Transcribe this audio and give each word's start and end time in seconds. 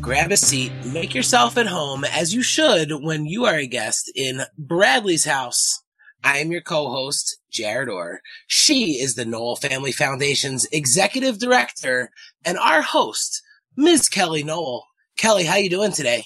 Grab 0.00 0.32
a 0.32 0.36
seat, 0.36 0.72
make 0.86 1.14
yourself 1.14 1.58
at 1.58 1.66
home 1.66 2.04
as 2.04 2.34
you 2.34 2.42
should 2.42 2.90
when 3.02 3.26
you 3.26 3.44
are 3.44 3.56
a 3.56 3.66
guest 3.66 4.10
in 4.16 4.42
Bradley's 4.56 5.26
house. 5.26 5.82
I 6.24 6.38
am 6.38 6.50
your 6.50 6.62
co-host, 6.62 7.38
Jared 7.50 7.90
Orr. 7.90 8.20
She 8.46 8.92
is 8.92 9.14
the 9.14 9.26
Nowell 9.26 9.56
Family 9.56 9.92
Foundation's 9.92 10.66
executive 10.72 11.38
director 11.38 12.10
and 12.46 12.56
our 12.56 12.80
host, 12.80 13.42
Ms. 13.76 14.08
Kelly 14.08 14.42
Nowell. 14.42 14.86
Kelly, 15.18 15.44
how 15.44 15.56
you 15.56 15.68
doing 15.68 15.92
today? 15.92 16.24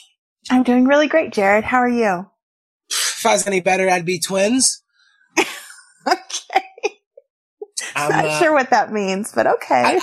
I'm 0.51 0.63
doing 0.63 0.85
really 0.85 1.09
great, 1.09 1.33
Jared. 1.33 1.65
How 1.65 1.79
are 1.79 1.89
you? 1.89 2.27
If 2.89 3.27
I 3.27 3.33
was 3.33 3.47
any 3.47 3.61
better, 3.61 3.91
I'd 3.91 4.07
be 4.07 4.21
twins. 4.21 4.83
Okay. 6.07 6.61
I'm, 7.97 8.11
Not 8.11 8.25
uh, 8.27 8.39
sure 8.39 8.53
what 8.53 8.69
that 8.69 8.93
means, 8.93 9.33
but 9.33 9.47
okay. 9.47 9.83
I 9.83 10.01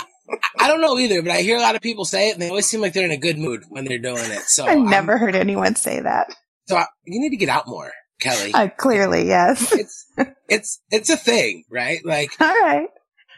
don't 0.68 0.80
know 0.80 0.98
either, 0.98 1.22
but 1.22 1.32
I 1.32 1.42
hear 1.42 1.56
a 1.56 1.60
lot 1.60 1.74
of 1.76 1.82
people 1.82 2.04
say 2.04 2.28
it, 2.30 2.32
and 2.34 2.42
they 2.42 2.48
always 2.48 2.66
seem 2.66 2.80
like 2.80 2.92
they're 2.92 3.04
in 3.04 3.10
a 3.10 3.16
good 3.16 3.38
mood 3.38 3.62
when 3.68 3.84
they're 3.84 3.98
doing 3.98 4.30
it. 4.30 4.42
So 4.42 4.64
I've 4.64 4.70
I'm- 4.78 4.88
never 4.90 5.18
heard 5.18 5.34
anyone 5.34 5.74
say 5.76 6.00
that. 6.00 6.34
So 6.68 6.76
I, 6.76 6.86
you 7.04 7.20
need 7.20 7.30
to 7.30 7.36
get 7.36 7.48
out 7.48 7.66
more, 7.66 7.90
Kelly. 8.20 8.52
Uh, 8.54 8.68
clearly, 8.68 9.26
yes. 9.26 9.72
it's 9.72 10.06
it's 10.48 10.80
it's 10.90 11.10
a 11.10 11.16
thing, 11.16 11.64
right? 11.70 11.98
Like 12.04 12.30
All 12.40 12.46
right. 12.60 12.88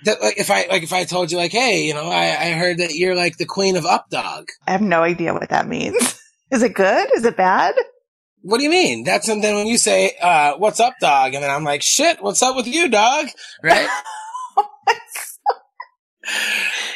that. 0.05 0.21
Like 0.21 0.39
if 0.39 0.51
I 0.51 0.67
like 0.67 0.83
if 0.83 0.93
I 0.93 1.05
told 1.05 1.33
you 1.33 1.39
like, 1.39 1.53
hey, 1.53 1.85
you 1.87 1.95
know, 1.95 2.05
I, 2.07 2.37
I 2.49 2.51
heard 2.53 2.79
that 2.79 2.95
you're 2.95 3.17
like 3.17 3.39
the 3.39 3.47
queen 3.47 3.77
of 3.77 3.85
Updog. 3.85 4.45
I 4.67 4.73
have 4.73 4.83
no 4.83 5.03
idea 5.03 5.33
what 5.33 5.49
that 5.51 5.67
means. 5.67 6.21
Is 6.51 6.63
it 6.63 6.75
good? 6.75 7.09
Is 7.17 7.25
it 7.25 7.37
bad? 7.37 7.75
What 8.43 8.59
do 8.59 8.65
you 8.65 8.71
mean? 8.71 9.05
That's 9.05 9.27
something 9.27 9.55
when 9.55 9.67
you 9.67 9.79
say, 9.79 10.13
uh, 10.23 10.57
"What's 10.59 10.79
up, 10.79 10.95
dog?" 11.01 11.33
and 11.33 11.43
then 11.43 11.51
I'm 11.51 11.65
like, 11.65 11.81
"Shit, 11.83 12.23
what's 12.23 12.43
up 12.43 12.55
with 12.55 12.67
you, 12.69 12.91
dog?" 12.91 13.29
Right? 13.63 13.89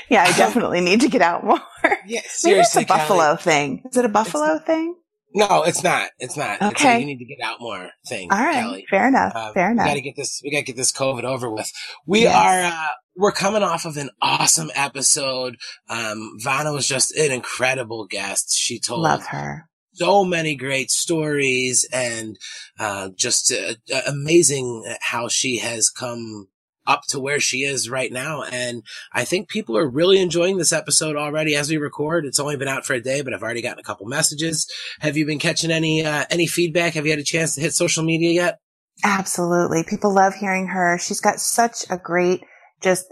Yeah, 0.11 0.25
I 0.25 0.33
definitely 0.37 0.81
need 0.81 1.01
to 1.03 1.09
get 1.09 1.23
out 1.23 1.45
more. 1.45 1.61
Yeah, 1.85 1.91
Maybe 2.07 2.17
it's 2.25 2.41
seriously, 2.41 2.85
a 2.85 2.87
buffalo 2.87 3.37
thing. 3.37 3.83
Is 3.91 3.97
it 3.99 4.05
a 4.05 4.09
buffalo 4.09 4.59
thing? 4.59 4.95
No, 5.35 5.63
it's 5.65 5.83
not. 5.85 6.09
It's 6.19 6.39
not. 6.39 6.57
It's 6.63 6.81
Okay. 6.81 7.01
you 7.01 7.05
need 7.07 7.19
to 7.19 7.27
get 7.27 7.37
out 7.45 7.61
more 7.61 7.91
thing, 8.09 8.33
All 8.33 8.39
right. 8.39 8.63
Kelly. 8.63 8.87
Fair 8.89 9.09
enough. 9.09 9.33
Uh, 9.35 9.53
Fair 9.53 9.71
enough. 9.73 9.85
we 9.85 9.91
gotta 9.91 10.01
get 10.01 10.17
this. 10.17 10.41
We 10.43 10.51
gotta 10.51 10.65
get 10.65 10.77
this 10.77 10.91
COVID 10.91 11.25
over 11.25 11.51
with. 11.51 11.71
We 12.07 12.23
Yes. 12.23 12.35
are. 12.35 12.63
Uh, 12.73 12.89
we're 13.15 13.33
coming 13.33 13.63
off 13.63 13.85
of 13.85 13.99
an 13.99 14.09
awesome 14.23 14.71
episode. 14.75 15.57
Um, 15.91 16.37
Vanna 16.43 16.73
was 16.73 16.89
just 16.89 17.15
an 17.15 17.31
incredible 17.31 18.07
guest. 18.07 18.57
She 18.57 18.81
told 18.81 19.01
Love 19.03 19.27
her. 19.27 19.69
so 19.93 20.25
many 20.25 20.55
great 20.57 20.91
stories 20.91 21.87
and 21.93 22.39
uh, 22.79 23.11
just 23.15 23.53
uh, 23.53 23.75
uh, 23.95 24.01
amazing 24.07 24.83
how 25.03 25.29
she 25.29 25.59
has 25.59 25.91
come 25.91 26.49
up 26.89 27.03
to 27.11 27.21
where 27.21 27.39
she 27.39 27.59
is 27.59 27.89
right 27.89 28.11
now. 28.11 28.43
And 28.43 28.83
I 29.13 29.25
think 29.25 29.49
people 29.49 29.77
are 29.77 29.89
really 29.89 30.19
enjoying 30.19 30.57
this 30.57 30.73
episode 30.73 31.15
already 31.15 31.55
as 31.55 31.71
we 31.71 31.77
record. 31.77 32.25
It's 32.25 32.41
only 32.41 32.57
been 32.57 32.67
out 32.67 32.85
for 32.85 32.95
a 32.95 33.01
day, 33.01 33.21
but 33.21 33.35
I've 33.35 33.43
already 33.43 33.63
gotten 33.63 33.79
a 33.79 33.85
couple 33.85 34.07
messages. 34.07 34.67
Have 35.01 35.17
you 35.17 35.27
been 35.27 35.39
catching 35.39 35.71
any 35.71 36.05
uh, 36.05 36.25
any 36.31 36.47
feedback? 36.47 36.95
Have 36.95 37.05
you 37.05 37.13
had 37.13 37.21
a 37.21 37.25
chance 37.25 37.55
to 37.55 37.61
hit 37.61 37.75
social 37.75 38.03
media 38.03 38.33
yet? 38.33 38.59
Absolutely. 39.05 39.85
People 39.85 40.13
love 40.13 40.35
hearing 40.35 40.69
her. 40.69 40.99
She's 40.99 41.21
got 41.21 41.39
such 41.39 41.85
a 41.91 41.99
great, 41.99 42.43
just 42.83 43.07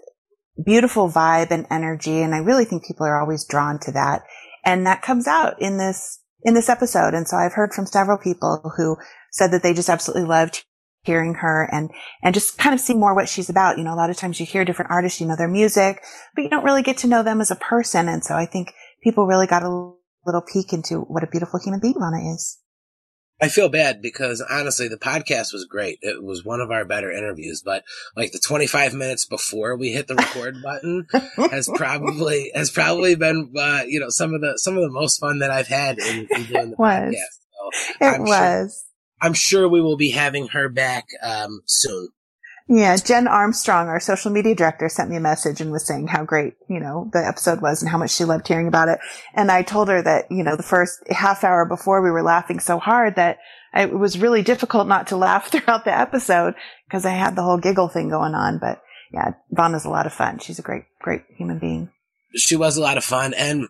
beautiful 0.64 1.08
vibe 1.08 1.50
and 1.50 1.66
energy. 1.70 2.22
And 2.22 2.34
I 2.34 2.38
really 2.38 2.64
think 2.64 2.84
people 2.84 3.06
are 3.06 3.20
always 3.20 3.44
drawn 3.44 3.78
to 3.80 3.92
that. 3.92 4.22
And 4.64 4.86
that 4.86 5.02
comes 5.02 5.28
out 5.28 5.60
in 5.60 5.78
this, 5.78 6.20
in 6.42 6.54
this 6.54 6.68
episode. 6.68 7.14
And 7.14 7.28
so 7.28 7.36
I've 7.36 7.52
heard 7.52 7.72
from 7.72 7.86
several 7.86 8.18
people 8.18 8.72
who 8.76 8.96
said 9.30 9.52
that 9.52 9.62
they 9.62 9.74
just 9.74 9.88
absolutely 9.88 10.26
loved 10.26 10.64
hearing 11.06 11.34
her 11.34 11.68
and, 11.72 11.90
and 12.22 12.34
just 12.34 12.58
kind 12.58 12.74
of 12.74 12.80
see 12.80 12.94
more 12.94 13.14
what 13.14 13.28
she's 13.28 13.48
about. 13.48 13.78
You 13.78 13.84
know, 13.84 13.94
a 13.94 13.96
lot 13.96 14.10
of 14.10 14.16
times 14.16 14.38
you 14.40 14.46
hear 14.46 14.64
different 14.64 14.90
artists, 14.90 15.20
you 15.20 15.26
know 15.26 15.36
their 15.36 15.48
music, 15.48 16.02
but 16.34 16.42
you 16.42 16.50
don't 16.50 16.64
really 16.64 16.82
get 16.82 16.98
to 16.98 17.06
know 17.06 17.22
them 17.22 17.40
as 17.40 17.50
a 17.50 17.56
person. 17.56 18.08
And 18.08 18.22
so 18.22 18.34
I 18.34 18.46
think 18.46 18.72
people 19.02 19.26
really 19.26 19.46
got 19.46 19.62
a 19.62 19.92
little 20.26 20.42
peek 20.52 20.72
into 20.72 21.00
what 21.00 21.22
a 21.22 21.28
beautiful 21.28 21.60
human 21.62 21.80
being 21.80 21.94
Lana 21.96 22.34
is. 22.34 22.58
I 23.40 23.48
feel 23.48 23.68
bad 23.68 24.00
because 24.00 24.40
honestly, 24.40 24.88
the 24.88 24.96
podcast 24.96 25.52
was 25.52 25.66
great. 25.68 25.98
It 26.00 26.22
was 26.22 26.42
one 26.42 26.60
of 26.62 26.70
our 26.70 26.86
better 26.86 27.10
interviews, 27.12 27.60
but 27.62 27.84
like 28.16 28.32
the 28.32 28.38
25 28.38 28.94
minutes 28.94 29.26
before 29.26 29.76
we 29.76 29.90
hit 29.90 30.08
the 30.08 30.14
record 30.14 30.62
button 30.62 31.06
has 31.50 31.68
probably, 31.74 32.50
has 32.54 32.70
probably 32.70 33.14
been, 33.14 33.52
uh, 33.54 33.82
you 33.86 34.00
know, 34.00 34.08
some 34.08 34.32
of 34.32 34.40
the, 34.40 34.56
some 34.56 34.76
of 34.76 34.82
the 34.82 34.90
most 34.90 35.18
fun 35.18 35.40
that 35.40 35.50
I've 35.50 35.68
had 35.68 35.98
in, 35.98 36.26
in 36.30 36.44
doing 36.44 36.70
the 36.70 36.76
Was. 36.78 37.14
podcast. 37.14 37.36
So 37.52 38.06
It 38.06 38.14
I'm 38.14 38.22
was. 38.22 38.85
I'm 39.20 39.34
sure 39.34 39.68
we 39.68 39.80
will 39.80 39.96
be 39.96 40.10
having 40.10 40.48
her 40.48 40.68
back, 40.68 41.06
um, 41.22 41.62
soon. 41.66 42.08
Yeah, 42.68 42.96
Jen 42.96 43.28
Armstrong, 43.28 43.86
our 43.86 44.00
social 44.00 44.32
media 44.32 44.54
director, 44.54 44.88
sent 44.88 45.08
me 45.08 45.16
a 45.16 45.20
message 45.20 45.60
and 45.60 45.70
was 45.70 45.86
saying 45.86 46.08
how 46.08 46.24
great, 46.24 46.54
you 46.68 46.80
know, 46.80 47.08
the 47.12 47.24
episode 47.24 47.62
was 47.62 47.80
and 47.80 47.88
how 47.88 47.98
much 47.98 48.10
she 48.10 48.24
loved 48.24 48.48
hearing 48.48 48.66
about 48.66 48.88
it. 48.88 48.98
And 49.34 49.52
I 49.52 49.62
told 49.62 49.88
her 49.88 50.02
that, 50.02 50.24
you 50.30 50.42
know, 50.42 50.56
the 50.56 50.64
first 50.64 50.98
half 51.08 51.44
hour 51.44 51.64
before 51.64 52.02
we 52.02 52.10
were 52.10 52.24
laughing 52.24 52.58
so 52.58 52.80
hard 52.80 53.14
that 53.14 53.38
it 53.72 53.96
was 53.96 54.18
really 54.18 54.42
difficult 54.42 54.88
not 54.88 55.06
to 55.08 55.16
laugh 55.16 55.48
throughout 55.48 55.84
the 55.84 55.96
episode 55.96 56.54
because 56.88 57.06
I 57.06 57.12
had 57.12 57.36
the 57.36 57.42
whole 57.42 57.58
giggle 57.58 57.88
thing 57.88 58.08
going 58.08 58.34
on. 58.34 58.58
But 58.58 58.82
yeah, 59.12 59.34
Vanna's 59.52 59.84
a 59.84 59.90
lot 59.90 60.06
of 60.06 60.12
fun. 60.12 60.40
She's 60.40 60.58
a 60.58 60.62
great, 60.62 60.84
great 61.00 61.22
human 61.36 61.60
being. 61.60 61.90
She 62.34 62.56
was 62.56 62.76
a 62.76 62.82
lot 62.82 62.98
of 62.98 63.04
fun 63.04 63.32
and 63.32 63.68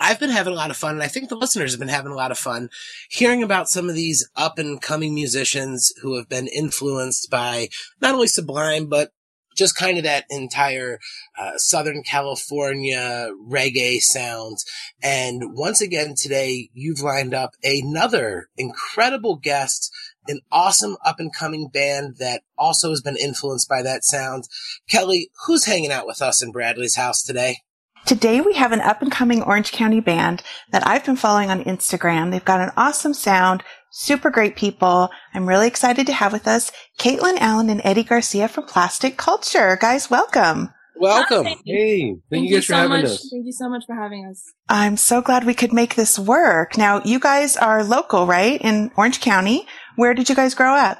I've 0.00 0.18
been 0.18 0.30
having 0.30 0.54
a 0.54 0.56
lot 0.56 0.70
of 0.70 0.76
fun 0.76 0.94
and 0.94 1.02
I 1.02 1.08
think 1.08 1.28
the 1.28 1.36
listeners 1.36 1.72
have 1.72 1.78
been 1.78 1.88
having 1.88 2.10
a 2.10 2.16
lot 2.16 2.30
of 2.30 2.38
fun 2.38 2.70
hearing 3.10 3.42
about 3.42 3.68
some 3.68 3.88
of 3.88 3.94
these 3.94 4.28
up 4.34 4.58
and 4.58 4.80
coming 4.80 5.14
musicians 5.14 5.92
who 6.00 6.16
have 6.16 6.28
been 6.28 6.48
influenced 6.48 7.30
by 7.30 7.68
not 8.00 8.14
only 8.14 8.26
Sublime, 8.26 8.86
but 8.86 9.12
just 9.56 9.76
kind 9.76 9.98
of 9.98 10.04
that 10.04 10.24
entire 10.30 10.98
uh, 11.38 11.52
Southern 11.56 12.02
California 12.02 13.28
reggae 13.46 14.00
sound. 14.00 14.56
And 15.02 15.42
once 15.54 15.82
again 15.82 16.14
today, 16.16 16.70
you've 16.72 17.00
lined 17.00 17.34
up 17.34 17.50
another 17.62 18.48
incredible 18.56 19.36
guest, 19.36 19.92
an 20.28 20.40
awesome 20.50 20.96
up 21.04 21.16
and 21.18 21.34
coming 21.34 21.68
band 21.68 22.16
that 22.18 22.42
also 22.56 22.90
has 22.90 23.02
been 23.02 23.16
influenced 23.16 23.68
by 23.68 23.82
that 23.82 24.04
sound. 24.04 24.44
Kelly, 24.88 25.30
who's 25.46 25.66
hanging 25.66 25.92
out 25.92 26.06
with 26.06 26.22
us 26.22 26.42
in 26.42 26.52
Bradley's 26.52 26.96
house 26.96 27.22
today? 27.22 27.58
Today 28.06 28.40
we 28.40 28.54
have 28.54 28.72
an 28.72 28.80
up 28.80 29.02
and 29.02 29.12
coming 29.12 29.42
Orange 29.42 29.72
County 29.72 30.00
band 30.00 30.42
that 30.72 30.86
I've 30.86 31.04
been 31.04 31.16
following 31.16 31.50
on 31.50 31.62
Instagram. 31.64 32.30
They've 32.30 32.44
got 32.44 32.60
an 32.60 32.72
awesome 32.76 33.14
sound, 33.14 33.62
super 33.90 34.30
great 34.30 34.56
people. 34.56 35.10
I'm 35.32 35.48
really 35.48 35.68
excited 35.68 36.06
to 36.06 36.12
have 36.12 36.32
with 36.32 36.48
us 36.48 36.72
Caitlin 36.98 37.38
Allen 37.38 37.70
and 37.70 37.80
Eddie 37.84 38.02
Garcia 38.02 38.48
from 38.48 38.64
Plastic 38.66 39.16
Culture. 39.16 39.78
Guys, 39.80 40.10
welcome. 40.10 40.70
Welcome. 40.96 41.46
Hi. 41.46 41.56
Hey, 41.64 42.16
thank, 42.30 42.48
you 42.48 42.56
guys 42.56 42.66
for 42.66 42.72
so 42.72 42.76
having 42.76 42.90
much. 42.90 43.04
us. 43.04 43.28
Thank 43.30 43.46
you 43.46 43.52
so 43.52 43.68
much 43.68 43.84
for 43.86 43.94
having 43.94 44.26
us. 44.26 44.44
I'm 44.68 44.96
so 44.96 45.22
glad 45.22 45.44
we 45.44 45.54
could 45.54 45.72
make 45.72 45.94
this 45.94 46.18
work. 46.18 46.76
Now, 46.76 47.00
you 47.04 47.20
guys 47.20 47.56
are 47.56 47.84
local, 47.84 48.26
right? 48.26 48.60
In 48.60 48.90
Orange 48.96 49.20
County. 49.20 49.66
Where 49.96 50.14
did 50.14 50.28
you 50.28 50.34
guys 50.34 50.54
grow 50.54 50.74
up? 50.74 50.98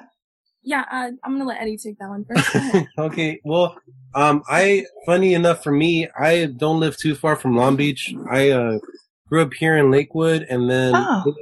Yeah, 0.62 0.84
uh, 0.90 1.10
I'm 1.24 1.32
gonna 1.32 1.46
let 1.46 1.60
Eddie 1.60 1.78
take 1.78 1.98
that 1.98 2.08
one 2.08 2.24
first. 2.24 2.86
Okay, 2.98 3.40
well, 3.44 3.76
um, 4.14 4.42
I 4.48 4.84
funny 5.06 5.34
enough 5.34 5.62
for 5.62 5.72
me, 5.72 6.08
I 6.18 6.46
don't 6.46 6.80
live 6.80 6.96
too 6.98 7.14
far 7.14 7.36
from 7.36 7.56
Long 7.56 7.76
Beach. 7.76 8.14
I 8.30 8.50
uh, 8.50 8.78
grew 9.28 9.42
up 9.42 9.54
here 9.54 9.76
in 9.78 9.90
Lakewood, 9.90 10.42
and 10.50 10.68
then 10.70 10.92
Oh. 10.94 11.34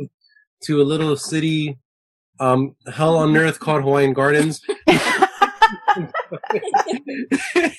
to 0.65 0.81
a 0.81 0.85
little 0.85 1.17
city, 1.17 1.79
um, 2.39 2.77
hell 2.93 3.17
on 3.17 3.37
earth 3.37 3.59
called 3.59 3.83
Hawaiian 3.83 4.13
Gardens. 4.13 4.61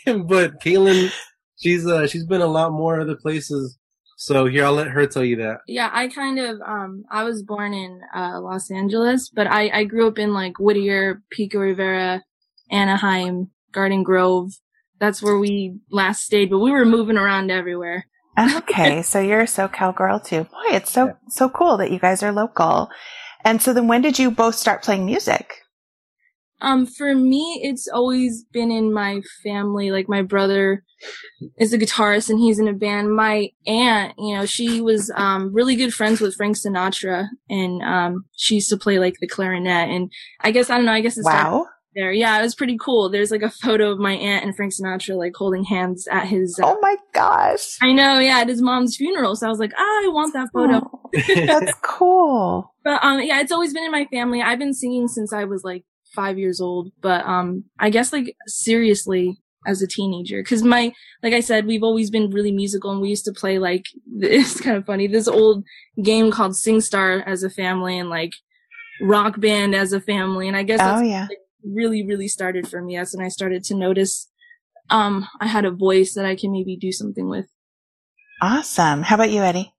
but 0.05 0.59
Caitlin, 0.61 1.11
she's 1.57 1.87
uh, 1.87 2.07
she's 2.07 2.25
been 2.25 2.41
a 2.41 2.47
lot 2.47 2.71
more 2.73 2.99
other 2.99 3.15
places. 3.15 3.77
So 4.21 4.47
here, 4.47 4.65
I'll 4.65 4.73
let 4.73 4.89
her 4.89 5.07
tell 5.07 5.23
you 5.23 5.37
that. 5.37 5.61
yeah, 5.65 5.89
I 5.93 6.09
kind 6.09 6.39
of 6.39 6.59
um, 6.59 7.05
I 7.09 7.23
was 7.23 7.41
born 7.41 7.73
in 7.73 8.01
uh, 8.13 8.41
Los 8.41 8.69
Angeles, 8.69 9.29
but 9.29 9.47
I 9.47 9.69
I 9.69 9.83
grew 9.85 10.09
up 10.09 10.19
in 10.19 10.33
like 10.33 10.59
Whittier, 10.59 11.23
Pico 11.31 11.59
Rivera, 11.59 12.21
Anaheim, 12.69 13.51
Garden 13.71 14.03
Grove. 14.03 14.51
That's 14.99 15.23
where 15.23 15.39
we 15.39 15.77
last 15.89 16.23
stayed, 16.23 16.49
but 16.49 16.59
we 16.59 16.69
were 16.71 16.83
moving 16.83 17.15
around 17.15 17.49
everywhere. 17.49 18.07
okay, 18.37 19.01
so 19.03 19.21
you're 19.21 19.39
a 19.39 19.45
SoCal 19.45 19.95
girl 19.95 20.19
too. 20.19 20.43
Boy, 20.43 20.75
it's 20.75 20.91
so 20.91 21.13
so 21.29 21.47
cool 21.47 21.77
that 21.77 21.91
you 21.91 21.97
guys 21.97 22.21
are 22.21 22.33
local. 22.33 22.89
And 23.45 23.61
so 23.61 23.73
then 23.73 23.87
when 23.87 24.01
did 24.01 24.19
you 24.19 24.31
both 24.31 24.55
start 24.55 24.83
playing 24.83 25.05
music? 25.05 25.58
Um, 26.61 26.85
for 26.85 27.15
me, 27.15 27.61
it's 27.63 27.87
always 27.87 28.43
been 28.51 28.71
in 28.71 28.93
my 28.93 29.21
family. 29.43 29.91
Like 29.91 30.09
my 30.09 30.21
brother 30.21 30.83
is 31.57 31.71
a 31.73 31.77
guitarist 31.77 32.29
and 32.29 32.39
he's 32.39 32.59
in 32.59 32.67
a 32.67 32.73
band. 32.73 33.15
My 33.15 33.49
aunt, 33.65 34.13
you 34.17 34.35
know, 34.35 34.45
she 34.45 34.81
was, 34.81 35.11
um, 35.15 35.53
really 35.53 35.75
good 35.75 35.93
friends 35.93 36.19
with 36.19 36.35
Frank 36.35 36.57
Sinatra 36.57 37.27
and, 37.49 37.81
um, 37.81 38.25
she 38.35 38.55
used 38.55 38.69
to 38.69 38.77
play 38.77 38.99
like 38.99 39.15
the 39.21 39.27
clarinet. 39.27 39.89
And 39.89 40.11
I 40.41 40.51
guess, 40.51 40.69
I 40.69 40.75
don't 40.75 40.85
know, 40.85 40.91
I 40.93 41.01
guess 41.01 41.17
it's 41.17 41.25
Wow. 41.25 41.67
there. 41.95 42.11
Yeah, 42.11 42.37
it 42.37 42.41
was 42.41 42.55
pretty 42.55 42.77
cool. 42.77 43.09
There's 43.09 43.31
like 43.31 43.41
a 43.43 43.49
photo 43.49 43.91
of 43.91 43.99
my 43.99 44.13
aunt 44.13 44.43
and 44.45 44.53
Frank 44.55 44.73
Sinatra 44.73 45.15
like 45.17 45.33
holding 45.35 45.63
hands 45.63 46.07
at 46.11 46.27
his, 46.27 46.59
uh, 46.61 46.65
Oh 46.67 46.79
my 46.81 46.97
gosh. 47.13 47.77
I 47.81 47.93
know, 47.93 48.19
yeah, 48.19 48.39
at 48.39 48.49
his 48.49 48.61
mom's 48.61 48.97
funeral. 48.97 49.35
So 49.37 49.47
I 49.47 49.49
was 49.49 49.59
like, 49.59 49.71
ah, 49.77 49.81
I 50.05 50.09
want 50.11 50.33
that 50.33 50.49
photo. 50.53 50.81
Oh, 50.93 51.09
that's 51.47 51.73
cool. 51.83 52.73
But 52.83 53.03
um 53.03 53.21
yeah, 53.21 53.39
it's 53.41 53.51
always 53.51 53.73
been 53.73 53.83
in 53.83 53.91
my 53.91 54.05
family. 54.11 54.41
I've 54.41 54.57
been 54.57 54.73
singing 54.73 55.07
since 55.07 55.31
I 55.33 55.43
was 55.43 55.63
like 55.63 55.83
5 56.13 56.37
years 56.39 56.59
old, 56.61 56.91
but 57.01 57.25
um 57.25 57.65
I 57.79 57.89
guess 57.89 58.11
like 58.13 58.35
seriously 58.47 59.37
as 59.67 59.81
a 59.81 59.87
teenager 59.87 60.41
cuz 60.43 60.63
my 60.63 60.93
like 61.21 61.33
I 61.33 61.41
said, 61.41 61.65
we've 61.65 61.83
always 61.83 62.09
been 62.09 62.29
really 62.31 62.51
musical 62.51 62.91
and 62.91 63.01
we 63.01 63.09
used 63.09 63.25
to 63.25 63.33
play 63.33 63.59
like 63.59 63.85
it's 64.21 64.59
kind 64.61 64.77
of 64.77 64.85
funny. 64.85 65.07
This 65.07 65.27
old 65.27 65.63
game 66.01 66.31
called 66.31 66.53
SingStar 66.53 67.23
as 67.25 67.43
a 67.43 67.49
family 67.49 67.97
and 67.97 68.09
like 68.09 68.31
Rock 69.01 69.39
Band 69.39 69.75
as 69.75 69.93
a 69.93 70.01
family 70.01 70.47
and 70.47 70.57
I 70.57 70.63
guess 70.63 70.79
that's 70.79 71.01
Oh 71.01 71.03
yeah. 71.03 71.27
really 71.63 72.05
really 72.05 72.27
started 72.27 72.67
for 72.67 72.81
me. 72.81 72.97
That's 72.97 73.15
when 73.15 73.25
I 73.25 73.29
started 73.29 73.63
to 73.65 73.75
notice 73.75 74.29
um 74.89 75.27
I 75.39 75.47
had 75.47 75.65
a 75.65 75.71
voice 75.71 76.13
that 76.13 76.25
I 76.25 76.35
can 76.35 76.51
maybe 76.51 76.75
do 76.75 76.91
something 76.91 77.29
with. 77.29 77.47
Awesome. 78.41 79.03
How 79.03 79.15
about 79.15 79.31
you, 79.31 79.41
Eddie? 79.41 79.73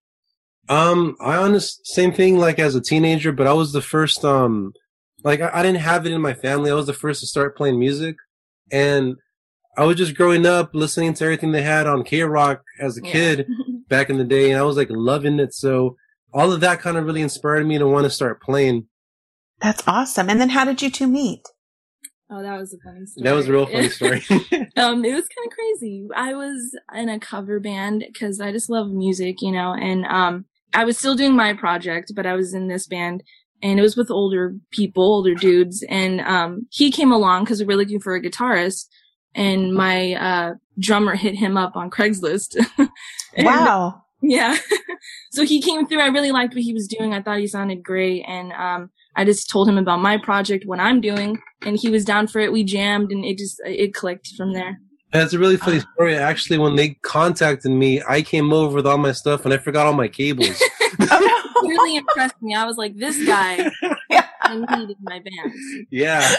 Um, 0.68 1.16
I 1.20 1.36
honest 1.36 1.86
same 1.86 2.12
thing 2.12 2.38
like 2.38 2.58
as 2.58 2.74
a 2.74 2.80
teenager, 2.80 3.32
but 3.32 3.46
I 3.46 3.52
was 3.54 3.72
the 3.72 3.82
first 3.82 4.24
um 4.24 4.72
like 5.24 5.40
I, 5.40 5.50
I 5.52 5.62
didn't 5.62 5.80
have 5.80 6.06
it 6.06 6.12
in 6.12 6.20
my 6.20 6.34
family. 6.34 6.70
I 6.70 6.74
was 6.74 6.86
the 6.86 6.92
first 6.92 7.20
to 7.20 7.26
start 7.26 7.56
playing 7.56 7.78
music 7.78 8.16
and 8.72 9.16
I 9.76 9.84
was 9.84 9.96
just 9.96 10.14
growing 10.16 10.46
up 10.46 10.70
listening 10.74 11.14
to 11.14 11.24
everything 11.24 11.52
they 11.52 11.62
had 11.62 11.86
on 11.86 12.02
KROQ 12.04 12.60
as 12.80 12.98
a 12.98 13.02
Yeah. 13.04 13.12
kid 13.12 13.46
back 13.88 14.10
in 14.10 14.18
the 14.18 14.24
day 14.24 14.50
and 14.50 14.58
I 14.58 14.62
was 14.62 14.76
like 14.76 14.88
loving 14.90 15.38
it. 15.38 15.54
So 15.54 15.96
all 16.32 16.52
of 16.52 16.60
that 16.60 16.80
kind 16.80 16.96
of 16.96 17.04
really 17.06 17.22
inspired 17.22 17.66
me 17.66 17.78
to 17.78 17.86
want 17.86 18.04
to 18.04 18.10
start 18.10 18.40
playing. 18.42 18.86
That's 19.60 19.82
awesome. 19.86 20.30
And 20.30 20.40
then 20.40 20.50
how 20.50 20.64
did 20.64 20.80
you 20.82 20.90
two 20.90 21.06
meet? 21.06 21.42
Oh, 22.32 22.42
that 22.42 22.58
was 22.58 22.72
a 22.72 22.78
funny 22.84 23.06
story. 23.06 23.24
That 23.24 23.32
was 23.34 23.48
a 23.48 23.52
real 23.52 23.66
funny 23.66 23.88
story. 23.90 24.22
um, 24.76 25.04
it 25.04 25.14
was 25.14 25.26
kind 25.28 25.46
of 25.46 25.52
crazy. 25.52 26.06
I 26.14 26.34
was 26.34 26.76
in 26.94 27.08
a 27.08 27.18
cover 27.18 27.58
band 27.58 28.04
because 28.06 28.40
I 28.40 28.52
just 28.52 28.70
love 28.70 28.88
music, 28.88 29.42
you 29.42 29.50
know, 29.50 29.74
and 29.74 30.04
um, 30.06 30.44
I 30.72 30.84
was 30.84 30.96
still 30.96 31.16
doing 31.16 31.34
my 31.34 31.52
project, 31.54 32.12
but 32.14 32.26
I 32.26 32.34
was 32.34 32.54
in 32.54 32.68
this 32.68 32.86
band 32.86 33.22
and 33.62 33.78
it 33.78 33.82
was 33.82 33.96
with 33.96 34.10
older 34.10 34.54
people, 34.70 35.02
older 35.02 35.34
dudes, 35.34 35.84
and 35.88 36.20
um, 36.22 36.66
he 36.70 36.90
came 36.90 37.12
along 37.12 37.44
because 37.44 37.60
we 37.60 37.66
were 37.66 37.76
looking 37.76 38.00
for 38.00 38.14
a 38.14 38.22
guitarist, 38.22 38.86
and 39.34 39.74
my 39.74 40.14
uh, 40.14 40.54
drummer 40.78 41.14
hit 41.14 41.34
him 41.34 41.56
up 41.56 41.76
on 41.76 41.90
Craigslist. 41.90 42.56
And, 43.36 43.46
Wow. 43.46 44.02
Yeah. 44.22 44.56
so 45.30 45.44
he 45.44 45.62
came 45.62 45.86
through. 45.86 46.00
I 46.00 46.08
really 46.08 46.32
liked 46.32 46.52
what 46.52 46.64
he 46.64 46.74
was 46.74 46.88
doing. 46.88 47.14
I 47.14 47.22
thought 47.22 47.38
he 47.38 47.46
sounded 47.46 47.84
great. 47.84 48.24
And, 48.26 48.52
um, 48.52 48.90
I 49.14 49.24
just 49.24 49.48
told 49.48 49.68
him 49.68 49.78
about 49.78 50.00
my 50.00 50.18
project, 50.18 50.66
what 50.66 50.80
I'm 50.80 51.00
doing, 51.00 51.40
and 51.62 51.76
he 51.76 51.90
was 51.90 52.04
down 52.04 52.26
for 52.26 52.40
it. 52.40 52.50
We 52.52 52.64
jammed 52.64 53.12
and 53.12 53.24
it 53.24 53.38
just, 53.38 53.60
it 53.64 53.94
clicked 53.94 54.34
from 54.36 54.52
there. 54.52 54.80
That's 55.12 55.32
a 55.32 55.38
really 55.38 55.56
funny 55.56 55.80
story. 55.94 56.16
Actually, 56.16 56.58
when 56.58 56.76
they 56.76 56.90
contacted 57.02 57.72
me, 57.72 58.00
I 58.08 58.22
came 58.22 58.52
over 58.52 58.76
with 58.76 58.86
all 58.86 58.98
my 58.98 59.12
stuff 59.12 59.44
and 59.44 59.52
I 59.52 59.58
forgot 59.58 59.86
all 59.86 59.92
my 59.92 60.08
cables. 60.08 60.60
It 61.70 61.74
really 61.74 61.96
impressed 61.96 62.40
me. 62.42 62.54
I 62.54 62.64
was 62.64 62.76
like, 62.76 62.96
this 62.96 63.24
guy 63.26 63.70
Yeah. 64.10 64.26
Needed 64.76 64.96
my 65.02 65.20
band. 65.20 65.52
yeah. 65.90 66.34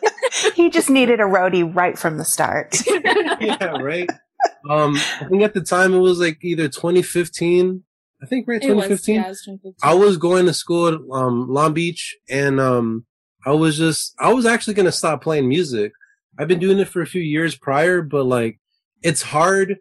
he 0.54 0.68
just 0.70 0.90
needed 0.90 1.20
a 1.20 1.24
roadie 1.24 1.70
right 1.74 1.96
from 1.98 2.18
the 2.18 2.24
start. 2.24 2.76
yeah, 3.40 3.64
right. 3.80 4.10
Um, 4.68 4.96
I 5.20 5.26
think 5.28 5.42
at 5.42 5.54
the 5.54 5.60
time 5.60 5.94
it 5.94 5.98
was 5.98 6.18
like 6.18 6.38
either 6.42 6.68
2015. 6.68 7.84
I 8.22 8.26
think 8.26 8.48
right, 8.48 8.62
It 8.62 8.74
was, 8.74 8.84
2015. 8.86 9.14
yeah, 9.14 9.24
it 9.26 9.28
was 9.28 9.42
2015. 9.44 9.74
I 9.88 9.94
was 9.94 10.16
going 10.16 10.46
to 10.46 10.54
school 10.54 10.88
at 10.88 10.94
um, 11.12 11.48
Long 11.48 11.72
Beach, 11.74 12.16
and 12.28 12.60
um, 12.60 13.04
I 13.46 13.52
was 13.52 13.76
just 13.76 14.14
I 14.18 14.32
was 14.32 14.46
actually 14.46 14.74
gonna 14.74 14.92
stop 14.92 15.22
playing 15.22 15.48
music. 15.48 15.92
I've 16.38 16.48
been 16.48 16.60
doing 16.60 16.78
it 16.78 16.88
for 16.88 17.02
a 17.02 17.06
few 17.06 17.22
years 17.22 17.56
prior, 17.56 18.00
but 18.02 18.24
like 18.24 18.58
it's 19.02 19.22
hard 19.22 19.76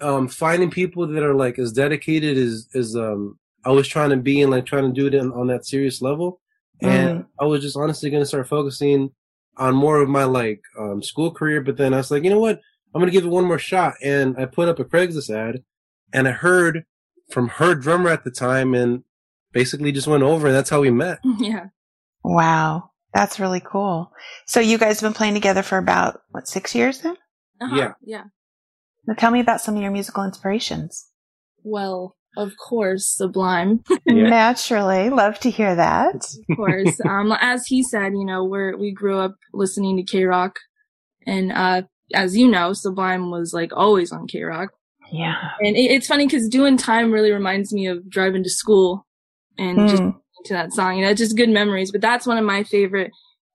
um, 0.00 0.26
finding 0.28 0.70
people 0.70 1.06
that 1.06 1.22
are 1.22 1.34
like 1.34 1.58
as 1.58 1.72
dedicated 1.72 2.36
as 2.38 2.68
as 2.74 2.94
um, 2.96 3.38
I 3.64 3.70
was 3.70 3.88
trying 3.88 4.10
to 4.10 4.16
be 4.16 4.42
and 4.42 4.50
like 4.50 4.66
trying 4.66 4.92
to 4.92 4.92
do 4.92 5.06
it 5.06 5.14
in, 5.14 5.32
on 5.32 5.46
that 5.48 5.66
serious 5.66 6.02
level. 6.02 6.40
And 6.80 7.26
I 7.38 7.44
was 7.44 7.62
just 7.62 7.76
honestly 7.76 8.10
gonna 8.10 8.26
start 8.26 8.48
focusing 8.48 9.10
on 9.56 9.74
more 9.74 10.00
of 10.00 10.08
my 10.08 10.24
like 10.24 10.62
um, 10.78 11.02
school 11.02 11.30
career. 11.30 11.60
But 11.60 11.76
then 11.76 11.94
I 11.94 11.98
was 11.98 12.10
like, 12.10 12.24
you 12.24 12.30
know 12.30 12.40
what? 12.40 12.60
I'm 12.94 13.00
gonna 13.00 13.12
give 13.12 13.24
it 13.24 13.28
one 13.28 13.44
more 13.44 13.58
shot, 13.58 13.94
and 14.02 14.36
I 14.36 14.46
put 14.46 14.68
up 14.68 14.78
a 14.78 14.84
Craigslist 14.84 15.30
ad, 15.30 15.62
and 16.12 16.26
I 16.26 16.32
heard 16.32 16.84
from 17.30 17.48
her 17.48 17.74
drummer 17.74 18.10
at 18.10 18.24
the 18.24 18.30
time, 18.30 18.74
and 18.74 19.04
basically 19.52 19.92
just 19.92 20.06
went 20.06 20.22
over, 20.22 20.48
and 20.48 20.56
that's 20.56 20.70
how 20.70 20.80
we 20.80 20.90
met. 20.90 21.18
yeah. 21.38 21.66
Wow. 22.24 22.90
That's 23.14 23.38
really 23.38 23.60
cool. 23.60 24.10
So 24.46 24.60
you 24.60 24.78
guys 24.78 25.00
have 25.00 25.08
been 25.08 25.16
playing 25.16 25.34
together 25.34 25.62
for 25.62 25.78
about, 25.78 26.20
what, 26.30 26.48
six 26.48 26.74
years 26.74 27.00
then? 27.00 27.16
Uh-huh. 27.60 27.76
Yeah. 27.76 27.92
Yeah. 28.02 28.24
Now 29.06 29.14
tell 29.14 29.30
me 29.30 29.40
about 29.40 29.60
some 29.60 29.76
of 29.76 29.82
your 29.82 29.90
musical 29.90 30.24
inspirations. 30.24 31.08
Well, 31.62 32.16
of 32.36 32.52
course, 32.56 33.06
Sublime. 33.08 33.82
Yeah. 34.06 34.28
Naturally. 34.28 35.10
Love 35.10 35.38
to 35.40 35.50
hear 35.50 35.74
that. 35.74 36.16
of 36.50 36.56
course. 36.56 37.00
Um, 37.08 37.32
as 37.40 37.66
he 37.66 37.82
said, 37.82 38.12
you 38.12 38.24
know, 38.24 38.44
we're, 38.44 38.76
we 38.76 38.92
grew 38.92 39.18
up 39.18 39.36
listening 39.52 39.96
to 39.96 40.16
KROQ 40.16 40.52
and, 41.26 41.52
uh, 41.52 41.82
as 42.14 42.36
you 42.36 42.48
know, 42.48 42.72
Sublime 42.72 43.30
was 43.30 43.52
like 43.54 43.72
always 43.74 44.12
on 44.12 44.26
KROQ. 44.26 44.68
Yeah. 45.12 45.34
And 45.60 45.76
it, 45.76 45.90
it's 45.90 46.06
funny 46.06 46.26
because 46.26 46.48
doing 46.48 46.76
time 46.76 47.12
really 47.12 47.32
reminds 47.32 47.72
me 47.72 47.86
of 47.86 48.08
driving 48.08 48.42
to 48.44 48.50
school 48.50 49.06
and 49.58 49.88
just 49.88 50.02
Mm. 50.02 50.14
to 50.46 50.54
that 50.54 50.72
song. 50.72 50.96
You 50.96 51.04
know, 51.04 51.10
it's 51.10 51.20
just 51.20 51.36
good 51.36 51.48
memories. 51.50 51.92
But 51.92 52.00
that's 52.00 52.26
one 52.26 52.38
of 52.38 52.44
my 52.44 52.64
favorite 52.64 53.10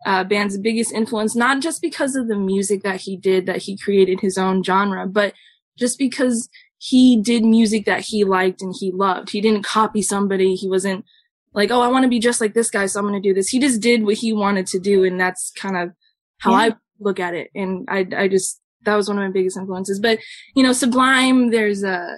uh, 0.06 0.24
band's 0.24 0.58
biggest 0.60 0.92
influence, 0.94 1.36
not 1.36 1.62
just 1.62 1.82
because 1.82 2.16
of 2.16 2.28
the 2.28 2.36
music 2.38 2.84
that 2.84 3.02
he 3.02 3.18
did, 3.18 3.46
that 3.48 3.58
he 3.64 3.78
created 3.78 4.20
his 4.22 4.38
own 4.38 4.64
genre, 4.64 5.08
but 5.08 5.34
just 5.78 5.98
because 5.98 6.48
he 6.80 7.20
did 7.22 7.44
music 7.44 7.86
that 7.86 8.02
he 8.02 8.24
liked 8.24 8.62
and 8.62 8.74
he 8.80 8.92
loved. 8.92 9.32
He 9.32 9.42
didn't 9.42 9.64
copy 9.64 10.02
somebody. 10.02 10.56
He 10.56 10.70
wasn't 10.70 11.06
like, 11.54 11.72
oh, 11.72 11.82
I 11.82 11.88
want 11.88 12.04
to 12.04 12.10
be 12.10 12.20
just 12.20 12.40
like 12.40 12.54
this 12.54 12.70
guy, 12.70 12.86
so 12.86 13.00
I'm 13.00 13.08
going 13.08 13.22
to 13.22 13.30
do 13.30 13.34
this. 13.34 13.50
He 13.50 13.60
just 13.60 13.82
did 13.82 14.04
what 14.04 14.16
he 14.16 14.32
wanted 14.34 14.68
to 14.68 14.80
do, 14.80 15.04
and 15.04 15.20
that's 15.20 15.52
kind 15.58 15.76
of 15.76 15.92
how 16.40 16.52
Yeah. 16.52 16.58
I 16.58 16.76
look 17.00 17.20
at 17.20 17.34
it. 17.34 17.50
And 17.56 17.88
I, 17.90 18.06
I 18.16 18.28
just 18.28 18.62
that 18.84 18.96
was 18.96 19.08
one 19.10 19.18
of 19.18 19.24
my 19.24 19.32
biggest 19.32 19.58
influences. 19.58 20.00
But 20.00 20.20
you 20.56 20.64
know, 20.64 20.72
Sublime. 20.74 21.50
There's 21.50 21.84
a 21.84 22.18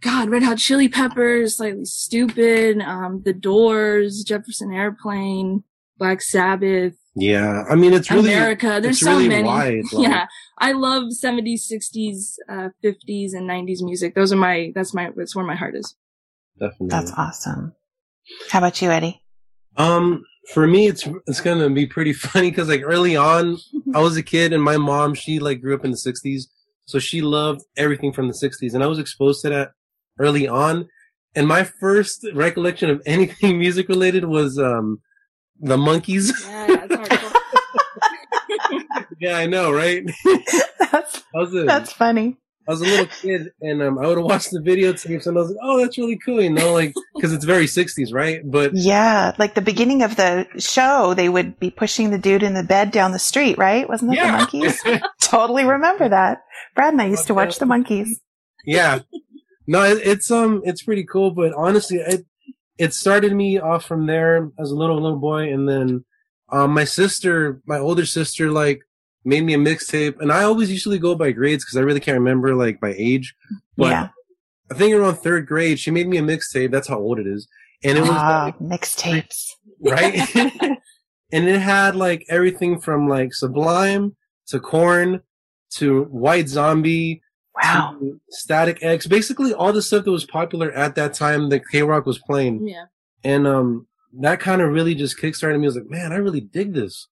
God, 0.00 0.30
Red 0.30 0.42
Hot 0.42 0.58
Chili 0.58 0.88
Peppers, 0.88 1.56
Slightly 1.56 1.82
Stoopid, 1.82 2.82
um, 2.86 3.22
The 3.24 3.32
Doors, 3.32 4.22
Jefferson 4.22 4.72
Airplane, 4.72 5.64
Black 5.98 6.22
Sabbath, 6.22 6.94
Yeah, 7.20 7.64
I 7.68 7.74
mean, 7.74 7.92
it's 7.92 8.10
really 8.10 8.32
America. 8.32 8.78
There's 8.82 8.96
it's 8.96 9.00
so 9.00 9.12
really 9.12 9.28
many. 9.28 9.48
wide. 9.48 9.84
like- 9.92 10.08
Yeah, 10.08 10.26
I 10.58 10.72
love 10.72 11.04
70s, 11.12 11.62
60s, 11.72 12.34
uh, 12.48 12.68
50s, 12.84 13.32
and 13.34 13.48
90s 13.48 13.82
music. 13.82 14.14
Those 14.14 14.32
are 14.32 14.36
my. 14.36 14.72
That's 14.74 14.94
my. 14.94 15.10
That's 15.16 15.34
where 15.34 15.44
my 15.44 15.56
heart 15.56 15.74
is. 15.74 15.94
definitely. 16.58 16.88
That's 16.88 17.12
awesome. 17.16 17.74
How 18.50 18.58
about 18.58 18.80
you, 18.82 18.90
Eddie? 18.90 19.22
Um, 19.76 20.24
for 20.52 20.66
me, 20.66 20.86
it's 20.88 21.06
it's 21.26 21.40
gonna 21.40 21.70
be 21.70 21.86
pretty 21.86 22.12
funny 22.26 22.50
because 22.50 22.68
like 22.68 22.82
early 22.84 23.16
on, 23.16 23.58
I 23.94 24.00
was 24.00 24.16
a 24.16 24.22
kid 24.22 24.52
and 24.52 24.62
my 24.62 24.76
mom 24.76 25.14
she 25.14 25.38
like 25.38 25.60
grew 25.60 25.74
up 25.74 25.84
in 25.84 25.90
the 25.90 25.96
'60s, 25.96 26.42
so 26.84 26.98
she 26.98 27.20
loved 27.22 27.62
everything 27.76 28.12
from 28.12 28.28
the 28.28 28.34
'60s, 28.34 28.74
and 28.74 28.82
I 28.82 28.86
was 28.86 28.98
exposed 28.98 29.42
to 29.42 29.50
that 29.50 29.70
early 30.18 30.46
on. 30.48 30.88
And 31.34 31.46
my 31.46 31.62
first 31.64 32.26
recollection 32.34 32.90
of 32.90 33.02
anything 33.06 33.58
music 33.58 33.88
related 33.88 34.24
was 34.24 34.58
um 34.58 35.00
the 35.60 35.76
Monkees. 35.76 36.32
Yeah, 36.46 36.86
that's 36.86 37.34
yeah, 39.20 39.36
I 39.38 39.46
know, 39.46 39.72
right? 39.72 40.04
That's 40.90 41.24
I 41.34 41.38
was 41.38 41.54
a, 41.54 41.64
that's 41.64 41.92
funny. 41.92 42.36
I 42.66 42.72
was 42.72 42.82
a 42.82 42.84
little 42.84 43.06
kid, 43.06 43.50
and 43.62 43.82
um, 43.82 43.98
I 43.98 44.06
would 44.06 44.18
have 44.18 44.26
watched 44.26 44.50
the 44.50 44.60
videotapes, 44.60 45.26
and 45.26 45.38
I 45.38 45.40
was 45.40 45.48
like, 45.48 45.58
"Oh, 45.62 45.80
that's 45.80 45.96
really 45.96 46.18
cool," 46.18 46.42
you 46.42 46.50
know, 46.50 46.74
like 46.74 46.92
because 47.14 47.32
it's 47.32 47.44
very 47.44 47.64
'60s, 47.64 48.12
right? 48.12 48.40
But 48.44 48.72
Yeah, 48.74 49.34
like 49.38 49.54
the 49.54 49.62
beginning 49.62 50.02
of 50.02 50.16
the 50.16 50.46
show, 50.58 51.14
they 51.14 51.30
would 51.30 51.58
be 51.58 51.70
pushing 51.70 52.10
the 52.10 52.18
dude 52.18 52.42
in 52.42 52.52
the 52.52 52.62
bed 52.62 52.90
down 52.90 53.12
the 53.12 53.18
street, 53.18 53.56
right? 53.56 53.88
Wasn't 53.88 54.10
that 54.14 54.50
the 54.50 54.58
Monkees? 54.58 55.02
totally 55.22 55.64
remember 55.64 56.10
that. 56.10 56.42
Brad 56.74 56.92
and 56.92 57.00
I 57.00 57.06
used 57.06 57.26
to 57.28 57.34
watch 57.34 57.58
the 57.58 57.64
Monkees. 57.64 58.08
yeah. 58.64 59.00
No, 59.66 59.82
it, 59.84 59.98
it's 60.06 60.30
um, 60.30 60.62
it's 60.64 60.82
pretty 60.82 61.04
cool. 61.04 61.30
But 61.30 61.52
honestly, 61.54 61.98
it 61.98 62.24
it 62.78 62.94
started 62.94 63.34
me 63.34 63.58
off 63.58 63.84
from 63.84 64.06
there 64.06 64.50
as 64.58 64.70
a 64.70 64.76
little 64.76 65.00
little 65.00 65.18
boy, 65.18 65.52
and 65.52 65.68
then 65.68 66.04
um, 66.50 66.72
my 66.72 66.84
sister, 66.84 67.60
my 67.66 67.78
older 67.78 68.06
sister, 68.06 68.50
like 68.50 68.82
made 69.24 69.44
me 69.44 69.54
a 69.54 69.58
mixtape, 69.58 70.20
and 70.20 70.32
I 70.32 70.44
always 70.44 70.70
usually 70.70 70.98
go 70.98 71.14
by 71.14 71.32
grades 71.32 71.64
because 71.64 71.76
I 71.76 71.82
really 71.82 72.00
can't 72.00 72.18
remember 72.18 72.54
like 72.54 72.80
my 72.80 72.94
age. 72.96 73.34
But 73.76 73.90
yeah. 73.90 74.08
I 74.70 74.74
think 74.74 74.94
around 74.94 75.16
third 75.16 75.46
grade, 75.46 75.78
she 75.78 75.90
made 75.90 76.08
me 76.08 76.18
a 76.18 76.22
mixtape. 76.22 76.70
That's 76.70 76.88
how 76.88 76.98
old 76.98 77.18
it 77.18 77.26
is, 77.26 77.48
and 77.82 77.98
it 77.98 78.02
was 78.02 78.10
Ah, 78.10 78.52
mixtapes. 78.60 79.50
right. 79.80 80.14
and 81.32 81.48
it 81.48 81.60
had 81.60 81.96
like 81.96 82.24
everything 82.28 82.80
from 82.80 83.08
like 83.08 83.34
Sublime 83.34 84.16
to 84.48 84.60
Korn 84.60 85.22
to 85.70 86.04
White 86.04 86.48
Zombie 86.48 87.22
Wow. 87.62 87.98
Static 88.30 88.78
X, 88.82 89.06
basically 89.06 89.52
all 89.54 89.72
the 89.72 89.82
stuff 89.82 90.04
that 90.04 90.10
was 90.10 90.24
popular 90.24 90.70
at 90.72 90.94
that 90.96 91.14
time 91.14 91.48
that 91.50 91.62
KROQ 91.72 92.04
was 92.06 92.18
playing. 92.18 92.66
Yeah. 92.68 92.84
And 93.24 93.46
um 93.46 93.86
that 94.20 94.40
kind 94.40 94.62
of 94.62 94.70
really 94.70 94.94
just 94.94 95.18
kickstarted 95.20 95.58
me. 95.58 95.66
I 95.66 95.68
was 95.68 95.76
like, 95.76 95.90
man, 95.90 96.12
I 96.12 96.16
really 96.16 96.40
dig 96.40 96.72
this. 96.74 97.08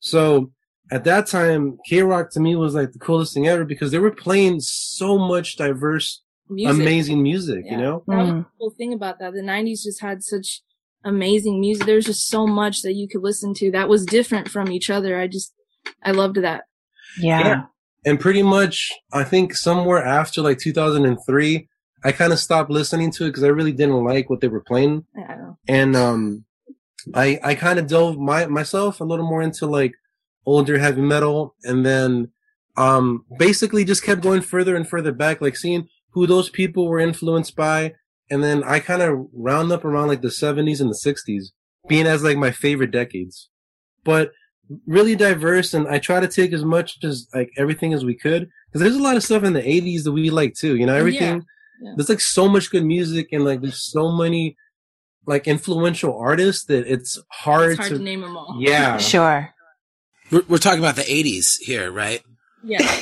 So 0.00 0.52
at 0.90 1.04
that 1.04 1.26
time, 1.26 1.78
KROQ 1.90 2.30
to 2.30 2.40
me 2.40 2.56
was 2.56 2.74
like 2.74 2.92
the 2.92 2.98
coolest 2.98 3.34
thing 3.34 3.46
ever 3.46 3.64
because 3.64 3.90
they 3.92 3.98
were 3.98 4.10
playing 4.10 4.60
so 4.60 5.18
much 5.18 5.56
diverse, 5.56 6.22
Music. 6.48 6.80
amazing 6.82 7.22
music, 7.22 7.64
you 7.70 7.76
know? 7.76 8.02
That 8.08 8.16
was 8.16 8.28
Mm. 8.28 8.38
the 8.44 8.46
cool 8.58 8.70
thing 8.70 8.92
about 8.92 9.18
that. 9.20 9.32
The 9.34 9.42
'90s 9.42 9.82
just 9.84 10.00
had 10.00 10.22
such 10.24 10.62
amazing 11.04 11.60
music. 11.60 11.86
There 11.86 11.96
was 11.96 12.06
just 12.06 12.26
so 12.28 12.46
much 12.46 12.82
that 12.82 12.94
you 12.94 13.06
could 13.08 13.22
listen 13.22 13.54
to 13.54 13.70
that 13.72 13.88
was 13.88 14.04
different 14.06 14.48
from 14.48 14.70
each 14.72 14.90
other. 14.90 15.18
I 15.20 15.26
just, 15.28 15.54
I 16.02 16.10
loved 16.10 16.36
that. 16.36 16.64
Yeah. 17.20 17.40
Yeah. 17.40 17.62
And 18.04 18.18
pretty 18.18 18.42
much, 18.42 18.90
I 19.12 19.24
think 19.24 19.54
somewhere 19.54 20.04
after 20.04 20.40
like 20.42 20.58
2003, 20.58 21.68
I 22.02 22.12
kind 22.12 22.32
of 22.32 22.38
stopped 22.38 22.70
listening 22.70 23.10
to 23.12 23.24
it 23.24 23.28
because 23.28 23.44
I 23.44 23.48
really 23.48 23.72
didn't 23.72 24.04
like 24.04 24.30
what 24.30 24.40
they 24.40 24.48
were 24.48 24.62
playing. 24.62 25.04
I 25.16 25.34
know. 25.34 25.58
and 25.68 25.94
um 25.96 26.44
i 27.14 27.38
i 27.42 27.54
kind 27.54 27.78
of 27.78 27.86
dove 27.86 28.18
my 28.18 28.44
myself 28.46 29.00
a 29.00 29.04
little 29.04 29.26
more 29.26 29.40
into 29.42 29.64
like 29.66 29.94
older 30.44 30.78
heavy 30.78 31.00
metal 31.00 31.54
and 31.64 31.84
then 31.86 32.28
um 32.76 33.24
basically 33.38 33.84
just 33.86 34.02
kept 34.02 34.20
going 34.22 34.42
further 34.42 34.76
and 34.76 34.86
further 34.86 35.10
back 35.12 35.40
like 35.40 35.56
seeing 35.56 35.88
who 36.10 36.26
those 36.26 36.50
people 36.50 36.86
were 36.88 36.98
influenced 37.00 37.56
by 37.56 37.94
and 38.30 38.44
then 38.44 38.62
i 38.64 38.78
kind 38.80 39.00
of 39.00 39.26
round 39.32 39.72
up 39.72 39.82
around 39.84 40.08
like 40.08 40.20
the 40.20 40.28
70s 40.28 40.78
and 40.80 40.90
the 40.90 41.02
60s 41.06 41.52
being 41.88 42.06
as 42.06 42.22
like 42.22 42.36
my 42.36 42.50
favorite 42.50 42.90
decades 42.90 43.48
but 44.04 44.32
really 44.86 45.16
diverse 45.16 45.74
and 45.74 45.88
i 45.88 45.98
try 45.98 46.20
to 46.20 46.28
take 46.28 46.52
as 46.52 46.64
much 46.64 46.98
as 47.02 47.26
like 47.34 47.50
everything 47.56 47.92
as 47.92 48.04
we 48.04 48.14
could 48.14 48.48
because 48.68 48.80
there's 48.82 48.96
a 48.96 49.02
lot 49.02 49.16
of 49.16 49.22
stuff 49.24 49.42
in 49.42 49.52
the 49.52 49.62
80s 49.62 50.04
that 50.04 50.12
we 50.12 50.30
like 50.30 50.54
too 50.54 50.76
you 50.76 50.86
know 50.86 50.94
everything 50.94 51.42
Yeah. 51.82 51.92
there's 51.96 52.08
like 52.08 52.20
so 52.20 52.48
much 52.48 52.70
good 52.70 52.84
music 52.84 53.28
and 53.32 53.44
like 53.44 53.60
there's 53.62 53.82
so 53.82 54.12
many 54.12 54.56
like 55.26 55.48
influential 55.48 56.16
artists 56.18 56.64
that 56.66 56.86
it's 56.86 57.18
hard, 57.30 57.72
It's 57.72 57.78
hard 57.80 57.90
to, 57.92 57.98
to 57.98 58.02
name 58.04 58.20
them 58.22 58.36
all. 58.36 58.56
yeah 58.60 58.96
Sure. 59.12 59.50
We're, 60.30 60.42
we're 60.48 60.58
talking 60.58 60.78
about 60.78 60.94
the 60.96 61.02
80s 61.02 61.58
here, 61.58 61.90
right? 61.90 62.22
Yeah. 62.64 62.86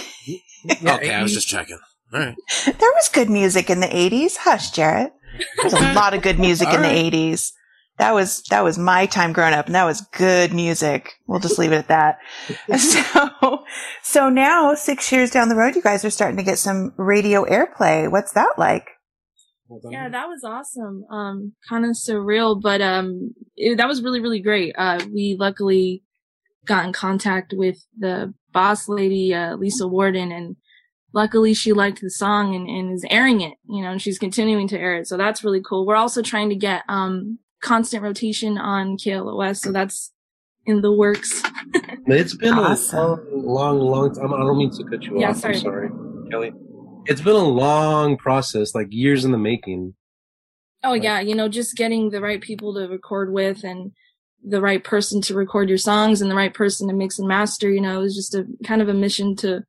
Yeah, 0.82 0.96
okay, 0.96 1.14
I 1.14 1.22
was 1.22 1.32
just 1.32 1.46
checking. 1.48 1.78
All 2.12 2.18
right. 2.20 2.34
There 2.66 2.92
was 2.96 3.08
good 3.10 3.30
music 3.30 3.70
in 3.70 3.78
the 3.80 3.86
80s. 3.86 4.36
Hush, 4.38 4.70
Jared. 4.72 5.12
There's 5.60 5.72
a 5.72 5.92
lot 5.94 6.14
of 6.14 6.20
good 6.22 6.38
music 6.40 6.68
in 6.68 6.74
All 6.76 6.80
right. 6.82 7.10
the 7.10 7.16
80s. 7.32 7.52
That 7.98 8.14
was 8.14 8.42
that 8.44 8.62
was 8.62 8.78
my 8.78 9.06
time 9.06 9.32
growing 9.32 9.54
up 9.54 9.66
and 9.66 9.74
that 9.74 9.84
was 9.84 10.00
good 10.00 10.52
music. 10.54 11.14
We'll 11.26 11.40
just 11.40 11.58
leave 11.58 11.72
it 11.72 11.76
at 11.76 11.88
that. 11.88 12.18
So 12.78 13.64
so 14.02 14.28
now 14.28 14.74
6 14.74 15.12
years 15.12 15.30
down 15.30 15.48
the 15.48 15.56
road 15.56 15.74
you 15.74 15.82
guys 15.82 16.04
are 16.04 16.10
starting 16.10 16.36
to 16.36 16.42
get 16.42 16.58
some 16.58 16.92
radio 16.96 17.44
airplay. 17.44 18.10
What's 18.10 18.32
that 18.32 18.54
like? 18.56 18.88
Hold. 19.68 19.84
Yeah, 19.90 20.08
that 20.08 20.28
was 20.28 20.44
awesome. 20.44 21.04
Um, 21.10 21.52
kind 21.68 21.84
of 21.84 21.90
surreal, 21.90 22.60
but 22.60 22.80
um, 22.80 23.34
it, 23.54 23.76
that 23.76 23.86
was 23.86 24.02
really, 24.02 24.20
really 24.20 24.40
great. 24.40 24.74
Uh, 24.78 25.04
we 25.12 25.36
luckily 25.38 26.02
got 26.64 26.86
in 26.86 26.92
contact 26.92 27.52
with 27.54 27.84
the 27.98 28.32
boss 28.52 28.88
lady, 28.88 29.34
uh, 29.34 29.56
Lisa 29.56 29.86
Worden, 29.86 30.32
and 30.32 30.56
luckily 31.12 31.52
she 31.52 31.72
liked 31.74 32.00
the 32.00 32.10
song 32.10 32.54
and, 32.54 32.66
and 32.66 32.94
is 32.94 33.04
airing 33.10 33.42
it, 33.42 33.54
you 33.68 33.82
know, 33.82 33.90
and 33.90 34.00
she's 34.00 34.18
continuing 34.18 34.68
to 34.68 34.78
air 34.78 34.96
it. 34.96 35.06
So 35.06 35.16
that's 35.16 35.44
really 35.44 35.62
cool. 35.66 35.86
We're 35.86 35.96
also 35.96 36.22
trying 36.22 36.48
to 36.48 36.56
get, 36.56 36.82
um, 36.88 37.38
constant 37.60 38.02
rotation 38.02 38.58
on 38.58 38.96
KLOS. 38.96 39.58
So 39.60 39.72
that's 39.72 40.12
in 40.66 40.80
the 40.82 40.92
works. 40.92 41.42
it's 42.06 42.34
been 42.36 42.54
Awesome. 42.54 42.98
a 42.98 43.02
long 43.36 43.44
long 43.44 43.78
long 43.78 44.14
time 44.14 44.32
i 44.32 44.38
don't 44.38 44.56
mean 44.58 44.70
to 44.70 44.84
cut 44.84 45.02
you 45.04 45.20
Yeah, 45.20 45.30
off 45.30 45.36
sorry. 45.38 45.54
i'm 45.56 45.60
sorry 45.60 45.88
kelly 46.30 46.52
it's 47.06 47.20
been 47.20 47.34
a 47.36 47.38
long 47.44 48.16
process 48.16 48.74
like 48.74 48.86
years 48.90 49.24
in 49.24 49.32
the 49.32 49.38
making 49.38 49.94
Oh 50.84 50.92
Right. 50.92 51.02
yeah, 51.02 51.20
you 51.20 51.34
know, 51.34 51.48
just 51.48 51.76
getting 51.76 52.10
the 52.10 52.20
right 52.20 52.40
people 52.40 52.72
to 52.74 52.86
record 52.86 53.32
with 53.32 53.64
and 53.64 53.90
the 54.46 54.60
right 54.60 54.82
person 54.84 55.20
to 55.22 55.34
record 55.34 55.68
your 55.68 55.76
songs 55.78 56.22
and 56.22 56.30
the 56.30 56.36
right 56.36 56.54
person 56.54 56.86
to 56.86 56.94
mix 56.94 57.18
and 57.18 57.26
master, 57.26 57.68
you 57.68 57.80
know, 57.80 57.98
it 57.98 58.02
was 58.02 58.14
just 58.14 58.32
a 58.34 58.46
kind 58.64 58.80
of 58.80 58.88
a 58.88 58.94
mission 58.94 59.34
to 59.36 59.64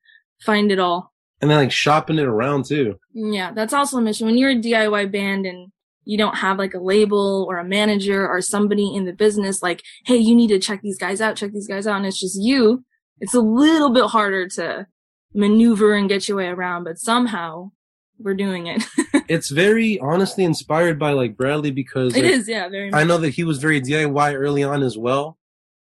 find 0.45 0.71
it 0.71 0.77
all. 0.79 1.11
and 1.41 1.49
then 1.49 1.57
like 1.57 1.71
shopping 1.71 2.19
it 2.19 2.25
around 2.27 2.65
too 2.65 2.95
mm, 3.17 3.33
Yeah, 3.33 3.51
that's 3.53 3.73
also 3.73 3.97
a 3.97 4.01
mission. 4.01 4.27
When 4.27 4.37
you're 4.37 4.51
a 4.51 4.55
DIY 4.55 5.11
band 5.11 5.45
and 5.47 5.71
you 6.05 6.17
don't 6.17 6.37
have 6.37 6.57
like 6.57 6.73
a 6.73 6.79
label 6.79 7.45
or 7.49 7.57
a 7.57 7.63
manager 7.63 8.27
or 8.27 8.41
somebody 8.41 8.93
in 8.95 9.05
the 9.05 9.13
business 9.13 9.61
like, 9.61 9.83
hey, 10.05 10.17
you 10.17 10.35
need 10.35 10.47
to 10.47 10.59
check 10.59 10.81
these 10.81 10.97
guys 10.97 11.21
out, 11.21 11.35
check 11.35 11.51
these 11.51 11.67
guys 11.67 11.85
out, 11.85 11.97
and 11.97 12.05
it's 12.05 12.19
just 12.19 12.39
you, 12.39 12.83
it's 13.19 13.33
a 13.33 13.41
little 13.41 13.89
bit 13.89 14.05
harder 14.05 14.47
to 14.47 14.87
maneuver 15.33 15.93
and 15.93 16.09
get 16.09 16.27
your 16.27 16.37
way 16.37 16.47
around, 16.47 16.83
but 16.83 16.97
somehow 16.97 17.71
we're 18.17 18.33
doing 18.33 18.67
it. 18.67 18.83
it's 19.27 19.49
very 19.49 19.99
honestly 19.99 20.43
inspired 20.43 20.99
by 20.99 21.11
like 21.11 21.37
bradley 21.37 21.71
because 21.71 22.15
it 22.15 22.23
like, 22.23 22.31
is, 22.31 22.47
yeah, 22.47 22.67
very 22.69 22.93
I 22.93 23.03
know 23.03 23.17
that 23.17 23.31
he 23.31 23.43
was 23.43 23.59
very 23.59 23.81
DIY 23.81 24.33
early 24.35 24.63
on 24.63 24.83
as 24.83 24.97
well, 24.97 25.37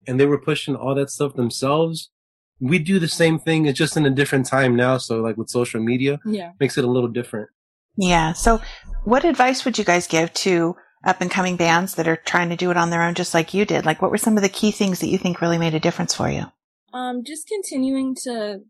and 0.06 0.20
they 0.20 0.26
were 0.26 0.40
pushing 0.40 0.76
all 0.76 0.94
that 0.94 1.10
stuff 1.10 1.34
themselves. 1.34 2.10
We 2.58 2.78
do 2.78 2.98
the 2.98 3.08
same 3.08 3.38
thing, 3.38 3.66
it's 3.66 3.78
just 3.78 3.96
in 3.96 4.06
a 4.06 4.10
different 4.10 4.46
time 4.46 4.76
now. 4.76 4.98
So, 4.98 5.20
like 5.20 5.36
with 5.36 5.50
social 5.50 5.80
media, 5.80 6.20
yeah. 6.24 6.52
makes 6.58 6.78
it 6.78 6.84
a 6.84 6.90
little 6.90 7.08
different. 7.08 7.50
Yeah. 7.96 8.32
So 8.32 8.60
what 9.04 9.24
advice 9.24 9.64
would 9.64 9.78
you 9.78 9.84
guys 9.84 10.06
give 10.06 10.32
to 10.34 10.76
up 11.04 11.20
and 11.20 11.30
coming 11.30 11.56
bands 11.56 11.94
that 11.94 12.08
are 12.08 12.16
trying 12.16 12.48
to 12.50 12.56
do 12.56 12.70
it 12.70 12.76
on 12.76 12.90
their 12.90 13.02
own 13.02 13.14
just 13.14 13.34
like 13.34 13.54
you 13.54 13.64
did? 13.64 13.86
Like 13.86 14.02
what 14.02 14.10
were 14.10 14.18
some 14.18 14.36
of 14.36 14.42
the 14.42 14.48
key 14.48 14.70
things 14.70 15.00
that 15.00 15.08
you 15.08 15.18
think 15.18 15.40
really 15.40 15.58
made 15.58 15.74
a 15.74 15.80
difference 15.80 16.14
for 16.14 16.30
you? 16.30 16.44
Um, 16.92 17.24
just 17.24 17.48
continuing 17.48 18.14
to 18.24 18.60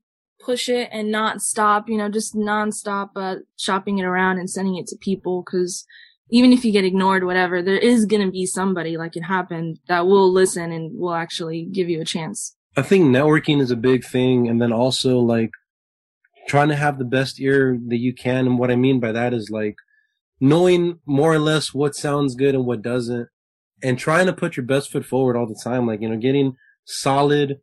push 0.45 0.69
it 0.69 0.89
and 0.93 1.11
not 1.11 1.41
stop, 1.41 1.89
you 1.89 1.97
know, 1.97 2.09
just 2.09 2.35
nonstop, 2.35 3.11
uh, 3.17 3.37
shopping 3.57 3.99
it 3.99 4.05
around 4.05 4.39
and 4.39 4.51
sending 4.51 4.77
it 4.77 4.87
to 4.89 4.97
people. 4.97 5.43
Cause 5.43 5.87
even 6.31 6.53
if 6.53 6.65
you 6.65 6.73
get 6.73 6.85
ignored, 6.85 7.25
whatever, 7.25 7.63
there 7.63 7.79
is 7.79 8.05
going 8.05 8.25
to 8.25 8.31
be 8.31 8.47
somebody 8.47 8.97
like 8.97 9.17
it 9.17 9.23
happened 9.23 9.79
that 9.89 10.07
will 10.07 10.31
listen 10.31 10.73
and 10.73 10.99
will 10.99 11.15
actually 11.15 11.65
give 11.65 11.89
you 11.89 12.01
a 12.01 12.05
chance. 12.05 12.57
I 12.77 12.83
think 12.83 13.05
networking 13.07 13.61
is 13.61 13.71
a 13.71 13.77
big 13.77 14.05
thing, 14.05 14.49
and 14.49 14.61
then 14.61 14.73
also 14.73 15.19
like 15.19 15.51
trying 16.47 16.69
to 16.69 16.77
have 16.77 16.99
the 16.99 17.05
best 17.05 17.41
ear 17.41 17.79
that 17.89 17.99
you 17.99 18.15
can. 18.15 18.47
And 18.47 18.59
what 18.59 18.71
I 18.71 18.77
mean 18.77 19.01
by 19.01 19.13
that 19.13 19.35
is 19.35 19.51
like 19.51 19.77
knowing 20.41 21.01
more 21.07 21.33
or 21.33 21.39
less 21.39 21.73
what 21.75 21.95
sounds 21.95 22.35
good 22.35 22.55
and 22.55 22.67
what 22.67 22.83
doesn't, 22.83 23.29
and 23.83 23.99
trying 23.99 24.27
to 24.27 24.33
put 24.33 24.57
your 24.57 24.67
best 24.67 24.91
foot 24.91 25.05
forward 25.05 25.37
all 25.37 25.47
the 25.47 25.61
time. 25.63 25.87
Like 25.87 26.01
you 26.01 26.09
know, 26.09 26.17
getting 26.17 26.57
solid 26.85 27.61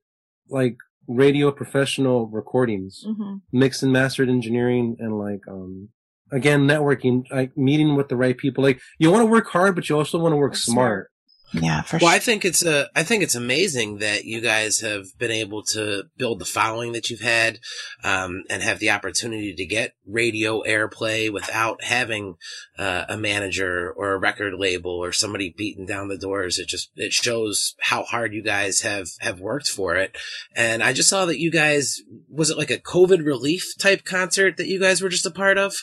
like 0.50 0.78
radio 1.08 1.52
professional 1.52 2.28
recordings. 2.28 3.04
hmm 3.06 3.36
mixed 3.52 3.84
and 3.84 3.92
mastered 3.92 4.30
engineering 4.30 4.96
and 5.00 5.20
like 5.20 5.42
um 5.48 5.90
again 6.32 6.62
networking 6.68 7.24
like 7.32 7.56
meeting 7.58 7.96
with 7.96 8.08
the 8.08 8.16
right 8.16 8.38
people 8.38 8.63
like 8.63 8.80
you 8.98 9.12
want 9.12 9.22
to 9.22 9.25
work 9.28 9.48
hard 9.50 9.75
but 9.75 9.88
you 9.90 9.98
also 9.98 10.18
want 10.18 10.32
to 10.32 10.38
work 10.38 10.52
Work 10.52 10.58
smart 10.58 11.12
Yeah, 11.53 11.83
for 11.83 11.98
Well, 11.98 12.10
sure. 12.10 12.15
I 12.15 12.19
think 12.19 12.45
it's 12.45 12.65
a, 12.65 12.89
I 12.95 13.03
think 13.03 13.24
it's 13.24 13.36
amazing 13.36 14.00
that 14.00 14.25
you 14.25 14.41
guys 14.41 14.79
have 14.79 15.05
been 15.19 15.31
able 15.31 15.63
to 15.74 16.03
build 16.17 16.39
the 16.39 16.45
following 16.45 16.93
that 16.93 17.10
you've 17.10 17.22
had, 17.22 17.60
um, 18.03 18.43
and 18.50 18.63
have 18.63 18.79
the 18.79 18.89
opportunity 18.89 19.53
to 19.53 19.65
get 19.65 19.93
radio 20.07 20.63
airplay 20.63 21.31
without 21.31 21.83
having 21.83 22.36
uh, 22.79 23.05
a 23.07 23.17
manager 23.17 23.93
or 23.95 24.13
a 24.13 24.17
record 24.17 24.53
label 24.55 24.91
or 24.91 25.12
somebody 25.12 25.53
beating 25.55 25.86
down 25.86 26.07
the 26.07 26.17
doors. 26.17 26.57
It 26.57 26.67
just 26.67 26.91
it 26.95 27.13
shows 27.13 27.75
how 27.81 28.03
hard 28.03 28.33
you 28.33 28.41
guys 28.41 28.81
have 28.81 29.07
have 29.19 29.39
worked 29.39 29.67
for 29.67 29.95
it. 29.95 30.17
And 30.55 30.81
I 30.81 30.93
just 30.93 31.10
saw 31.10 31.25
that 31.25 31.39
you 31.39 31.51
guys 31.51 32.01
was 32.29 32.50
it 32.50 32.57
like 32.57 32.72
a 32.72 32.79
COVID 32.79 33.24
relief 33.24 33.74
type 33.79 34.03
concert 34.05 34.57
that 34.57 34.67
you 34.67 34.79
guys 34.79 35.01
were 35.01 35.10
just 35.10 35.25
a 35.25 35.31
part 35.31 35.57
of. 35.57 35.75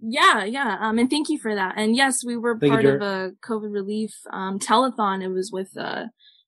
Yeah, 0.00 0.44
yeah. 0.44 0.76
Um, 0.80 0.98
and 0.98 1.10
thank 1.10 1.28
you 1.28 1.38
for 1.38 1.54
that. 1.54 1.74
And 1.76 1.96
yes, 1.96 2.24
we 2.24 2.36
were 2.36 2.58
Thank 2.58 2.70
you, 2.70 2.76
part 2.76 2.84
of 2.84 3.02
a 3.02 3.32
COVID 3.46 3.72
relief, 3.72 4.14
um, 4.32 4.58
telethon. 4.58 5.22
It 5.22 5.28
was 5.28 5.50
with, 5.52 5.76
uh, 5.76 6.04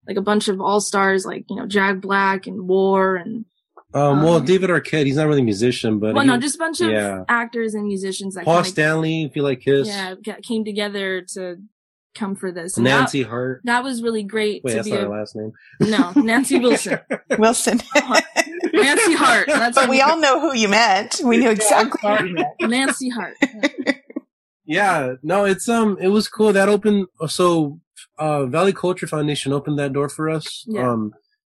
like 0.06 0.16
a 0.16 0.22
bunch 0.22 0.48
of 0.48 0.60
all 0.60 0.80
stars 0.80 1.26
like, 1.26 1.44
you 1.50 1.56
know, 1.56 1.66
Jack 1.66 2.00
Black 2.00 2.46
and 2.46 2.66
War 2.68 3.16
and, 3.16 3.44
um 3.92 4.22
well 4.22 4.36
Um, 4.36 4.44
david 4.44 4.70
arquette 4.70 5.04
he's 5.04 5.16
not 5.16 5.26
really 5.26 5.40
a 5.40 5.44
musician 5.44 5.98
but 5.98 6.14
well, 6.14 6.22
he- 6.22 6.28
no, 6.28 6.38
just 6.38 6.54
a 6.54 6.58
bunch 6.58 6.80
of 6.80 6.90
yeah. 6.92 7.24
actors 7.28 7.74
and 7.74 7.88
musicians 7.88 8.36
that 8.36 8.44
paul 8.44 8.58
kinda- 8.58 8.68
stanley 8.70 9.24
if 9.24 9.34
you 9.34 9.42
like 9.42 9.60
kiss 9.62 9.88
yeah, 9.88 10.14
came 10.44 10.64
together 10.64 11.22
to 11.22 11.56
come 12.14 12.34
for 12.34 12.50
this. 12.52 12.76
And 12.76 12.86
that- 12.86 12.98
nancy 12.98 13.22
hart 13.22 13.60
That, 13.64 13.84
was 13.84 14.02
really 14.02 14.22
great 14.22 14.62
wait 14.64 14.70
to 14.72 14.76
that's 14.76 14.88
be 14.88 14.92
not 14.94 15.00
a, 15.00 15.04
her 15.04 15.08
last 15.18 15.36
name 15.36 15.52
no, 15.80 16.12
Nancy 16.16 16.58
Wilson. 16.64 16.98
Wilson. 17.38 17.80
Nancy 18.72 19.14
Hart. 19.14 19.46
That's 19.48 19.76
but 19.76 19.88
we 19.88 20.00
all 20.00 20.16
know 20.18 20.40
who 20.40 20.54
you 20.54 20.68
meant. 20.68 21.20
We 21.24 21.36
knew 21.38 21.50
exactly 21.50 22.00
who. 22.60 22.66
Nancy 22.68 23.08
Hart. 23.10 23.36
yeah 24.66 25.14
no 25.22 25.44
it's 25.44 25.68
um 25.68 25.96
it 26.00 26.08
was 26.08 26.28
cool 26.28 26.52
that 26.52 26.68
opened 26.68 27.06
so 27.26 27.80
uh 28.18 28.46
valley 28.46 28.72
culture 28.72 29.06
foundation 29.06 29.52
opened 29.52 29.78
that 29.78 29.92
door 29.92 30.08
for 30.08 30.28
us 30.30 30.64
Yeah. 30.68 30.92
um 30.92 31.12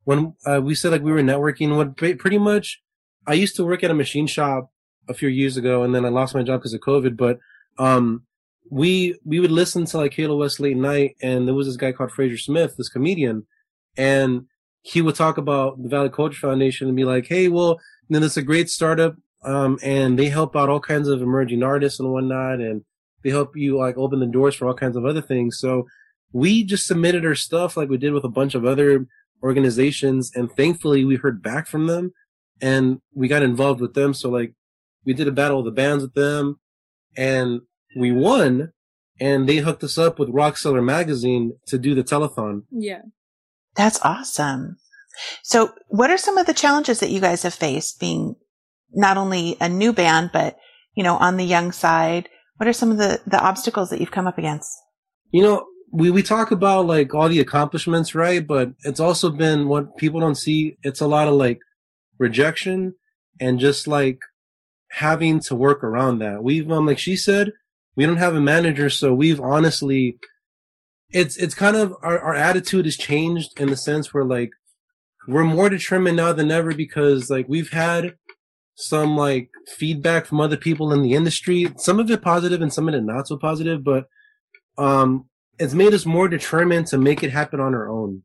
when 0.05 0.35
uh, 0.47 0.61
we 0.63 0.75
said 0.77 0.93
like 0.93 1.03
we 1.03 1.11
were 1.13 1.21
networking 1.23 1.77
what 1.77 1.97
pretty 1.97 2.39
much 2.39 2.81
i 3.27 3.33
used 3.33 3.57
to 3.57 3.65
work 3.65 3.83
at 3.83 3.91
a 3.91 3.95
machine 3.95 4.27
shop 4.29 4.71
a 5.09 5.15
few 5.15 5.29
years 5.29 5.57
ago 5.57 5.83
and 5.83 5.93
then 5.95 6.05
i 6.05 6.09
lost 6.09 6.35
my 6.35 6.43
job 6.45 6.61
because 6.61 6.73
of 6.75 6.81
covid 6.81 7.17
but 7.17 7.39
um 7.79 8.23
we 8.71 9.19
we 9.25 9.41
would 9.41 9.51
listen 9.51 9.85
to 9.85 9.99
like 9.99 10.15
halo 10.15 10.37
west 10.37 10.61
late 10.61 10.77
night 10.77 11.17
and 11.21 11.47
there 11.47 11.55
was 11.55 11.67
this 11.67 11.77
guy 11.77 11.93
called 11.93 12.13
Frazer 12.13 12.39
Smith 12.39 12.77
this 12.77 12.89
comedian 12.89 13.47
and 13.97 14.47
he 14.83 15.03
would 15.03 15.15
talk 15.15 15.39
about 15.39 15.83
the 15.83 15.89
Valley 15.89 16.09
Culture 16.09 16.39
Foundation 16.39 16.89
and 16.89 16.97
be 16.97 17.05
like, 17.05 17.27
"Hey, 17.27 17.49
well, 17.49 17.81
you 18.09 18.19
know, 18.19 18.25
is 18.25 18.37
a 18.37 18.43
great 18.43 18.71
startup, 18.71 19.17
um, 19.45 19.79
and 19.83 20.19
they 20.19 20.29
help 20.29 20.57
out 20.57 20.69
all 20.69 20.81
kinds 20.81 21.09
of 21.09 21.23
emerging 21.23 21.63
artists 21.63 22.01
and 22.01 22.11
whatnot, 22.13 22.61
and 22.61 22.85
they 23.23 23.31
help 23.31 23.57
you 23.57 23.77
like 23.77 23.97
open 23.99 24.21
the 24.21 24.27
doors 24.27 24.55
for 24.55 24.67
all 24.67 24.75
kinds 24.75 24.97
of 24.97 25.05
other 25.05 25.21
things." 25.21 25.59
So 25.59 25.87
we 26.33 26.65
just 26.65 26.87
submitted 26.87 27.27
our 27.27 27.35
stuff 27.35 27.77
like 27.77 27.89
we 27.89 27.99
did 27.99 28.13
with 28.13 28.25
a 28.25 28.29
bunch 28.29 28.55
of 28.55 28.65
other 28.65 29.07
organizations, 29.43 30.33
and 30.35 30.51
thankfully 30.53 31.05
we 31.05 31.17
heard 31.17 31.43
back 31.43 31.67
from 31.67 31.87
them, 31.87 32.13
and 32.61 33.01
we 33.15 33.29
got 33.29 33.43
involved 33.43 33.81
with 33.81 33.95
them. 33.95 34.15
So 34.15 34.31
like 34.31 34.55
we 35.05 35.13
did 35.15 35.29
a 35.29 35.33
battle 35.33 35.59
of 35.59 35.65
the 35.67 35.71
bands 35.71 36.03
with 36.05 36.15
them, 36.15 36.59
and 37.17 37.61
we 37.97 38.13
won. 38.13 38.73
And 39.23 39.47
they 39.47 39.59
hooked 39.59 39.85
us 39.85 39.99
up 39.99 40.19
with 40.19 40.31
Rock 40.31 40.57
Cellar 40.57 40.81
magazine 40.81 41.59
to 41.67 41.79
do 41.79 41.95
the 41.95 42.03
telethon. 42.03 42.63
Yeah. 42.71 43.03
That's 43.77 44.01
awesome. 44.03 44.79
So 45.43 45.75
what 45.89 46.11
are 46.11 46.17
some 46.17 46.39
of 46.39 46.47
the 46.47 46.55
challenges 46.55 47.01
that 47.01 47.11
you 47.11 47.21
guys 47.21 47.43
have 47.43 47.53
faced 47.53 48.01
being 48.01 48.37
not 48.93 49.19
only 49.19 49.59
a 49.61 49.69
new 49.69 49.93
band, 49.93 50.31
but, 50.33 50.57
you 50.95 51.03
know, 51.03 51.17
on 51.17 51.37
the 51.37 51.45
young 51.45 51.71
side? 51.71 52.31
What 52.57 52.67
are 52.67 52.73
some 52.73 52.91
of 52.91 52.97
the, 52.97 53.21
the 53.27 53.39
obstacles 53.39 53.91
that 53.91 54.01
you've 54.01 54.11
come 54.11 54.27
up 54.27 54.39
against? 54.39 54.71
You 55.31 55.43
know, 55.43 55.67
we, 55.93 56.11
we 56.11 56.23
talk 56.23 56.51
about 56.51 56.87
like 56.87 57.15
all 57.15 57.29
the 57.29 57.41
accomplishments, 57.41 58.15
right? 58.15 58.47
But 58.47 58.71
it's 58.85 59.01
also 59.01 59.29
been 59.29 59.69
what 59.69 59.99
people 59.99 60.21
don't 60.21 60.35
see. 60.35 60.79
It's 60.83 61.01
a 61.01 61.07
lot 61.07 61.29
of 61.29 61.35
like 61.35 61.59
rejection 62.19 62.95
and 63.39 63.59
just 63.59 63.87
like 63.87 64.21
having 64.93 65.41
to 65.41 65.55
work 65.55 65.85
around 65.85 66.21
that. 66.21 66.43
We've, 66.43 66.71
um, 66.71 66.87
like 66.87 66.99
she 66.99 67.17
said, 67.17 67.53
we 68.01 68.07
don't 68.07 68.17
have 68.17 68.35
a 68.35 68.41
manager. 68.41 68.89
So 68.89 69.13
we've 69.13 69.39
honestly, 69.43 70.17
it's, 71.11 71.37
it's 71.37 71.55
kind 71.55 71.77
of 71.77 71.95
our, 72.03 72.19
our 72.19 72.35
attitude 72.35 72.87
has 72.87 72.97
changed 72.97 73.61
in 73.61 73.69
the 73.69 73.77
sense 73.77 74.15
where 74.15 74.25
like 74.25 74.49
we're 75.29 75.45
more 75.45 75.69
determined 75.69 76.17
now 76.17 76.33
than 76.33 76.51
ever 76.51 76.73
because 76.73 77.29
like 77.29 77.45
we've 77.47 77.69
had 77.73 78.15
some 78.75 79.19
like 79.19 79.51
feedback 79.77 80.25
from 80.25 80.41
other 80.41 80.57
people 80.57 80.95
in 80.95 81.03
the 81.03 81.13
industry, 81.13 81.71
some 81.77 82.01
of 82.01 82.11
it 82.11 82.23
positive 82.23 82.63
and 82.63 82.73
some 82.73 82.89
of 82.89 82.95
it 82.95 83.03
not 83.03 83.29
so 83.29 83.37
positive, 83.37 83.85
but, 83.85 84.07
um, 84.79 85.27
it's 85.59 85.75
made 85.75 85.93
us 85.93 86.07
more 86.07 86.27
determined 86.27 86.87
to 86.87 86.97
make 86.97 87.23
it 87.23 87.31
happen 87.33 87.61
on 87.61 87.75
our 87.75 87.87
own. 87.91 88.23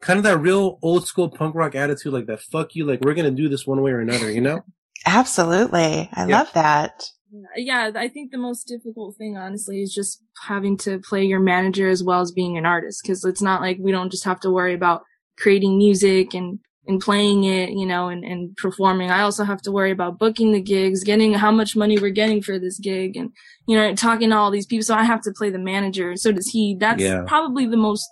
Kind 0.00 0.16
of 0.16 0.22
that 0.24 0.38
real 0.38 0.78
old 0.80 1.06
school 1.06 1.28
punk 1.28 1.54
rock 1.54 1.74
attitude, 1.74 2.14
like 2.14 2.24
that 2.28 2.40
fuck 2.40 2.74
you, 2.74 2.86
like 2.86 3.02
we're 3.02 3.12
gonna 3.12 3.30
do 3.30 3.50
this 3.50 3.66
one 3.66 3.82
way 3.82 3.90
or 3.90 4.00
another, 4.00 4.30
you 4.32 4.40
know? 4.40 4.62
Absolutely. 5.04 6.08
I 6.14 6.26
Yeah. 6.26 6.38
love 6.38 6.52
that. 6.54 7.04
Yeah, 7.56 7.90
I 7.94 8.08
think 8.08 8.30
the 8.30 8.38
most 8.38 8.66
difficult 8.66 9.16
thing, 9.16 9.36
honestly, 9.36 9.82
is 9.82 9.92
just 9.94 10.22
having 10.46 10.76
to 10.78 10.98
play 11.00 11.24
your 11.24 11.40
manager 11.40 11.88
as 11.88 12.02
well 12.02 12.20
as 12.20 12.32
being 12.32 12.56
an 12.56 12.66
artist. 12.66 13.02
Cause 13.06 13.24
it's 13.24 13.42
not 13.42 13.60
like 13.60 13.78
we 13.80 13.92
don't 13.92 14.10
just 14.10 14.24
have 14.24 14.40
to 14.40 14.50
worry 14.50 14.74
about 14.74 15.02
creating 15.36 15.76
music 15.78 16.34
and, 16.34 16.58
and 16.86 17.00
playing 17.00 17.44
it, 17.44 17.70
you 17.70 17.84
know, 17.84 18.08
and, 18.08 18.24
and 18.24 18.56
performing. 18.56 19.10
I 19.10 19.20
also 19.20 19.44
have 19.44 19.60
to 19.62 19.72
worry 19.72 19.90
about 19.90 20.18
booking 20.18 20.52
the 20.52 20.60
gigs, 20.62 21.04
getting 21.04 21.34
how 21.34 21.50
much 21.50 21.76
money 21.76 21.98
we're 21.98 22.10
getting 22.10 22.40
for 22.42 22.58
this 22.58 22.78
gig 22.78 23.16
and, 23.16 23.30
you 23.66 23.76
know, 23.76 23.94
talking 23.94 24.30
to 24.30 24.36
all 24.36 24.50
these 24.50 24.66
people. 24.66 24.84
So 24.84 24.94
I 24.94 25.04
have 25.04 25.20
to 25.22 25.32
play 25.32 25.50
the 25.50 25.58
manager. 25.58 26.16
So 26.16 26.32
does 26.32 26.48
he. 26.48 26.76
That's 26.80 27.02
Yeah. 27.02 27.24
probably 27.26 27.66
the 27.66 27.76
most 27.76 28.08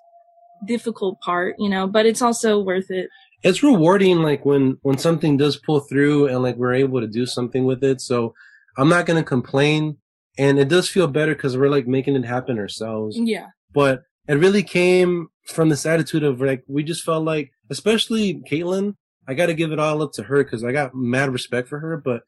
difficult 0.66 1.20
part, 1.20 1.56
you 1.58 1.68
know, 1.70 1.86
but 1.86 2.06
it's 2.06 2.22
also 2.22 2.60
worth 2.60 2.90
it. 2.90 3.08
it's 3.42 3.62
rewarding 3.62 4.18
like 4.22 4.44
when 4.44 4.76
when 4.82 4.98
something 4.98 5.36
does 5.36 5.56
pull 5.58 5.80
through 5.80 6.26
and 6.26 6.42
like 6.42 6.56
we're 6.56 6.74
able 6.74 7.00
to 7.00 7.06
do 7.06 7.26
something 7.26 7.64
with 7.66 7.84
it 7.84 8.00
so 8.00 8.34
i'm 8.76 8.88
not 8.88 9.06
going 9.06 9.22
to 9.22 9.28
complain 9.28 9.96
and 10.38 10.58
it 10.58 10.68
does 10.68 10.88
feel 10.88 11.06
better 11.06 11.34
because 11.34 11.56
we're 11.56 11.70
like 11.70 11.86
making 11.86 12.14
it 12.14 12.24
happen 12.24 12.58
ourselves. 12.58 13.16
Yeah. 13.18 13.48
but 13.72 14.02
it 14.28 14.34
really 14.34 14.62
came 14.62 15.28
from 15.46 15.68
this 15.68 15.86
attitude 15.86 16.24
of 16.24 16.40
like 16.40 16.64
we 16.66 16.82
just 16.82 17.04
felt 17.04 17.24
like 17.24 17.52
especially 17.70 18.42
caitlin 18.50 18.94
i 19.28 19.34
got 19.34 19.46
to 19.46 19.54
give 19.54 19.72
it 19.72 19.78
all 19.78 20.02
up 20.02 20.12
to 20.12 20.24
her 20.24 20.42
because 20.42 20.64
i 20.64 20.72
got 20.72 20.94
mad 20.94 21.30
respect 21.30 21.68
for 21.68 21.78
her 21.80 21.96
but 21.96 22.22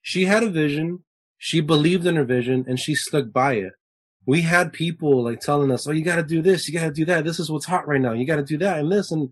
she 0.00 0.24
had 0.24 0.42
a 0.42 0.50
vision 0.50 1.04
she 1.42 1.60
believed 1.60 2.06
in 2.06 2.16
her 2.16 2.24
vision 2.24 2.66
and 2.68 2.78
she 2.78 2.94
stuck 2.94 3.32
by 3.32 3.54
it. 3.54 3.72
We 4.26 4.42
had 4.42 4.74
people 4.74 5.24
like 5.24 5.40
telling 5.40 5.70
us 5.70 5.88
oh 5.88 5.90
you 5.90 6.04
got 6.04 6.16
to 6.16 6.22
do 6.22 6.42
this 6.42 6.68
you 6.68 6.78
got 6.78 6.86
to 6.86 6.92
do 6.92 7.06
that 7.06 7.24
this 7.24 7.40
is 7.40 7.50
what's 7.50 7.64
hot 7.64 7.88
right 7.88 8.00
now 8.00 8.12
you 8.12 8.26
got 8.26 8.36
to 8.36 8.44
do 8.44 8.58
that 8.58 8.78
and 8.78 8.92
this 8.92 9.10
and 9.10 9.30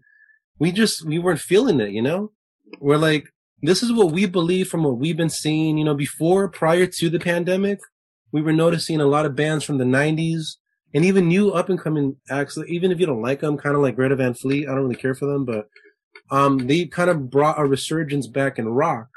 we 0.58 0.72
just 0.72 1.04
we 1.04 1.18
weren't 1.18 1.38
feeling 1.40 1.80
it 1.80 1.90
you 1.90 2.02
know? 2.02 2.32
We're 2.80 2.96
like 2.96 3.28
this 3.62 3.82
is 3.82 3.92
what 3.92 4.12
we 4.12 4.26
believe 4.26 4.68
from 4.68 4.84
what 4.84 4.98
we've 4.98 5.16
been 5.16 5.30
seeing 5.30 5.78
you 5.78 5.84
know 5.84 5.94
before 5.94 6.48
prior 6.48 6.86
to 6.86 7.10
the 7.10 7.18
pandemic. 7.18 7.80
We 8.30 8.42
were 8.42 8.52
noticing 8.52 9.00
a 9.00 9.06
lot 9.06 9.24
of 9.24 9.34
bands 9.34 9.64
from 9.64 9.78
the 9.78 9.84
90s 9.84 10.56
and 10.94 11.04
even 11.04 11.28
new 11.28 11.50
up 11.50 11.68
and 11.70 11.80
coming 11.80 12.16
acts. 12.30 12.58
Even 12.68 12.92
if 12.92 13.00
you 13.00 13.06
don't 13.06 13.22
like 13.22 13.40
them 13.40 13.56
kind 13.56 13.74
of 13.74 13.82
like 13.82 13.96
greta 13.96 14.16
van 14.16 14.34
fleet 14.34 14.68
i 14.68 14.72
don't 14.72 14.84
really 14.84 14.96
care 14.96 15.14
for 15.14 15.26
them 15.26 15.44
but 15.44 15.68
um 16.30 16.66
they 16.66 16.86
kind 16.86 17.10
of 17.10 17.30
brought 17.30 17.58
a 17.58 17.64
resurgence 17.64 18.26
back 18.26 18.58
in 18.58 18.68
rock. 18.68 19.08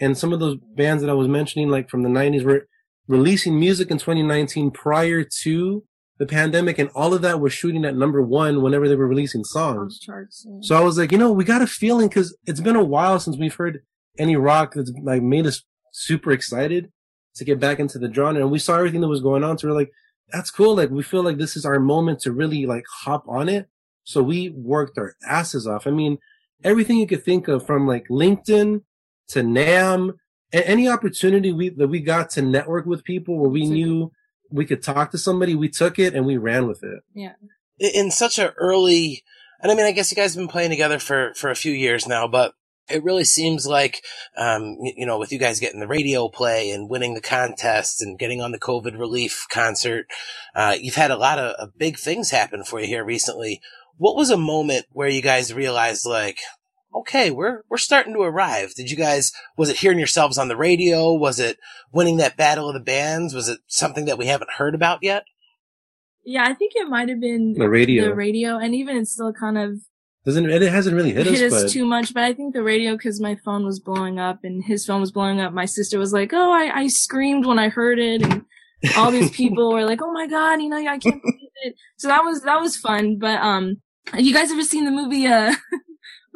And 0.00 0.16
some 0.16 0.32
of 0.32 0.40
those 0.40 0.56
bands 0.76 1.02
that 1.02 1.10
i 1.10 1.14
was 1.14 1.28
mentioning 1.28 1.68
like 1.68 1.88
from 1.88 2.02
the 2.02 2.08
90s 2.08 2.44
were 2.44 2.66
releasing 3.06 3.58
music 3.58 3.90
in 3.90 3.98
2019 3.98 4.70
prior 4.70 5.24
to 5.42 5.84
the 6.18 6.26
pandemic 6.26 6.78
and 6.78 6.90
all 6.94 7.14
of 7.14 7.22
that 7.22 7.40
was 7.40 7.52
shooting 7.52 7.84
at 7.84 7.96
number 7.96 8.20
one 8.20 8.60
whenever 8.60 8.88
they 8.88 8.96
were 8.96 9.06
releasing 9.06 9.44
songs 9.44 10.00
charts. 10.00 10.44
yeah. 10.48 10.58
so 10.60 10.76
I 10.76 10.80
was 10.80 10.98
like, 10.98 11.12
you 11.12 11.18
know, 11.18 11.30
we 11.32 11.44
got 11.44 11.62
a 11.62 11.66
feeling 11.66 12.08
because 12.08 12.36
it's 12.46 12.60
been 12.60 12.76
a 12.76 12.84
while 12.84 13.20
since 13.20 13.36
we've 13.36 13.54
heard 13.54 13.82
any 14.18 14.36
rock 14.36 14.74
that's 14.74 14.92
like 15.02 15.22
made 15.22 15.46
us 15.46 15.62
super 15.92 16.32
excited 16.32 16.90
to 17.36 17.44
get 17.44 17.60
back 17.60 17.78
into 17.78 17.98
the 17.98 18.12
genre. 18.12 18.40
And 18.40 18.50
we 18.50 18.58
saw 18.58 18.76
everything 18.76 19.00
that 19.00 19.08
was 19.08 19.20
going 19.20 19.44
on. 19.44 19.58
So 19.58 19.68
we're 19.68 19.74
like, 19.74 19.92
that's 20.32 20.50
cool. 20.50 20.76
Like 20.76 20.90
we 20.90 21.02
feel 21.02 21.22
like 21.22 21.38
this 21.38 21.56
is 21.56 21.64
our 21.64 21.78
moment 21.78 22.20
to 22.20 22.32
really 22.32 22.66
like 22.66 22.84
hop 23.02 23.24
on 23.28 23.48
it. 23.48 23.68
So 24.04 24.22
we 24.22 24.50
worked 24.50 24.98
our 24.98 25.14
asses 25.26 25.66
off. 25.66 25.86
I 25.86 25.90
mean, 25.90 26.18
everything 26.64 26.98
you 26.98 27.06
could 27.06 27.24
think 27.24 27.46
of 27.46 27.64
from 27.64 27.86
like 27.86 28.08
LinkedIn 28.08 28.82
to 29.28 29.40
NAMM 29.40 30.14
and 30.52 30.64
any 30.64 30.88
opportunity 30.88 31.52
we, 31.52 31.68
that 31.70 31.88
we 31.88 32.00
got 32.00 32.30
to 32.30 32.42
network 32.42 32.86
with 32.86 33.04
people 33.04 33.38
where 33.38 33.50
we 33.50 33.66
knew 33.66 34.10
we 34.50 34.64
could 34.64 34.82
talk 34.82 35.10
to 35.10 35.18
somebody, 35.18 35.54
we 35.54 35.68
took 35.68 35.98
it 35.98 36.14
and 36.14 36.26
we 36.26 36.36
ran 36.36 36.66
with 36.66 36.82
it. 36.82 37.00
Yeah. 37.14 37.34
In 37.78 38.10
such 38.10 38.38
an 38.38 38.50
early 38.56 39.22
and 39.60 39.70
I 39.70 39.74
mean 39.74 39.86
I 39.86 39.92
guess 39.92 40.10
you 40.10 40.16
guys 40.16 40.34
have 40.34 40.40
been 40.40 40.48
playing 40.48 40.70
together 40.70 40.98
for 40.98 41.32
for 41.34 41.50
a 41.50 41.56
few 41.56 41.72
years 41.72 42.06
now, 42.06 42.26
but 42.26 42.54
it 42.90 43.04
really 43.04 43.24
seems 43.24 43.66
like 43.66 44.02
um 44.36 44.76
you 44.80 45.06
know 45.06 45.18
with 45.18 45.32
you 45.32 45.38
guys 45.38 45.60
getting 45.60 45.80
the 45.80 45.86
radio 45.86 46.28
play 46.28 46.70
and 46.70 46.88
winning 46.88 47.14
the 47.14 47.20
contest 47.20 48.02
and 48.02 48.18
getting 48.18 48.40
on 48.40 48.52
the 48.52 48.58
COVID 48.58 48.98
relief 48.98 49.46
concert, 49.50 50.06
uh 50.54 50.76
you've 50.78 50.94
had 50.94 51.10
a 51.10 51.16
lot 51.16 51.38
of, 51.38 51.54
of 51.56 51.78
big 51.78 51.98
things 51.98 52.30
happen 52.30 52.64
for 52.64 52.80
you 52.80 52.86
here 52.86 53.04
recently. 53.04 53.60
What 53.96 54.16
was 54.16 54.30
a 54.30 54.36
moment 54.36 54.86
where 54.92 55.08
you 55.08 55.22
guys 55.22 55.52
realized 55.52 56.06
like 56.06 56.38
okay, 56.94 57.30
we're 57.30 57.62
we're 57.68 57.76
starting 57.78 58.14
to 58.14 58.20
arrive. 58.20 58.74
Did 58.74 58.90
you 58.90 58.96
guys 58.96 59.32
was 59.56 59.68
it 59.68 59.76
hearing 59.78 59.98
yourselves 59.98 60.38
on 60.38 60.48
the 60.48 60.56
radio? 60.56 61.12
Was 61.12 61.38
it 61.38 61.58
winning 61.92 62.16
that 62.18 62.36
battle 62.36 62.68
of 62.68 62.74
the 62.74 62.80
bands? 62.80 63.34
Was 63.34 63.48
it 63.48 63.60
something 63.66 64.04
that 64.06 64.18
we 64.18 64.26
haven't 64.26 64.50
heard 64.58 64.74
about 64.74 65.00
yet? 65.02 65.24
Yeah, 66.24 66.44
I 66.44 66.52
think 66.54 66.72
it 66.74 66.88
might 66.88 67.08
have 67.08 67.20
been 67.20 67.54
The 67.56 67.68
radio. 67.68 68.04
the 68.04 68.14
radio, 68.14 68.58
and 68.58 68.74
even 68.74 68.96
it's 68.98 69.12
still 69.12 69.32
kind 69.32 69.56
of 69.56 69.78
Doesn't 70.26 70.50
it 70.50 70.60
hasn't 70.62 70.94
really 70.94 71.12
hit, 71.12 71.26
hit, 71.26 71.40
us, 71.40 71.52
us 71.54 71.62
but 71.64 71.70
too 71.72 71.86
much. 71.86 72.12
But 72.12 72.24
I 72.24 72.34
think 72.34 72.52
the 72.54 72.62
radio, 72.62 72.92
because 72.96 73.18
my 73.20 73.36
phone 73.44 73.64
was 73.64 73.80
blowing 73.80 74.18
up 74.18 74.40
and 74.44 74.62
his 74.62 74.84
phone 74.84 75.00
was 75.00 75.10
blowing 75.12 75.40
up. 75.40 75.52
My 75.54 75.64
sister 75.64 75.98
was 75.98 76.12
like, 76.12 76.32
"Oh, 76.34 76.52
I, 76.52 76.80
I 76.82 76.86
screamed 76.88 77.46
when 77.46 77.58
I 77.58 77.70
heard 77.70 77.98
it," 77.98 78.22
and 78.22 78.44
all 78.96 79.10
these 79.10 79.30
people 79.30 79.72
were 79.72 79.84
like, 79.86 80.02
"Oh 80.02 80.12
my 80.12 80.26
god, 80.26 80.60
you 80.60 80.68
know, 80.68 80.76
I 80.76 80.98
can't 80.98 81.22
believe 81.22 81.50
it." 81.64 81.74
So 81.96 82.08
that 82.08 82.24
was 82.24 82.42
that 82.42 82.60
was 82.60 82.76
fun. 82.76 83.18
But 83.18 83.40
um, 83.40 83.80
you 84.18 84.34
guys 84.34 84.50
ever 84.50 84.64
seen 84.64 84.84
the 84.84 84.90
movie? 84.90 85.26
Uh, 85.26 85.54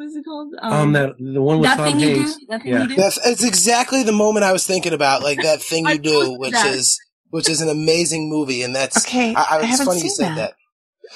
what's 0.02 0.16
it 0.16 0.24
called? 0.24 0.54
um, 0.60 0.92
that 0.92 1.14
the 1.18 1.40
one 1.42 1.58
with 1.60 1.68
that 1.70 1.76
Tom 1.76 1.86
thing 1.86 2.00
you 2.00 2.16
Hanks. 2.16 2.36
do. 2.36 2.46
That 2.48 2.62
thing 2.62 2.72
Yeah. 2.72 2.82
you 2.82 2.88
do. 2.88 2.94
That's 2.96 3.26
it's 3.26 3.44
exactly 3.44 4.02
the 4.02 4.12
moment 4.12 4.44
I 4.44 4.52
was 4.52 4.66
thinking 4.66 4.92
about, 4.92 5.22
like 5.22 5.42
that 5.42 5.62
thing 5.62 5.86
you 5.88 5.98
do, 5.98 6.36
which 6.38 6.52
that. 6.52 6.74
is 6.74 6.98
which 7.30 7.48
is 7.48 7.60
an 7.62 7.68
amazing 7.68 8.28
movie, 8.28 8.62
and 8.62 8.74
that's 8.76 9.06
Okay. 9.06 9.34
I, 9.34 9.40
I, 9.42 9.44
I 9.56 9.58
it's 9.60 9.66
haven't 9.70 9.86
funny 9.86 9.98
you 10.00 10.08
seen 10.08 10.16
said 10.16 10.28
that. 10.30 10.36
that. 10.36 10.54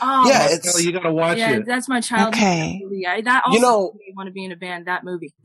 Oh, 0.02 0.28
Yeah, 0.28 0.46
it's- 0.52 0.82
you 0.84 0.92
gotta 0.92 1.12
watch 1.12 1.38
yeah, 1.38 1.52
it. 1.52 1.66
that's 1.66 1.88
my 1.88 2.00
childhood 2.00 2.34
Okay. 2.34 2.80
movie. 2.82 3.06
I, 3.06 3.20
that 3.22 3.42
also 3.46 3.56
You 3.56 3.62
know- 3.62 3.92
made 3.94 4.06
me 4.08 4.14
want 4.16 4.26
to 4.28 4.32
be 4.32 4.44
in 4.44 4.52
a 4.52 4.56
band. 4.56 4.86
That 4.86 5.04
movie. 5.04 5.34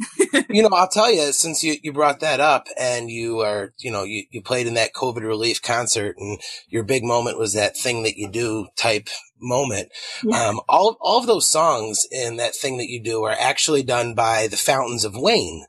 You 0.50 0.64
know, 0.64 0.70
I'll 0.74 0.88
tell 0.90 1.10
you, 1.12 1.32
since 1.34 1.64
you, 1.64 1.76
you 1.82 1.94
brought 1.94 2.20
that 2.22 2.40
up 2.42 2.68
and 2.78 3.10
you 3.10 3.40
are, 3.40 3.74
you 3.80 3.90
know, 3.92 4.04
you, 4.04 4.24
you 4.32 4.42
played 4.42 4.68
in 4.68 4.74
that 4.74 4.94
COVID 4.94 5.22
relief 5.22 5.62
concert 5.62 6.16
and 6.18 6.40
your 6.68 6.84
big 6.84 7.04
moment 7.06 7.38
was 7.38 7.54
that 7.54 7.78
thing 7.78 8.04
that 8.04 8.18
you 8.18 8.30
do 8.30 8.68
type 8.78 9.08
moment. 9.40 9.90
Yeah. 10.24 10.48
Um, 10.50 10.60
all, 10.68 10.98
all 11.02 11.20
of 11.20 11.26
those 11.28 11.50
songs 11.50 12.06
in 12.12 12.36
that 12.38 12.54
thing 12.56 12.78
that 12.78 12.90
you 12.90 13.02
do 13.02 13.24
are 13.24 13.36
actually 13.38 13.84
done 13.84 14.14
by 14.14 14.48
the 14.48 14.58
Fountains 14.58 15.06
of 15.06 15.14
Wayne, 15.16 15.66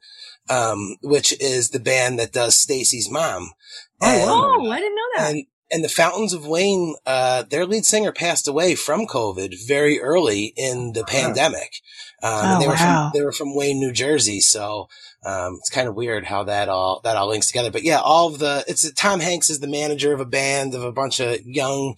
um, 0.48 0.96
which 1.02 1.32
is 1.40 1.70
the 1.70 1.80
band 1.80 2.18
that 2.18 2.32
does 2.32 2.58
Stacy's 2.58 3.08
mom. 3.10 3.50
Oh, 4.00 4.58
oh, 4.64 4.70
I 4.70 4.80
didn't 4.80 4.96
know 4.96 5.02
that. 5.16 5.30
and 5.32 5.44
And 5.72 5.82
the 5.82 5.88
Fountains 5.88 6.34
of 6.34 6.46
Wayne, 6.46 6.96
uh, 7.06 7.44
their 7.44 7.64
lead 7.64 7.86
singer 7.86 8.12
passed 8.12 8.46
away 8.46 8.74
from 8.74 9.06
COVID 9.06 9.54
very 9.66 9.98
early 10.00 10.52
in 10.54 10.92
the 10.92 11.02
pandemic. 11.04 11.72
Um, 12.22 12.30
Oh, 12.34 12.52
and 12.52 12.62
they 12.62 12.68
were 12.68 12.74
wow. 12.74 13.10
from, 13.10 13.18
they 13.18 13.24
were 13.24 13.32
from 13.32 13.56
Wayne, 13.56 13.80
New 13.80 13.90
Jersey. 13.90 14.40
So, 14.40 14.88
um, 15.24 15.56
it's 15.58 15.70
kind 15.70 15.88
of 15.88 15.96
weird 15.96 16.26
how 16.26 16.44
that 16.44 16.68
all, 16.68 17.00
that 17.02 17.16
all 17.16 17.28
links 17.28 17.48
together. 17.48 17.72
But 17.72 17.82
yeah, 17.82 17.98
all 17.98 18.28
of 18.28 18.38
the, 18.38 18.64
it's 18.68 18.90
Tom 18.92 19.18
Hanks 19.18 19.50
is 19.50 19.58
the 19.58 19.66
manager 19.66 20.12
of 20.12 20.20
a 20.20 20.24
band 20.24 20.74
of 20.74 20.84
a 20.84 20.92
bunch 20.92 21.18
of 21.18 21.40
young 21.44 21.96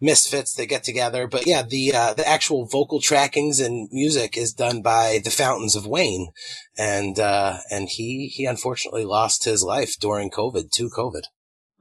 misfits 0.00 0.54
that 0.54 0.66
get 0.66 0.84
together. 0.84 1.26
But 1.26 1.46
yeah, 1.46 1.62
the, 1.62 1.92
uh, 1.92 2.14
the 2.14 2.28
actual 2.28 2.66
vocal 2.66 3.00
trackings 3.00 3.58
and 3.58 3.88
music 3.90 4.36
is 4.36 4.52
done 4.52 4.80
by 4.80 5.20
the 5.24 5.30
Fountains 5.30 5.74
of 5.74 5.86
Wayne. 5.86 6.28
And, 6.78 7.18
uh, 7.18 7.58
and 7.70 7.88
he, 7.88 8.28
he 8.28 8.44
unfortunately 8.44 9.04
lost 9.04 9.44
his 9.44 9.64
life 9.64 9.96
during 9.98 10.30
COVID 10.30 10.70
to 10.72 10.88
COVID. 10.90 11.22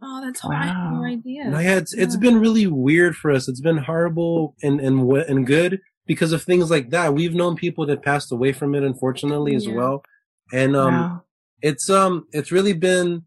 Oh, 0.05 0.21
that's 0.21 0.41
hard. 0.41 0.55
I 0.55 0.65
had 0.65 0.91
no 0.91 0.99
Wow. 0.99 1.05
idea. 1.05 1.45
No, 1.49 1.59
yeah, 1.59 1.77
it's 1.77 1.93
it's 1.93 2.15
Yeah. 2.15 2.19
been 2.19 2.39
really 2.39 2.67
weird 2.67 3.15
for 3.15 3.31
us. 3.31 3.47
It's 3.47 3.61
been 3.61 3.77
horrible 3.77 4.55
and 4.61 4.79
and 4.81 5.09
and 5.11 5.47
good 5.47 5.79
because 6.05 6.33
of 6.33 6.43
things 6.43 6.69
like 6.69 6.89
that. 6.89 7.13
We've 7.13 7.33
known 7.33 7.55
people 7.55 7.85
that 7.85 8.03
passed 8.03 8.31
away 8.31 8.51
from 8.51 8.75
it, 8.75 8.83
unfortunately, 8.83 9.55
as 9.55 9.65
Yeah. 9.65 9.75
well. 9.75 10.03
And 10.51 10.75
um, 10.75 10.93
wow. 10.93 11.23
it's 11.61 11.89
um, 11.89 12.27
it's 12.33 12.51
really 12.51 12.73
been 12.73 13.23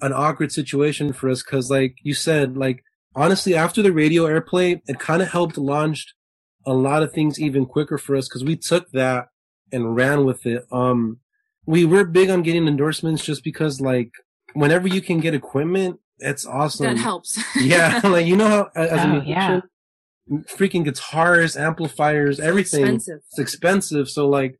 an 0.00 0.12
awkward 0.12 0.52
situation 0.52 1.12
for 1.12 1.30
us 1.30 1.42
because, 1.42 1.70
like 1.70 1.96
you 2.02 2.12
said, 2.14 2.56
like 2.56 2.82
honestly, 3.14 3.54
after 3.54 3.80
the 3.82 3.92
radio 3.92 4.24
airplay, 4.26 4.80
it 4.86 4.98
kind 4.98 5.22
of 5.22 5.28
helped 5.28 5.56
launched 5.56 6.14
a 6.66 6.72
lot 6.74 7.02
of 7.02 7.12
things 7.12 7.40
even 7.40 7.66
quicker 7.66 7.98
for 7.98 8.14
us 8.16 8.28
because 8.28 8.44
we 8.44 8.56
took 8.56 8.90
that 8.92 9.28
and 9.72 9.96
ran 9.96 10.24
with 10.24 10.44
it. 10.46 10.64
Um, 10.70 11.18
we 11.66 11.84
were 11.84 12.04
big 12.04 12.28
on 12.30 12.42
getting 12.42 12.66
endorsements 12.68 13.24
just 13.24 13.42
because, 13.44 13.80
like, 13.80 14.10
whenever 14.54 14.86
you 14.88 15.00
can 15.00 15.20
get 15.20 15.34
equipment, 15.34 15.98
it's 16.22 16.46
awesome 16.46 16.86
that 16.86 16.96
helps. 16.98 17.38
yeah, 17.60 18.00
like 18.04 18.26
you 18.26 18.36
know 18.36 18.48
how 18.48 18.70
as 18.74 18.90
a 18.90 19.02
Oh, 19.02 19.06
musician, 19.08 19.28
yeah. 19.30 19.60
freaking 20.56 20.84
guitars, 20.84 21.56
amplifiers, 21.56 22.40
everything. 22.40 22.82
expensive. 22.82 23.18
It's 23.30 23.38
expensive. 23.38 24.08
So 24.08 24.28
like 24.28 24.58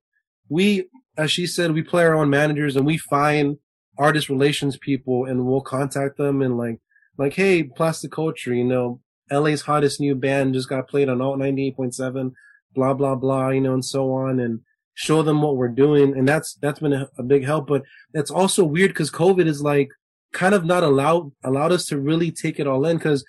we, 0.49 0.89
as 1.17 1.31
she 1.31 1.47
said, 1.47 1.73
we 1.73 1.83
play 1.83 2.05
our 2.05 2.15
own 2.15 2.31
managers 2.31 2.77
and 2.77 2.85
we 2.87 2.99
find 2.99 3.59
artist 3.99 4.29
relations 4.29 4.77
people 4.77 5.25
and 5.25 5.47
we'll 5.47 5.61
contact 5.61 6.17
them 6.19 6.43
and 6.43 6.57
like, 6.57 6.81
like, 7.19 7.35
hey, 7.35 7.63
plastic 7.63 8.11
culture, 8.11 8.55
you 8.55 8.65
know, 8.65 9.01
LA's 9.31 9.63
hottest 9.63 10.01
new 10.01 10.15
band 10.15 10.55
just 10.55 10.69
got 10.69 10.89
played 10.89 11.09
on 11.09 11.21
Alt 11.21 11.39
98.7, 11.39 12.33
blah, 12.75 12.95
blah, 12.95 13.15
blah, 13.15 13.51
you 13.51 13.61
know, 13.61 13.75
and 13.75 13.85
so 13.85 14.13
on 14.13 14.41
and 14.41 14.61
show 14.95 15.23
them 15.23 15.43
what 15.43 15.57
we're 15.57 15.69
doing. 15.69 16.17
And 16.17 16.27
that's, 16.29 16.55
that's 16.55 16.81
been 16.81 16.93
a, 16.93 17.09
a 17.19 17.23
big 17.23 17.45
help. 17.45 17.67
But 17.69 17.83
it's 18.15 18.31
also 18.31 18.65
weird 18.65 18.91
because 18.91 19.11
COVID 19.11 19.47
is 19.47 19.63
like 19.63 19.91
kind 20.33 20.55
of 20.55 20.65
not 20.65 20.83
allowed, 20.83 21.33
allowed 21.45 21.73
us 21.73 21.85
to 21.87 21.99
really 21.99 22.31
take 22.31 22.59
it 22.59 22.67
all 22.67 22.85
in. 22.87 22.99
Cause 22.99 23.25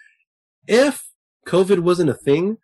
if 0.68 1.04
COVID 1.48 1.80
wasn't 1.80 2.10
a 2.10 2.13
thing, 2.13 2.58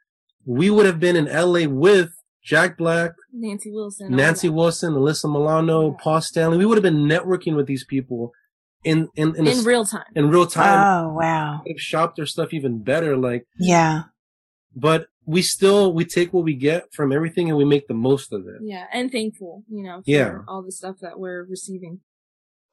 we 0.46 0.70
would 0.70 0.86
have 0.86 1.00
been 1.00 1.16
in 1.16 1.26
LA 1.26 1.68
with 1.68 2.10
Jack 2.44 2.78
Black, 2.78 3.12
Nancy 3.34 3.70
Wilson. 3.72 4.16
Nancy. 4.16 4.50
Wilson, 4.50 4.94
Alyssa 4.94 5.32
Milano, 5.32 5.92
Paul 6.02 6.22
Stanley. 6.22 6.58
We 6.58 6.66
would 6.66 6.78
have 6.78 6.84
been 6.84 7.06
networking 7.06 7.56
with 7.56 7.68
these 7.68 7.84
people 7.84 8.32
in 8.86 9.10
in 9.16 9.30
in, 9.36 9.46
in 9.46 9.48
s- 9.50 9.66
real 9.66 9.84
time. 9.86 10.06
in 10.16 10.30
real 10.30 10.48
time. 10.48 11.06
Oh, 11.06 11.14
wow. 11.14 11.62
They've 11.66 11.80
shopped 11.80 12.16
their 12.16 12.26
stuff 12.26 12.54
even 12.54 12.82
better. 12.82 13.18
Like, 13.18 13.46
Yeah. 13.60 14.04
but 14.76 15.08
we 15.26 15.42
still 15.42 15.94
we 15.94 16.06
take 16.06 16.34
what 16.34 16.46
we 16.46 16.56
get 16.56 16.92
from 16.94 17.12
everything 17.12 17.50
and 17.50 17.58
we 17.58 17.66
make 17.66 17.88
the 17.88 17.94
most 17.94 18.32
of 18.32 18.48
it. 18.48 18.62
Yeah, 18.62 18.86
and 18.94 19.12
thankful, 19.12 19.64
you 19.70 19.84
know, 19.84 19.98
for 19.98 20.04
Yeah. 20.10 20.40
all 20.48 20.64
the 20.64 20.72
stuff 20.72 20.96
that 21.02 21.20
we're 21.20 21.44
receiving. 21.44 22.00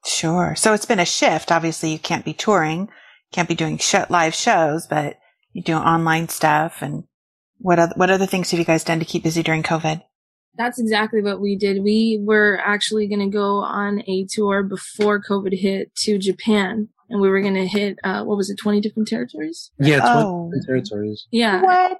Sure. 0.07 0.55
So 0.55 0.73
it's 0.73 0.85
been 0.85 0.99
a 0.99 1.05
shift. 1.05 1.51
Obviously, 1.51 1.91
you 1.91 1.99
can't 1.99 2.23
be 2.25 2.33
touring, 2.33 2.89
can't 3.33 3.49
be 3.49 3.55
doing 3.55 3.77
sh- 3.77 4.09
live 4.09 4.33
shows, 4.33 4.87
but 4.87 5.17
you 5.53 5.61
do 5.61 5.73
online 5.75 6.29
stuff. 6.29 6.81
And 6.81 7.03
what 7.57 7.77
other, 7.77 7.93
what 7.97 8.09
other 8.09 8.25
things 8.25 8.51
have 8.51 8.59
you 8.59 8.65
guys 8.65 8.83
done 8.83 8.99
to 8.99 9.05
keep 9.05 9.23
busy 9.23 9.43
during 9.43 9.63
COVID? 9.63 10.01
That's 10.57 10.79
exactly 10.79 11.21
what 11.21 11.39
we 11.41 11.55
did. 11.55 11.83
We 11.83 12.19
were 12.23 12.59
actually 12.63 13.07
going 13.07 13.19
to 13.19 13.29
go 13.37 13.57
on 13.57 14.01
a 14.07 14.25
tour 14.29 14.63
before 14.63 15.21
COVID 15.21 15.51
hit 15.59 15.93
to 15.97 16.17
Japan, 16.17 16.89
and 17.09 17.21
we 17.21 17.29
were 17.29 17.41
going 17.41 17.53
to 17.53 17.67
hit 17.67 17.97
uh, 18.03 18.23
what 18.23 18.37
was 18.37 18.49
it, 18.49 18.57
twenty 18.57 18.81
different 18.81 19.07
territories? 19.07 19.71
Yeah, 19.79 19.97
it's 19.97 20.05
Oh. 20.07 20.51
territories. 20.65 21.27
Yeah, 21.31 21.61
What? 21.61 21.99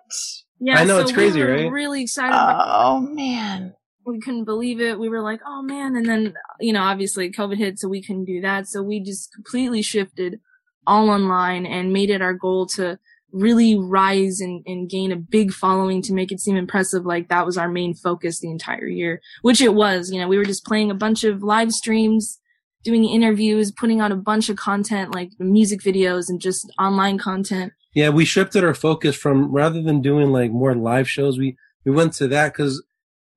yeah. 0.59 0.79
I 0.79 0.85
know, 0.85 0.97
so 0.97 1.01
it's 1.03 1.11
crazy, 1.11 1.39
we 1.39 1.45
were 1.45 1.51
right? 1.53 1.71
Really 1.71 2.01
excited. 2.01 2.29
about 2.33 2.65
Oh, 2.67 2.99
man. 3.01 3.75
We 4.07 4.19
couldn't 4.19 4.45
believe 4.45 4.79
it. 4.79 4.97
We 4.97 5.09
were 5.09 5.21
like, 5.21 5.41
oh 5.45 5.61
man. 5.61 5.95
And 5.95 6.05
then, 6.05 6.33
you 6.59 6.73
know, 6.73 6.81
obviously 6.81 7.29
COVID 7.29 7.57
hit, 7.57 7.77
so 7.77 7.87
we 7.87 8.01
couldn't 8.01 8.25
do 8.25 8.41
that. 8.41 8.67
So 8.67 8.81
we 8.81 9.01
just 9.01 9.33
completely 9.33 9.81
shifted 9.81 10.39
all 10.87 11.09
online 11.09 11.65
and 11.65 11.91
made 11.91 12.09
it 12.09 12.21
our 12.21 12.33
goal 12.33 12.65
to 12.67 12.97
really 13.33 13.77
rise 13.77 14.39
and, 14.39 14.63
and 14.65 14.89
gain 14.89 15.11
a 15.11 15.17
big 15.17 15.51
following 15.51 16.01
to 16.01 16.13
make 16.13 16.31
it 16.31 16.39
seem 16.39 16.55
impressive. 16.55 17.05
Like 17.05 17.27
that 17.27 17.45
was 17.45 17.57
our 17.57 17.67
main 17.67 17.93
focus 17.93 18.39
the 18.39 18.49
entire 18.49 18.87
year, 18.87 19.21
which 19.41 19.59
it 19.59 19.73
was. 19.73 20.09
You 20.09 20.21
know, 20.21 20.29
we 20.29 20.37
were 20.37 20.45
just 20.45 20.65
playing 20.65 20.89
a 20.89 20.95
bunch 20.95 21.25
of 21.25 21.43
live 21.43 21.73
streams, 21.73 22.39
doing 22.83 23.03
interviews, 23.03 23.71
putting 23.73 23.99
out 23.99 24.13
a 24.13 24.15
bunch 24.15 24.47
of 24.47 24.55
content 24.55 25.13
like 25.13 25.31
music 25.39 25.81
videos 25.81 26.29
and 26.29 26.39
just 26.39 26.71
online 26.79 27.17
content. 27.17 27.73
Yeah, 27.93 28.09
we 28.09 28.23
shifted 28.23 28.63
our 28.63 28.73
focus 28.73 29.17
from 29.17 29.51
rather 29.51 29.81
than 29.81 30.01
doing 30.01 30.31
like 30.31 30.51
more 30.51 30.73
live 30.75 31.09
shows, 31.09 31.37
we 31.37 31.57
we 31.83 31.91
went 31.91 32.13
to 32.13 32.27
that 32.29 32.53
because 32.53 32.83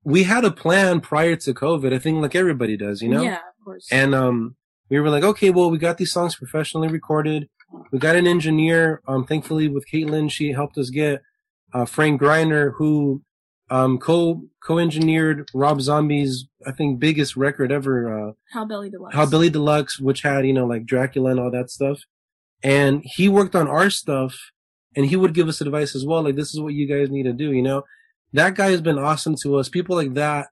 we 0.04 0.24
had 0.24 0.44
a 0.44 0.50
plan 0.50 1.00
prior 1.00 1.36
to 1.36 1.54
COVID. 1.54 1.92
I 1.92 1.98
think 1.98 2.20
like 2.22 2.34
everybody 2.34 2.76
does, 2.76 3.02
you 3.02 3.08
know. 3.08 3.22
Yeah, 3.22 3.36
of 3.36 3.64
course. 3.64 3.88
And 3.90 4.14
um, 4.14 4.56
we 4.88 5.00
were 5.00 5.10
like, 5.10 5.24
okay, 5.24 5.50
well, 5.50 5.70
we 5.70 5.78
got 5.78 5.98
these 5.98 6.12
songs 6.12 6.34
professionally 6.34 6.88
recorded. 6.88 7.48
We 7.92 7.98
got 7.98 8.16
an 8.16 8.26
engineer. 8.26 9.02
Um, 9.06 9.26
thankfully 9.26 9.68
with 9.68 9.86
Caitlin, 9.92 10.30
she 10.30 10.52
helped 10.52 10.76
us 10.78 10.90
get 10.90 11.22
uh, 11.72 11.84
Frank 11.84 12.20
Gryner, 12.20 12.72
who 12.76 13.22
um 13.70 13.98
co 13.98 14.42
co 14.62 14.78
engineered 14.78 15.48
Rob 15.54 15.80
Zombie's 15.80 16.48
I 16.66 16.72
think 16.72 16.98
biggest 16.98 17.36
record 17.36 17.70
ever, 17.70 18.28
uh, 18.28 18.32
Hellbilly 18.54 18.90
Deluxe. 18.90 19.14
Hellbilly 19.14 19.52
Deluxe, 19.52 20.00
which 20.00 20.22
had 20.22 20.46
you 20.46 20.52
know 20.52 20.66
like 20.66 20.86
Dragula 20.86 21.30
and 21.30 21.40
all 21.40 21.50
that 21.50 21.70
stuff. 21.70 22.00
And 22.62 23.02
he 23.04 23.28
worked 23.28 23.54
on 23.54 23.68
our 23.68 23.88
stuff, 23.88 24.36
and 24.96 25.06
he 25.06 25.16
would 25.16 25.32
give 25.32 25.48
us 25.48 25.60
advice 25.60 25.94
as 25.94 26.04
well. 26.04 26.22
Like 26.22 26.36
this 26.36 26.52
is 26.52 26.60
what 26.60 26.74
you 26.74 26.86
guys 26.86 27.10
need 27.10 27.22
to 27.22 27.32
do. 27.32 27.52
You 27.52 27.62
know, 27.62 27.84
that 28.32 28.54
guy 28.54 28.70
has 28.70 28.80
been 28.80 28.98
awesome 28.98 29.34
to 29.42 29.56
us. 29.56 29.68
People 29.68 29.96
like 29.96 30.14
that, 30.14 30.48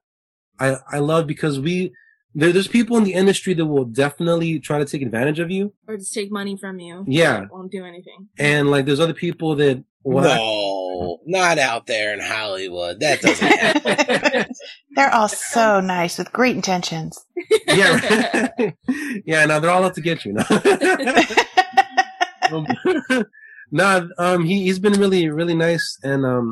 I 0.59 0.77
I 0.91 0.99
love 0.99 1.27
because 1.27 1.59
we 1.59 1.91
there, 2.35 2.51
there's 2.51 2.67
people 2.67 2.95
in 2.97 3.03
the 3.03 3.13
industry 3.13 3.53
that 3.55 3.65
will 3.65 3.85
definitely 3.85 4.59
try 4.59 4.77
to 4.79 4.85
take 4.85 5.01
advantage 5.01 5.39
of 5.39 5.49
you, 5.49 5.73
or 5.87 5.97
just 5.97 6.13
take 6.13 6.31
money 6.31 6.55
from 6.57 6.79
you. 6.79 7.03
Yeah. 7.07 7.45
Won't 7.51 7.71
do 7.71 7.83
anything. 7.85 8.27
and 8.37 8.69
like 8.69 8.85
there's 8.85 8.99
other 8.99 9.13
people 9.15 9.55
that 9.55 9.83
will 10.03 10.23
No, 10.23 11.19
not 11.25 11.57
out 11.57 11.87
there 11.87 12.13
in 12.13 12.19
Hollywood. 12.19 12.99
That 12.99 13.21
doesn't 13.21 13.47
happen. 13.47 14.45
They're 14.95 15.13
all 15.13 15.27
so 15.27 15.79
nice 15.79 16.17
with 16.17 16.31
great 16.31 16.55
intentions. 16.55 17.17
yeah 17.67 18.47
yeah 19.25 19.45
no 19.45 19.59
they're 19.59 19.69
all 19.69 19.85
out 19.85 19.95
to 19.95 20.01
get 20.01 20.25
you. 20.25 20.35
No. 22.51 22.65
um, 23.11 23.25
nah, 23.71 24.01
um, 24.17 24.43
he 24.45 24.63
he's 24.63 24.79
been 24.79 24.93
really 24.93 25.29
really 25.29 25.55
nice, 25.55 25.97
and 26.03 26.25
um, 26.25 26.51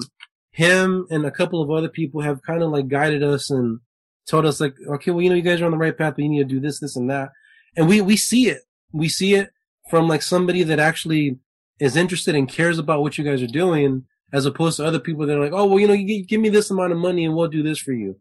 him 0.57 1.05
and 1.11 1.23
a 1.23 1.29
couple 1.29 1.61
of 1.61 1.69
other 1.69 1.87
people 1.87 2.21
have 2.21 2.41
kind 2.41 2.63
of 2.63 2.71
like 2.71 2.87
guided 2.87 3.21
us 3.21 3.51
and 3.51 3.79
told 4.27 4.43
us 4.43 4.59
like, 4.59 4.73
okay, 4.89 5.11
well, 5.11 5.21
you 5.21 5.29
know, 5.29 5.35
you 5.35 5.43
guys 5.43 5.61
are 5.61 5.65
on 5.65 5.71
the 5.71 5.77
right 5.77 5.95
path, 5.95 6.15
but 6.15 6.23
you 6.23 6.29
need 6.29 6.39
to 6.39 6.55
do 6.55 6.59
this, 6.59 6.79
this, 6.79 6.95
and 6.95 7.11
that, 7.11 7.29
and 7.75 7.87
we 7.87 8.01
we 8.01 8.17
see 8.17 8.49
it, 8.49 8.61
we 8.91 9.07
see 9.07 9.35
it 9.35 9.51
from 9.91 10.07
like 10.07 10.23
somebody 10.23 10.63
that 10.63 10.79
actually 10.79 11.37
is 11.79 11.95
interested 11.95 12.33
and 12.33 12.49
cares 12.49 12.79
about 12.79 13.03
what 13.03 13.19
you 13.19 13.23
guys 13.23 13.43
are 13.43 13.47
doing, 13.47 14.05
as 14.33 14.47
opposed 14.47 14.77
to 14.77 14.85
other 14.85 14.99
people 14.99 15.27
that 15.27 15.37
are 15.37 15.43
like, 15.43 15.53
oh, 15.53 15.65
well, 15.65 15.79
you 15.79 15.87
know, 15.87 15.93
you 15.93 16.25
give 16.25 16.41
me 16.41 16.49
this 16.49 16.71
amount 16.71 16.91
of 16.91 16.97
money 16.97 17.23
and 17.23 17.35
we'll 17.35 17.47
do 17.47 17.61
this 17.61 17.77
for 17.77 17.93
you, 17.93 18.19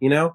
you 0.00 0.10
know. 0.10 0.34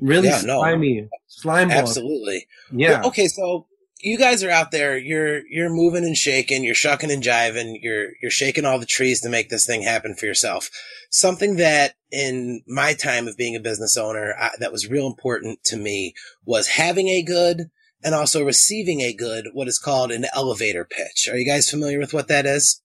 Really 0.00 0.28
Yeah, 0.28 0.40
no. 0.42 0.60
slimy, 0.60 1.08
slime 1.26 1.68
ball. 1.68 1.78
Absolutely. 1.78 2.46
Yeah. 2.70 3.00
Well, 3.00 3.08
okay, 3.08 3.26
so 3.26 3.66
you 4.02 4.18
guys 4.18 4.42
are 4.42 4.50
out 4.50 4.70
there. 4.70 4.96
You're 4.96 5.46
you're 5.48 5.70
moving 5.70 6.04
and 6.04 6.16
shaking. 6.16 6.64
You're 6.64 6.74
shucking 6.74 7.10
and 7.10 7.22
jiving. 7.22 7.78
You're 7.80 8.10
you're 8.20 8.30
shaking 8.30 8.64
all 8.64 8.78
the 8.78 8.86
trees 8.86 9.20
to 9.20 9.28
make 9.28 9.48
this 9.48 9.66
thing 9.66 9.82
happen 9.82 10.14
for 10.14 10.26
yourself. 10.26 10.70
Something 11.10 11.56
that 11.56 11.94
in 12.10 12.62
my 12.66 12.94
time 12.94 13.28
of 13.28 13.36
being 13.36 13.56
a 13.56 13.60
business 13.60 13.96
owner 13.96 14.34
I, 14.38 14.50
that 14.58 14.72
was 14.72 14.88
real 14.88 15.06
important 15.06 15.62
to 15.64 15.76
me 15.76 16.14
was 16.44 16.68
having 16.68 17.08
a 17.08 17.22
good 17.22 17.70
and 18.02 18.14
also 18.14 18.44
receiving 18.44 19.00
a 19.00 19.12
good 19.12 19.48
what 19.52 19.68
is 19.68 19.78
called 19.78 20.10
an 20.10 20.26
elevator 20.34 20.84
pitch. 20.84 21.28
Are 21.30 21.36
you 21.36 21.46
guys 21.46 21.70
familiar 21.70 21.98
with 21.98 22.14
what 22.14 22.28
that 22.28 22.46
is? 22.46 22.79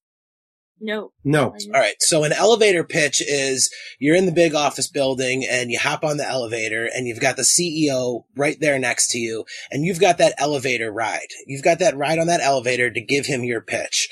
No. 0.80 1.12
No. 1.24 1.46
All 1.46 1.72
right. 1.72 1.96
So 2.00 2.24
an 2.24 2.34
elevator 2.34 2.84
pitch 2.84 3.22
is 3.22 3.74
you're 3.98 4.16
in 4.16 4.26
the 4.26 4.32
big 4.32 4.54
office 4.54 4.90
building 4.90 5.46
and 5.50 5.72
you 5.72 5.80
hop 5.80 6.04
on 6.04 6.18
the 6.18 6.28
elevator 6.28 6.90
and 6.94 7.08
you've 7.08 7.22
got 7.22 7.38
the 7.38 7.44
CEO 7.44 8.26
right 8.36 8.60
there 8.60 8.78
next 8.78 9.12
to 9.12 9.18
you 9.18 9.46
and 9.72 9.86
you've 9.86 10.02
got 10.02 10.18
that 10.18 10.36
elevator 10.38 10.92
ride. 10.92 11.28
You've 11.48 11.64
got 11.64 11.80
that 11.80 11.96
ride 11.96 12.20
on 12.20 12.28
that 12.28 12.42
elevator 12.42 12.92
to 12.92 13.02
give 13.02 13.26
him 13.26 13.44
your 13.44 13.62
pitch. 13.62 14.10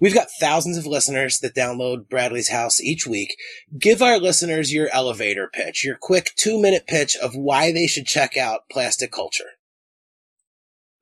We've 0.00 0.14
got 0.14 0.28
thousands 0.40 0.78
of 0.78 0.86
listeners 0.86 1.40
that 1.40 1.54
download 1.54 2.08
Bradley's 2.08 2.48
House 2.48 2.80
each 2.80 3.06
week. 3.06 3.36
Give 3.78 4.00
our 4.00 4.18
listeners 4.18 4.72
your 4.72 4.88
elevator 4.92 5.48
pitch, 5.52 5.84
your 5.84 5.96
quick 6.00 6.32
two 6.36 6.60
minute 6.60 6.86
pitch 6.86 7.16
of 7.16 7.36
why 7.36 7.70
they 7.70 7.86
should 7.86 8.06
check 8.06 8.36
out 8.36 8.68
Plastic 8.70 9.12
Culture. 9.12 9.50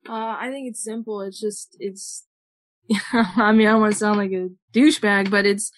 Uh, 0.07 0.35
I 0.39 0.49
think 0.51 0.69
it's 0.69 0.83
simple. 0.83 1.21
It's 1.21 1.39
just, 1.39 1.77
it's, 1.79 2.25
I 3.13 3.51
mean, 3.51 3.67
I 3.67 3.71
don't 3.71 3.81
want 3.81 3.93
to 3.93 3.99
sound 3.99 4.17
like 4.17 4.31
a 4.31 4.49
douchebag, 4.73 5.29
but 5.29 5.45
it's 5.45 5.71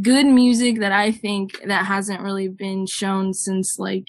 good 0.00 0.26
music 0.26 0.78
that 0.80 0.92
I 0.92 1.12
think 1.12 1.60
that 1.64 1.86
hasn't 1.86 2.22
really 2.22 2.48
been 2.48 2.86
shown 2.86 3.34
since 3.34 3.78
like, 3.78 4.04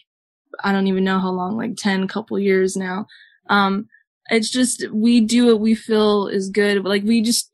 I 0.63 0.71
don't 0.71 0.87
even 0.87 1.03
know 1.03 1.19
how 1.19 1.31
long, 1.31 1.57
like 1.57 1.75
10 1.75 2.07
couple 2.07 2.39
years 2.39 2.77
now. 2.77 3.07
Um, 3.49 3.87
it's 4.29 4.49
just, 4.49 4.85
we 4.91 5.19
do 5.19 5.47
what 5.47 5.59
we 5.59 5.75
feel 5.75 6.27
is 6.27 6.49
good. 6.49 6.85
Like 6.85 7.03
we 7.03 7.21
just, 7.21 7.49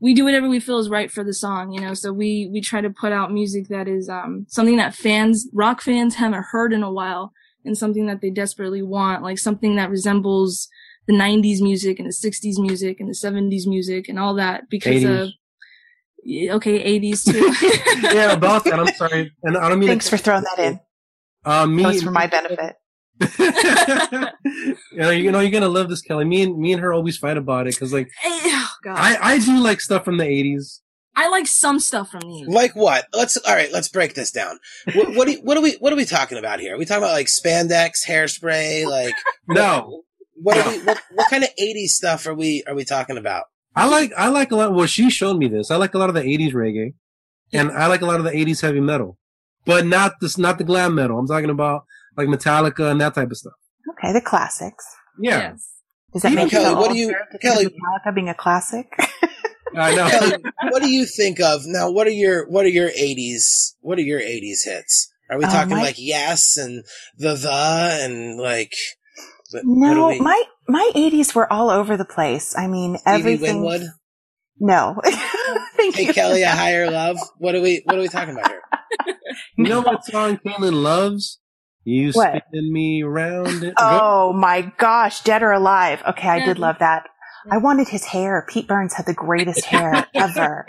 we 0.00 0.12
do 0.12 0.24
whatever 0.24 0.48
we 0.48 0.60
feel 0.60 0.78
is 0.78 0.88
right 0.90 1.10
for 1.10 1.22
the 1.22 1.32
song, 1.32 1.72
you 1.72 1.80
know, 1.80 1.94
so 1.94 2.12
we, 2.12 2.50
we 2.52 2.60
try 2.60 2.80
to 2.80 2.90
put 2.90 3.12
out 3.12 3.32
music 3.32 3.68
that 3.68 3.88
is, 3.88 4.08
um, 4.08 4.44
something 4.48 4.76
that 4.76 4.94
fans, 4.94 5.48
rock 5.52 5.80
fans 5.80 6.16
haven't 6.16 6.46
heard 6.50 6.72
in 6.72 6.82
a 6.82 6.92
while 6.92 7.32
and 7.64 7.78
something 7.78 8.06
that 8.06 8.20
they 8.20 8.30
desperately 8.30 8.82
want, 8.82 9.22
like 9.22 9.38
something 9.38 9.76
that 9.76 9.90
resembles 9.90 10.68
the 11.06 11.12
90s 11.14 11.60
music 11.60 11.98
and 11.98 12.08
the 12.08 12.12
60s 12.12 12.58
music 12.58 13.00
and 13.00 13.08
the 13.08 13.14
70s 13.14 13.66
music 13.66 14.08
and 14.08 14.18
all 14.18 14.34
that 14.34 14.68
because 14.70 15.02
80s. 15.02 15.22
of 15.22 15.28
okay 16.56 17.00
80s 17.00 17.24
too 17.24 18.08
yeah, 18.14 18.32
about 18.32 18.64
that. 18.64 18.78
I'm 18.78 18.86
sorry, 18.94 19.32
and 19.42 19.56
I 19.56 19.68
don't 19.68 19.78
mean. 19.78 19.88
Thanks 19.88 20.06
to- 20.06 20.16
for 20.16 20.22
throwing 20.22 20.44
that 20.44 20.58
in. 20.58 20.80
Uh, 21.44 21.66
me, 21.66 21.82
That 21.82 21.94
was 21.94 22.02
for 22.02 22.12
my 22.12 22.28
benefit. 22.28 22.76
you 23.38 24.98
know, 24.98 25.10
you 25.10 25.30
know, 25.30 25.40
you're 25.40 25.50
gonna 25.50 25.68
love 25.68 25.88
this, 25.88 26.02
Kelly. 26.02 26.24
Me 26.24 26.42
and 26.42 26.58
me 26.58 26.72
and 26.72 26.80
her 26.82 26.92
always 26.92 27.16
fight 27.16 27.36
about 27.36 27.66
it 27.66 27.74
because, 27.74 27.92
like, 27.92 28.08
oh, 28.24 28.68
God. 28.84 28.96
I 28.96 29.34
I 29.34 29.38
do 29.38 29.58
like 29.58 29.80
stuff 29.80 30.04
from 30.04 30.16
the 30.18 30.24
'80s. 30.24 30.80
I 31.14 31.28
like 31.28 31.46
some 31.46 31.78
stuff 31.78 32.10
from 32.10 32.22
these 32.22 32.48
Like 32.48 32.74
what? 32.74 33.06
Let's 33.12 33.36
all 33.36 33.54
right. 33.54 33.70
Let's 33.72 33.88
break 33.88 34.14
this 34.14 34.30
down. 34.30 34.58
What, 34.94 35.14
what, 35.14 35.26
do 35.26 35.32
you, 35.32 35.38
what 35.42 35.58
are 35.58 35.60
we 35.60 35.72
What 35.74 35.92
are 35.92 35.96
we 35.96 36.06
talking 36.06 36.38
about 36.38 36.58
here? 36.58 36.74
Are 36.74 36.78
we 36.78 36.86
talking 36.86 37.02
about 37.02 37.12
like 37.12 37.26
spandex, 37.26 38.06
hairspray? 38.06 38.86
Like 38.86 39.14
No, 39.46 40.04
what? 40.42 40.56
Are 40.58 40.70
we, 40.70 40.78
what, 40.82 41.00
what 41.14 41.30
kind 41.30 41.44
of 41.44 41.50
'80s 41.60 41.88
stuff 41.88 42.26
are 42.26 42.34
we 42.34 42.62
Are 42.66 42.74
we 42.74 42.84
talking 42.84 43.16
about? 43.18 43.44
I 43.74 43.88
like 43.88 44.12
I 44.16 44.28
like 44.28 44.50
a 44.52 44.56
lot. 44.56 44.74
Well, 44.74 44.86
she 44.86 45.10
showed 45.10 45.38
me 45.38 45.48
this. 45.48 45.70
I 45.70 45.76
like 45.76 45.94
a 45.94 45.98
lot 45.98 46.08
of 46.08 46.14
the 46.14 46.22
'80s 46.22 46.52
reggae, 46.52 46.94
and 47.52 47.70
I 47.72 47.86
like 47.86 48.02
a 48.02 48.06
lot 48.06 48.18
of 48.18 48.24
the 48.24 48.30
'80s 48.32 48.60
heavy 48.62 48.80
metal, 48.80 49.18
but 49.64 49.86
not 49.86 50.20
this, 50.20 50.36
not 50.38 50.58
the 50.58 50.64
glam 50.64 50.94
metal. 50.94 51.18
I'm 51.18 51.26
talking 51.26 51.50
about 51.50 51.84
like 52.16 52.28
Metallica 52.28 52.90
and 52.90 53.00
that 53.00 53.14
type 53.14 53.30
of 53.30 53.36
stuff. 53.36 53.54
Okay, 53.98 54.12
the 54.12 54.20
classics. 54.20 54.84
Yeah, 55.18 55.38
yes 55.52 55.68
Does 56.12 56.22
that 56.22 56.32
Even 56.32 56.44
make 56.44 56.50
Kelly, 56.52 56.70
you 56.70 56.76
what 56.76 56.84
feel 56.86 56.92
do 56.94 56.98
you- 57.00 57.06
old 57.08 57.14
to 57.32 57.38
think 57.38 57.42
Kelly- 57.54 57.64
of 57.66 57.72
Metallica 57.72 58.14
being 58.14 58.28
a 58.28 58.34
classic? 58.34 58.86
I 59.76 59.94
know. 59.94 60.08
Kelly, 60.08 60.44
what 60.70 60.82
do 60.82 60.90
you 60.90 61.06
think 61.06 61.40
of 61.40 61.62
now? 61.64 61.90
What 61.90 62.06
are 62.06 62.10
your 62.10 62.46
What 62.50 62.66
are 62.66 62.68
your 62.70 62.90
'80s? 62.90 63.74
What 63.80 63.96
are 63.98 64.02
your 64.02 64.20
'80s 64.20 64.64
hits? 64.66 65.10
Are 65.30 65.38
we 65.38 65.46
Oh, 65.46 65.48
talking 65.48 65.76
my- 65.76 65.82
like 65.82 65.94
Yes 65.98 66.58
and 66.58 66.84
the 67.16 67.34
The 67.34 67.98
and 68.04 68.38
like? 68.38 68.72
What- 69.52 69.64
what 69.64 69.94
no, 69.94 70.08
we- 70.08 70.20
my 70.20 70.42
my 70.68 70.90
80s 70.94 71.34
were 71.34 71.52
all 71.52 71.70
over 71.70 71.96
the 71.96 72.04
place. 72.04 72.56
I 72.56 72.66
mean, 72.66 72.98
Stevie 72.98 73.14
everything. 73.16 73.62
Winwood. 73.64 73.88
No. 74.60 75.00
Thank 75.76 75.96
Hey 75.96 76.06
you. 76.06 76.12
Kelly, 76.12 76.42
a 76.42 76.50
higher 76.50 76.90
love. 76.90 77.16
What 77.38 77.54
are 77.54 77.60
we 77.60 77.82
What 77.84 77.96
are 77.96 78.00
we 78.00 78.08
talking 78.08 78.34
about 78.34 78.48
here? 78.48 78.62
you 79.56 79.64
know 79.64 79.80
what 79.80 80.04
song 80.04 80.38
Caitlin 80.44 80.82
loves? 80.82 81.40
You 81.84 82.12
What? 82.12 82.44
spin 82.48 82.72
me 82.72 83.02
round. 83.02 83.64
It. 83.64 83.74
Oh 83.78 84.32
my 84.32 84.72
gosh, 84.78 85.22
dead 85.22 85.42
or 85.42 85.50
alive. 85.50 86.00
Okay, 86.10 86.28
I 86.28 86.44
did 86.44 86.58
love 86.60 86.76
that. 86.78 87.08
I 87.50 87.58
wanted 87.58 87.88
his 87.88 88.04
hair. 88.04 88.46
Pete 88.48 88.68
Burns 88.68 88.94
had 88.94 89.06
the 89.06 89.14
greatest 89.14 89.64
hair 89.64 90.06
ever. 90.14 90.66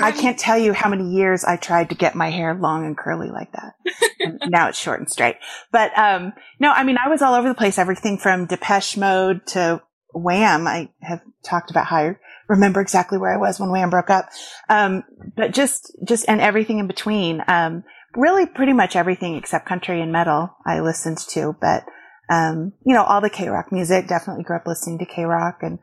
I 0.00 0.12
can't 0.12 0.38
tell 0.38 0.58
you 0.58 0.72
how 0.72 0.88
many 0.88 1.10
years 1.10 1.44
I 1.44 1.56
tried 1.56 1.90
to 1.90 1.94
get 1.94 2.14
my 2.14 2.30
hair 2.30 2.54
long 2.54 2.86
and 2.86 2.96
curly 2.96 3.30
like 3.30 3.52
that. 3.52 3.74
And 4.20 4.40
now 4.48 4.68
it's 4.68 4.78
short 4.78 5.00
and 5.00 5.10
straight. 5.10 5.36
But 5.70 5.96
um 5.98 6.32
no, 6.60 6.70
I 6.70 6.84
mean 6.84 6.96
I 7.04 7.08
was 7.08 7.22
all 7.22 7.34
over 7.34 7.48
the 7.48 7.54
place. 7.54 7.78
Everything 7.78 8.18
from 8.18 8.46
Depeche 8.46 8.96
Mode 8.96 9.46
to 9.48 9.82
Wham. 10.14 10.66
I 10.66 10.90
have 11.00 11.20
talked 11.44 11.70
about 11.70 11.86
how 11.86 11.98
I 11.98 12.16
remember 12.48 12.80
exactly 12.80 13.18
where 13.18 13.32
I 13.32 13.38
was 13.38 13.58
when 13.58 13.70
Wham 13.70 13.90
broke 13.90 14.10
up. 14.10 14.28
Um 14.68 15.04
but 15.36 15.52
just 15.52 15.96
just 16.06 16.28
and 16.28 16.40
everything 16.40 16.78
in 16.78 16.86
between. 16.86 17.42
Um 17.48 17.84
really 18.14 18.46
pretty 18.46 18.72
much 18.72 18.94
everything 18.94 19.36
except 19.36 19.66
country 19.66 20.00
and 20.00 20.12
metal 20.12 20.56
I 20.66 20.80
listened 20.80 21.18
to, 21.30 21.56
but 21.60 21.84
um, 22.30 22.72
you 22.86 22.94
know, 22.94 23.02
all 23.02 23.20
the 23.20 23.28
KROQ 23.28 23.72
music, 23.72 24.06
definitely 24.06 24.44
grew 24.44 24.56
up 24.56 24.66
listening 24.66 24.98
to 24.98 25.06
KROQ 25.06 25.56
and, 25.60 25.78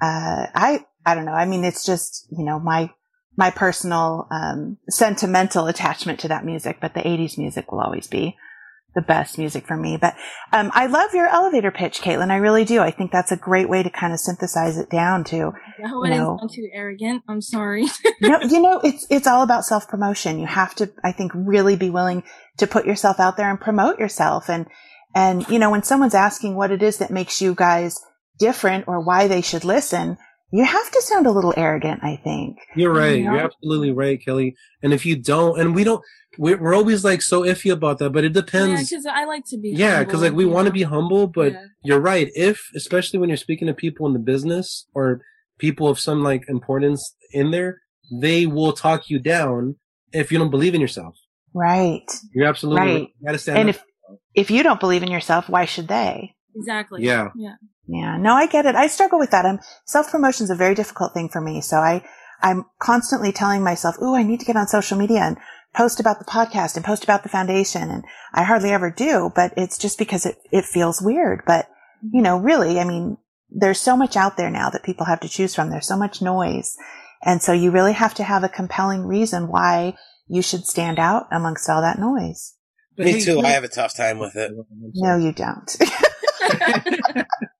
uh, 0.00 0.46
I, 0.54 0.84
I 1.04 1.14
don't 1.14 1.24
know. 1.24 1.32
I 1.32 1.44
mean, 1.46 1.64
it's 1.64 1.84
just, 1.84 2.26
you 2.30 2.44
know, 2.44 2.58
my, 2.58 2.90
my 3.36 3.50
personal, 3.50 4.26
um, 4.30 4.78
sentimental 4.88 5.66
attachment 5.66 6.20
to 6.20 6.28
that 6.28 6.44
music, 6.44 6.78
but 6.80 6.94
the 6.94 7.00
80s 7.00 7.38
music 7.38 7.70
will 7.70 7.80
always 7.80 8.06
be 8.06 8.36
the 8.94 9.02
best 9.02 9.38
music 9.38 9.66
for 9.66 9.76
me. 9.76 9.96
But, 9.96 10.14
um, 10.52 10.70
I 10.74 10.86
love 10.86 11.14
your 11.14 11.28
elevator 11.28 11.70
pitch, 11.70 12.00
Caitlin. 12.00 12.30
I 12.30 12.36
really 12.36 12.64
do. 12.64 12.80
I 12.80 12.90
think 12.90 13.12
that's 13.12 13.30
a 13.30 13.36
great 13.36 13.68
way 13.68 13.82
to 13.82 13.90
kind 13.90 14.12
of 14.12 14.18
synthesize 14.18 14.76
it 14.78 14.90
down 14.90 15.24
to, 15.24 15.52
I 15.84 15.88
hope 15.88 16.04
I 16.04 16.08
didn't 16.08 16.24
No. 16.24 16.36
sound 16.40 16.50
too 16.52 16.68
arrogant 16.72 17.22
I'm 17.28 17.40
sorry 17.40 17.84
no, 18.20 18.40
you 18.42 18.60
know, 18.60 18.80
it's 18.82 19.06
it's 19.10 19.26
all 19.28 19.42
about 19.42 19.64
self 19.64 19.86
promotion. 19.86 20.40
You 20.40 20.46
have 20.46 20.74
to, 20.76 20.90
I 21.04 21.12
think, 21.12 21.30
really 21.34 21.76
be 21.76 21.90
willing 21.90 22.24
to 22.56 22.66
put 22.66 22.86
yourself 22.86 23.20
out 23.20 23.36
there 23.36 23.48
and 23.50 23.60
promote 23.60 24.00
yourself. 24.00 24.48
And 24.50 24.66
and 25.14 25.46
you 25.48 25.58
know, 25.60 25.70
when 25.70 25.84
someone's 25.84 26.14
asking 26.14 26.56
what 26.56 26.72
it 26.72 26.82
is 26.82 26.96
that 26.98 27.10
makes 27.12 27.40
you 27.40 27.54
guys 27.54 28.00
different 28.38 28.86
or 28.88 29.00
why 29.00 29.26
they 29.28 29.40
should 29.40 29.64
listen, 29.64 30.16
you 30.50 30.64
have 30.64 30.90
to 30.90 31.02
sound 31.02 31.26
a 31.26 31.30
little 31.30 31.54
arrogant. 31.56 32.02
I 32.02 32.16
think. 32.22 32.56
You're 32.76 32.92
right. 32.92 33.20
Yeah. 33.22 33.32
You're 33.32 33.40
absolutely 33.44 33.92
right, 33.92 34.22
Kelly. 34.24 34.56
And 34.82 34.92
if 34.92 35.04
you 35.04 35.16
don't, 35.16 35.60
and 35.60 35.74
we 35.74 35.84
don't, 35.84 36.02
we're, 36.38 36.56
we're 36.56 36.74
always 36.74 37.04
like 37.04 37.20
so 37.22 37.42
iffy 37.42 37.72
about 37.72 37.98
that, 37.98 38.10
but 38.10 38.24
it 38.24 38.32
depends. 38.32 38.68
yeah 38.68 38.76
depends. 38.76 38.90
because 38.90 39.06
I 39.06 39.24
like 39.24 39.44
to 39.46 39.58
be 39.58 39.70
Yeah, 39.70 40.04
because 40.04 40.22
like 40.22 40.32
we 40.32 40.44
humble, 40.44 40.54
want 40.54 40.66
to 40.66 40.72
be 40.72 40.82
humble, 40.84 41.26
but 41.26 41.52
Yeah. 41.52 41.64
you're 41.82 42.00
right. 42.00 42.30
If, 42.34 42.70
especially 42.76 43.18
when 43.18 43.28
you're 43.28 43.36
speaking 43.36 43.66
to 43.68 43.74
people 43.74 44.06
in 44.06 44.12
the 44.12 44.18
business 44.20 44.86
or 44.94 45.20
people 45.58 45.88
of 45.88 45.98
some 45.98 46.22
like 46.22 46.44
importance 46.48 47.14
in 47.32 47.50
there, 47.50 47.80
they 48.10 48.46
will 48.46 48.72
talk 48.72 49.10
you 49.10 49.18
down 49.18 49.76
if 50.12 50.30
you 50.32 50.38
don't 50.38 50.50
believe 50.50 50.74
in 50.74 50.80
yourself. 50.80 51.14
Right. 51.52 52.08
You're 52.32 52.46
absolutely 52.46 52.80
Right. 52.80 52.94
right. 52.94 53.08
You 53.20 53.26
gotta 53.26 53.38
stand 53.38 53.58
And 53.58 53.68
up. 53.70 53.74
if 53.76 53.82
if 54.34 54.50
you 54.50 54.62
don't 54.62 54.80
believe 54.80 55.02
in 55.02 55.10
yourself, 55.10 55.48
why 55.48 55.64
should 55.66 55.88
they? 55.88 56.34
exactly 56.56 57.02
Yeah. 57.04 57.28
yeah 57.36 57.54
Yeah, 57.88 58.18
no, 58.18 58.34
I 58.34 58.46
get 58.46 58.66
it. 58.66 58.74
I 58.74 58.86
struggle 58.86 59.18
with 59.18 59.30
that. 59.30 59.46
Um, 59.46 59.56
I'm 59.56 59.60
self 59.86 60.10
promotion 60.10 60.44
is 60.44 60.50
a 60.50 60.54
very 60.54 60.74
difficult 60.74 61.14
thing 61.14 61.30
for 61.30 61.40
me. 61.40 61.62
So 61.62 61.78
I, 61.78 62.04
I'm 62.42 62.66
constantly 62.78 63.32
telling 63.32 63.64
myself, 63.64 63.96
"Ooh, 64.00 64.14
I 64.14 64.22
need 64.22 64.40
to 64.40 64.46
get 64.46 64.56
on 64.56 64.68
social 64.68 64.98
media 64.98 65.20
and 65.20 65.38
post 65.74 65.98
about 65.98 66.18
the 66.18 66.26
podcast 66.26 66.76
and 66.76 66.84
post 66.84 67.02
about 67.02 67.22
the 67.22 67.30
foundation." 67.30 67.90
And 67.90 68.04
I 68.34 68.44
hardly 68.44 68.70
ever 68.70 68.90
do, 68.90 69.32
but 69.34 69.54
it's 69.56 69.78
just 69.78 69.98
because 69.98 70.26
it 70.26 70.36
it 70.52 70.66
feels 70.66 71.00
weird. 71.00 71.42
But 71.46 71.66
you 72.12 72.20
know, 72.20 72.36
really, 72.36 72.78
I 72.78 72.84
mean, 72.84 73.16
there's 73.48 73.80
so 73.80 73.96
much 73.96 74.16
out 74.16 74.36
there 74.36 74.50
now 74.50 74.68
that 74.68 74.84
people 74.84 75.06
have 75.06 75.20
to 75.20 75.28
choose 75.28 75.54
from. 75.54 75.70
There's 75.70 75.88
so 75.88 75.96
much 75.96 76.20
noise, 76.20 76.76
and 77.24 77.42
so 77.42 77.54
you 77.54 77.70
really 77.70 77.94
have 77.94 78.14
to 78.16 78.22
have 78.22 78.44
a 78.44 78.50
compelling 78.50 79.06
reason 79.06 79.48
why 79.48 79.96
you 80.26 80.42
should 80.42 80.66
stand 80.66 80.98
out 80.98 81.26
amongst 81.32 81.70
all 81.70 81.80
that 81.80 81.98
noise. 81.98 82.54
But 82.98 83.06
Me 83.06 83.20
too. 83.20 83.40
I 83.40 83.50
have 83.50 83.64
a 83.64 83.68
tough 83.68 83.96
time 83.96 84.18
with 84.18 84.36
it. 84.36 84.52
No, 84.94 85.16
you 85.16 85.32
don't. 85.32 85.74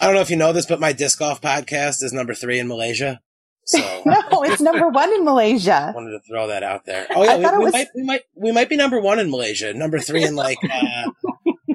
I 0.00 0.06
don't 0.06 0.14
know 0.14 0.20
if 0.20 0.30
you 0.30 0.36
know 0.36 0.52
this, 0.52 0.66
but 0.66 0.80
my 0.80 0.92
disc 0.92 1.18
golf 1.18 1.40
podcast 1.40 2.02
is 2.02 2.12
number 2.12 2.34
three 2.34 2.58
in 2.58 2.68
Malaysia. 2.68 3.20
So 3.64 3.78
no, 4.06 4.42
it's 4.44 4.60
number 4.60 4.88
one 4.88 5.12
in 5.12 5.24
Malaysia. 5.24 5.92
wanted 5.94 6.10
to 6.10 6.20
throw 6.28 6.46
that 6.48 6.62
out 6.62 6.84
there. 6.86 7.06
Oh 7.10 7.24
yeah, 7.24 7.36
we, 7.36 7.42
thought 7.44 7.58
we 7.58 7.64
was- 7.64 7.72
might 7.72 7.88
we 7.94 8.02
might 8.04 8.22
we 8.34 8.52
might 8.52 8.68
be 8.68 8.76
number 8.76 9.00
one 9.00 9.18
in 9.18 9.30
Malaysia. 9.30 9.74
Number 9.74 9.98
three 9.98 10.22
in 10.24 10.36
like 10.36 10.58
uh, 10.62 10.70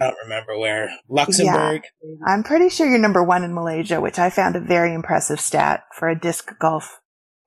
I 0.02 0.08
don't 0.08 0.16
remember 0.24 0.58
where 0.58 0.90
Luxembourg. 1.10 1.84
I'm 2.26 2.44
pretty 2.44 2.70
sure 2.70 2.88
you're 2.88 2.98
number 2.98 3.24
one 3.24 3.44
in 3.44 3.54
Malaysia, 3.54 4.00
which 4.00 4.20
I 4.20 4.30
found 4.30 4.56
a 4.56 4.60
very 4.62 4.94
impressive 4.94 5.40
stat 5.40 5.84
for 5.98 6.08
a 6.10 6.18
disc 6.18 6.50
golf 6.60 7.00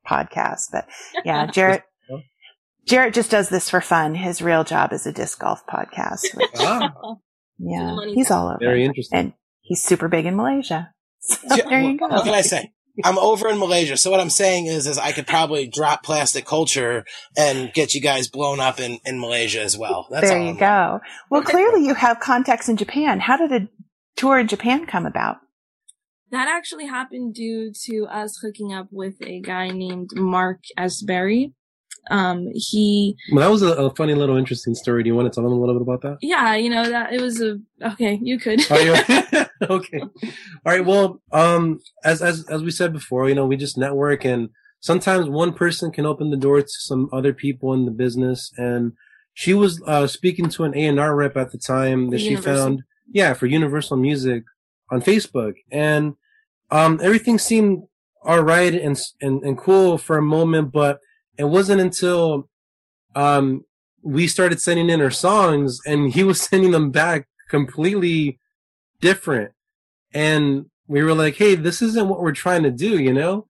podcast. 0.06 0.64
But 0.72 0.86
yeah, 1.24 1.46
Jared, 1.50 1.82
Jared 2.86 3.14
just 3.14 3.30
does 3.30 3.48
this 3.48 3.70
for 3.70 3.80
fun. 3.80 4.14
His 4.14 4.42
real 4.42 4.62
job 4.64 4.92
is 4.92 5.06
a 5.06 5.12
disc 5.12 5.38
golf 5.40 5.60
podcast. 5.66 6.22
which- 6.34 6.50
Ah, 6.58 6.92
yeah, 7.58 7.96
he's 8.14 8.30
all 8.30 8.48
over. 8.48 8.58
very 8.60 8.84
interesting. 8.84 9.18
And 9.18 9.32
he's 9.64 9.82
super 9.82 10.06
big 10.08 10.26
in 10.26 10.36
Malaysia. 10.36 10.90
So 11.26 11.38
Yeah, 11.56 11.68
there 11.68 11.80
you 11.80 11.96
go. 11.98 12.06
What 12.08 12.24
can. 12.24 12.34
I 12.34 12.42
say? 12.42 12.70
I'm 13.02 13.16
over 13.18 13.48
in 13.48 13.58
Malaysia. 13.58 13.96
So 13.96 14.10
what 14.10 14.20
I'm 14.20 14.28
saying 14.30 14.66
is, 14.66 14.86
is 14.86 14.98
I 14.98 15.10
could 15.10 15.26
probably 15.26 15.66
drop 15.66 16.04
plastic 16.04 16.44
culture 16.44 17.04
and 17.36 17.72
get 17.72 17.94
you 17.94 18.00
guys 18.02 18.28
blown 18.28 18.60
up 18.60 18.78
in, 18.78 19.00
in 19.06 19.18
Malaysia 19.18 19.60
as 19.62 19.76
well. 19.76 20.06
That's 20.10 20.28
There 20.28 20.36
all 20.38 20.44
you 20.44 20.50
I'm- 20.50 20.58
go. 20.58 21.00
Well, 21.30 21.42
clearly 21.42 21.84
you 21.84 21.94
have 21.94 22.20
contacts 22.20 22.68
in 22.68 22.76
Japan. 22.76 23.20
How 23.20 23.36
did 23.38 23.50
a 23.52 23.68
tour 24.16 24.38
in 24.38 24.46
Japan 24.48 24.84
come 24.86 25.06
about? 25.06 25.38
That 26.30 26.46
actually 26.46 26.86
happened 26.86 27.34
due 27.34 27.72
to 27.86 28.06
us 28.10 28.38
hooking 28.42 28.72
up 28.74 28.88
with 28.92 29.14
a 29.22 29.40
guy 29.40 29.68
named 29.70 30.10
Mark 30.14 30.60
S. 30.76 31.02
Um, 32.10 32.48
he, 32.54 33.16
Well, 33.32 33.44
that 33.44 33.50
was 33.50 33.62
a, 33.62 33.72
a 33.74 33.94
funny 33.94 34.14
little 34.14 34.36
interesting 34.36 34.74
story. 34.74 35.02
Do 35.02 35.08
you 35.08 35.14
want 35.14 35.32
to 35.32 35.34
tell 35.34 35.44
them 35.44 35.52
a 35.52 35.60
little 35.60 35.74
bit 35.74 35.82
about 35.82 36.02
that? 36.02 36.18
yeah, 36.20 36.54
you 36.54 36.70
know, 36.70 36.88
that 36.88 37.12
it 37.12 37.20
was 37.20 37.40
a, 37.40 37.58
okay, 37.82 38.18
you 38.22 38.38
could. 38.38 38.60
You 38.68 38.94
okay? 39.62 40.00
All 40.00 40.10
right. 40.64 40.84
Well, 40.84 41.20
um, 41.32 41.80
as 42.04 42.22
as 42.22 42.46
as 42.48 42.62
we 42.62 42.70
said 42.70 42.92
before, 42.92 43.28
you 43.28 43.34
know, 43.34 43.46
we 43.46 43.56
just 43.56 43.78
network, 43.78 44.24
and 44.24 44.50
sometimes 44.80 45.28
one 45.28 45.52
person 45.52 45.90
can 45.90 46.06
open 46.06 46.30
the 46.30 46.36
door 46.36 46.60
to 46.60 46.68
some 46.68 47.08
other 47.12 47.32
people 47.32 47.72
in 47.72 47.84
the 47.84 47.90
business. 47.90 48.52
And 48.56 48.92
she 49.32 49.54
was 49.54 49.82
uh, 49.86 50.06
speaking 50.06 50.48
to 50.50 50.64
an 50.64 50.76
A 50.76 50.86
and 50.86 51.00
R 51.00 51.14
rep 51.14 51.36
at 51.36 51.52
the 51.52 51.58
time 51.58 52.10
that 52.10 52.18
For 52.18 52.24
she 52.24 52.36
found, 52.36 52.82
yeah, 53.10 53.34
for 53.34 53.46
Universal 53.46 53.96
Music 53.96 54.44
on 54.90 55.00
Facebook, 55.00 55.54
and 55.70 56.14
um, 56.70 57.00
everything 57.02 57.38
seemed 57.38 57.84
all 58.24 58.42
right 58.42 58.74
and, 58.74 58.98
and, 59.20 59.42
and 59.42 59.58
cool 59.58 59.98
for 59.98 60.16
a 60.16 60.22
moment, 60.22 60.72
but 60.72 60.98
it 61.38 61.44
wasn't 61.44 61.80
until, 61.80 62.48
um, 63.14 63.64
we 64.02 64.26
started 64.26 64.60
sending 64.60 64.90
in 64.90 65.00
our 65.00 65.10
songs 65.10 65.80
and 65.86 66.12
he 66.12 66.22
was 66.24 66.40
sending 66.48 66.70
them 66.70 66.90
back 66.90 67.26
completely 67.48 68.38
different. 69.00 69.52
And 70.12 70.66
we 70.86 71.02
were 71.02 71.14
like, 71.14 71.36
Hey, 71.36 71.54
this 71.54 71.82
isn't 71.82 72.08
what 72.08 72.20
we're 72.20 72.32
trying 72.32 72.62
to 72.64 72.70
do, 72.70 72.98
you 72.98 73.12
know? 73.12 73.46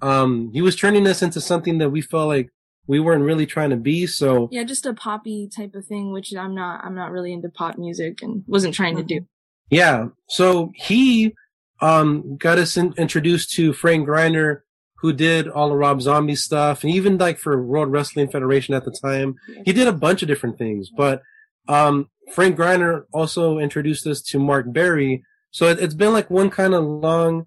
Um, 0.00 0.50
he 0.52 0.62
was 0.62 0.76
turning 0.76 1.06
us 1.06 1.22
into 1.22 1.40
something 1.40 1.78
that 1.78 1.90
we 1.90 2.00
felt 2.00 2.28
like 2.28 2.50
we 2.86 3.00
weren't 3.00 3.24
really 3.24 3.46
trying 3.46 3.70
to 3.70 3.76
be. 3.76 4.06
So 4.06 4.48
Yeah, 4.50 4.64
just 4.64 4.86
a 4.86 4.94
poppy 4.94 5.48
type 5.54 5.74
of 5.74 5.84
thing, 5.84 6.12
which 6.12 6.34
I'm 6.34 6.54
not. 6.54 6.84
I'm 6.84 6.94
not 6.94 7.10
really 7.10 7.32
into 7.32 7.48
pop 7.48 7.78
music 7.78 8.22
and 8.22 8.42
wasn't 8.46 8.74
trying 8.74 8.96
to 8.96 9.02
do. 9.02 9.26
Yeah. 9.70 10.08
So 10.28 10.72
he 10.74 11.34
um 11.80 12.36
got 12.38 12.58
us 12.58 12.76
in, 12.76 12.94
introduced 12.96 13.52
to 13.52 13.72
Frank 13.72 14.08
Gryner, 14.08 14.60
who 15.00 15.12
did 15.12 15.48
all 15.48 15.70
of 15.70 15.78
Rob 15.78 16.02
Zombie 16.02 16.34
stuff, 16.34 16.82
and 16.82 16.92
even 16.92 17.18
like 17.18 17.38
for 17.38 17.62
World 17.62 17.92
Wrestling 17.92 18.28
Federation 18.28 18.74
at 18.74 18.84
the 18.84 18.90
time, 18.90 19.36
he 19.64 19.72
did 19.72 19.86
a 19.86 19.92
bunch 19.92 20.22
of 20.22 20.28
different 20.28 20.58
things. 20.58 20.90
But 20.90 21.22
um 21.68 22.08
Frank 22.32 22.56
Gryner 22.56 23.04
also 23.12 23.58
introduced 23.58 24.06
us 24.06 24.20
to 24.22 24.38
Mark 24.38 24.72
Berry. 24.72 25.24
So 25.50 25.66
it, 25.68 25.78
it's 25.80 25.94
been 25.94 26.12
like 26.12 26.30
one 26.30 26.50
kind 26.50 26.74
of 26.74 26.84
long 26.84 27.46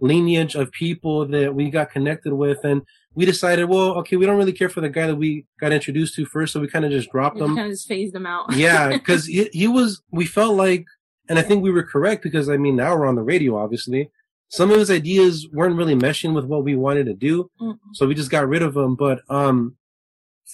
lineage 0.00 0.54
of 0.54 0.72
people 0.72 1.26
that 1.26 1.54
we 1.54 1.70
got 1.70 1.90
connected 1.90 2.32
with, 2.32 2.64
and 2.64 2.82
we 3.14 3.26
decided, 3.26 3.68
well, 3.68 3.94
okay, 3.98 4.16
we 4.16 4.24
don't 4.24 4.38
really 4.38 4.52
care 4.52 4.70
for 4.70 4.80
the 4.80 4.88
guy 4.88 5.06
that 5.06 5.16
we 5.16 5.44
got 5.60 5.72
introduced 5.72 6.14
to 6.14 6.24
first, 6.24 6.52
so 6.52 6.60
we 6.60 6.68
kind 6.68 6.84
of 6.84 6.90
just 6.90 7.10
dropped 7.10 7.38
them. 7.38 7.54
Kind 7.54 7.66
of 7.66 7.72
just 7.72 7.88
phased 7.88 8.14
them 8.14 8.26
out. 8.26 8.54
yeah, 8.54 8.88
because 8.92 9.26
he, 9.26 9.48
he 9.52 9.68
was, 9.68 10.02
we 10.10 10.24
felt 10.24 10.56
like, 10.56 10.86
and 11.28 11.38
I 11.38 11.42
think 11.42 11.62
we 11.62 11.70
were 11.70 11.82
correct 11.82 12.22
because 12.22 12.48
I 12.48 12.56
mean, 12.56 12.76
now 12.76 12.96
we're 12.96 13.06
on 13.06 13.16
the 13.16 13.22
radio, 13.22 13.56
obviously. 13.58 14.10
Some 14.52 14.70
of 14.70 14.78
his 14.78 14.90
ideas 14.90 15.48
weren't 15.52 15.76
really 15.76 15.94
meshing 15.94 16.34
with 16.34 16.44
what 16.44 16.62
we 16.62 16.76
wanted 16.76 17.06
to 17.06 17.14
do. 17.14 17.50
Mm. 17.60 17.78
So 17.94 18.06
we 18.06 18.14
just 18.14 18.30
got 18.30 18.46
rid 18.48 18.62
of 18.62 18.74
them. 18.74 18.94
But, 18.96 19.22
um, 19.28 19.76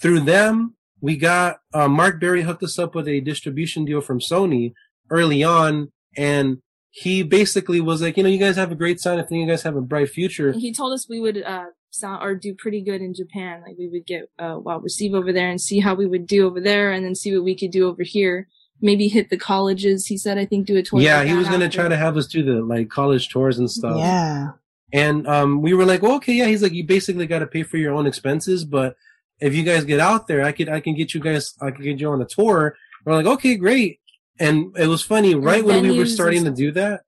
through 0.01 0.21
them, 0.21 0.77
we 1.01 1.17
got, 1.17 1.57
uh, 1.75 1.89
Mark 1.89 2.21
Berry 2.21 2.43
hooked 2.43 2.63
us 2.63 2.79
up 2.79 2.95
with 2.95 3.09
a 3.09 3.21
distribution 3.21 3.85
deal 3.85 4.01
from 4.01 4.21
Sony 4.21 4.73
early 5.11 5.43
on. 5.43 5.91
And 6.17 6.59
he 6.91 7.23
basically 7.23 7.81
was 7.81 8.01
like, 8.01 8.17
you 8.17 8.23
know, 8.23 8.29
you 8.29 8.39
guys 8.39 8.57
have 8.57 8.73
a 8.73 8.77
great 8.77 9.01
sound. 9.01 9.21
I 9.21 9.25
think 9.25 9.41
you 9.41 9.49
guys 9.49 9.63
have 9.63 9.77
a 9.77 9.81
bright 9.81 10.11
future. 10.11 10.53
he 10.53 10.73
told 10.73 10.93
us 10.93 11.09
we 11.09 11.21
would 11.21 11.43
uh 11.43 11.67
sound 11.91 12.23
or 12.23 12.35
do 12.35 12.55
pretty 12.55 12.83
good 12.83 13.01
in 13.01 13.15
Japan. 13.15 13.63
Like 13.67 13.77
we 13.79 13.89
would 13.89 14.07
get 14.07 14.31
uh 14.39 14.59
well 14.61 14.81
received 14.81 15.15
over 15.15 15.33
there 15.33 15.49
and 15.51 15.61
see 15.61 15.81
how 15.81 15.95
we 15.95 16.07
would 16.07 16.27
do 16.27 16.47
over 16.47 16.61
there, 16.61 16.91
and 16.93 17.05
then 17.05 17.15
see 17.15 17.35
what 17.35 17.45
we 17.45 17.57
could 17.57 17.71
do 17.71 17.89
over 17.89 18.03
here. 18.03 18.49
Maybe 18.81 19.09
hit 19.09 19.31
the 19.31 19.37
colleges. 19.37 20.07
He 20.07 20.17
said, 20.17 20.39
I 20.39 20.45
think 20.45 20.67
do 20.67 20.77
a 20.77 20.83
tour. 20.83 21.01
Yeah, 21.01 21.19
like 21.19 21.29
he 21.29 21.35
was 21.35 21.49
going 21.49 21.61
to 21.61 21.69
try 21.69 21.89
to 21.89 21.97
have 21.97 22.17
us 22.17 22.27
do 22.27 22.43
the 22.45 22.63
like 22.63 22.89
college 22.89 23.29
tours 23.29 23.59
and 23.59 23.71
stuff. 23.71 23.97
Yeah. 23.99 24.51
And 24.93 25.27
um, 25.27 25.61
we 25.63 25.75
were 25.75 25.85
like, 25.85 26.01
well, 26.03 26.15
okay, 26.17 26.35
yeah. 26.35 26.47
He's 26.47 26.63
like, 26.63 26.73
you 26.73 26.85
basically 26.85 27.27
got 27.27 27.41
to 27.41 27.47
pay 27.47 27.63
for 27.63 27.77
your 27.77 27.93
own 27.95 28.07
expenses, 28.07 28.65
but 28.65 28.97
if 29.41 29.55
you 29.55 29.63
guys 29.63 29.85
get 29.85 30.01
out 30.01 30.27
there, 30.29 30.43
I 30.45 30.53
could, 30.53 30.69
I 30.69 30.81
can 30.81 30.95
get 30.95 31.13
you 31.15 31.21
guys, 31.21 31.55
I 31.61 31.71
can 31.71 31.83
get 31.85 32.01
you 32.01 32.09
on 32.11 32.23
a 32.23 32.25
tour. 32.25 32.77
We're 33.05 33.15
like, 33.15 33.27
okay, 33.27 33.57
great. 33.57 34.01
And 34.41 34.77
it 34.79 34.87
was 34.87 35.03
funny, 35.03 35.35
right 35.35 35.65
when 35.65 35.83
we 35.83 35.99
were 35.99 36.07
starting 36.07 36.45
to 36.45 36.51
do 36.51 36.71
that, 36.73 37.03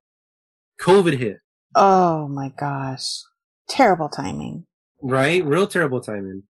COVID 0.79 1.17
hit, 1.17 1.37
Oh 1.75 2.27
my 2.27 2.49
gosh. 2.59 3.21
Terrible 3.69 4.09
timing. 4.09 4.65
right? 5.01 5.43
Real 5.45 5.67
terrible 5.67 6.01
timing. 6.01 6.43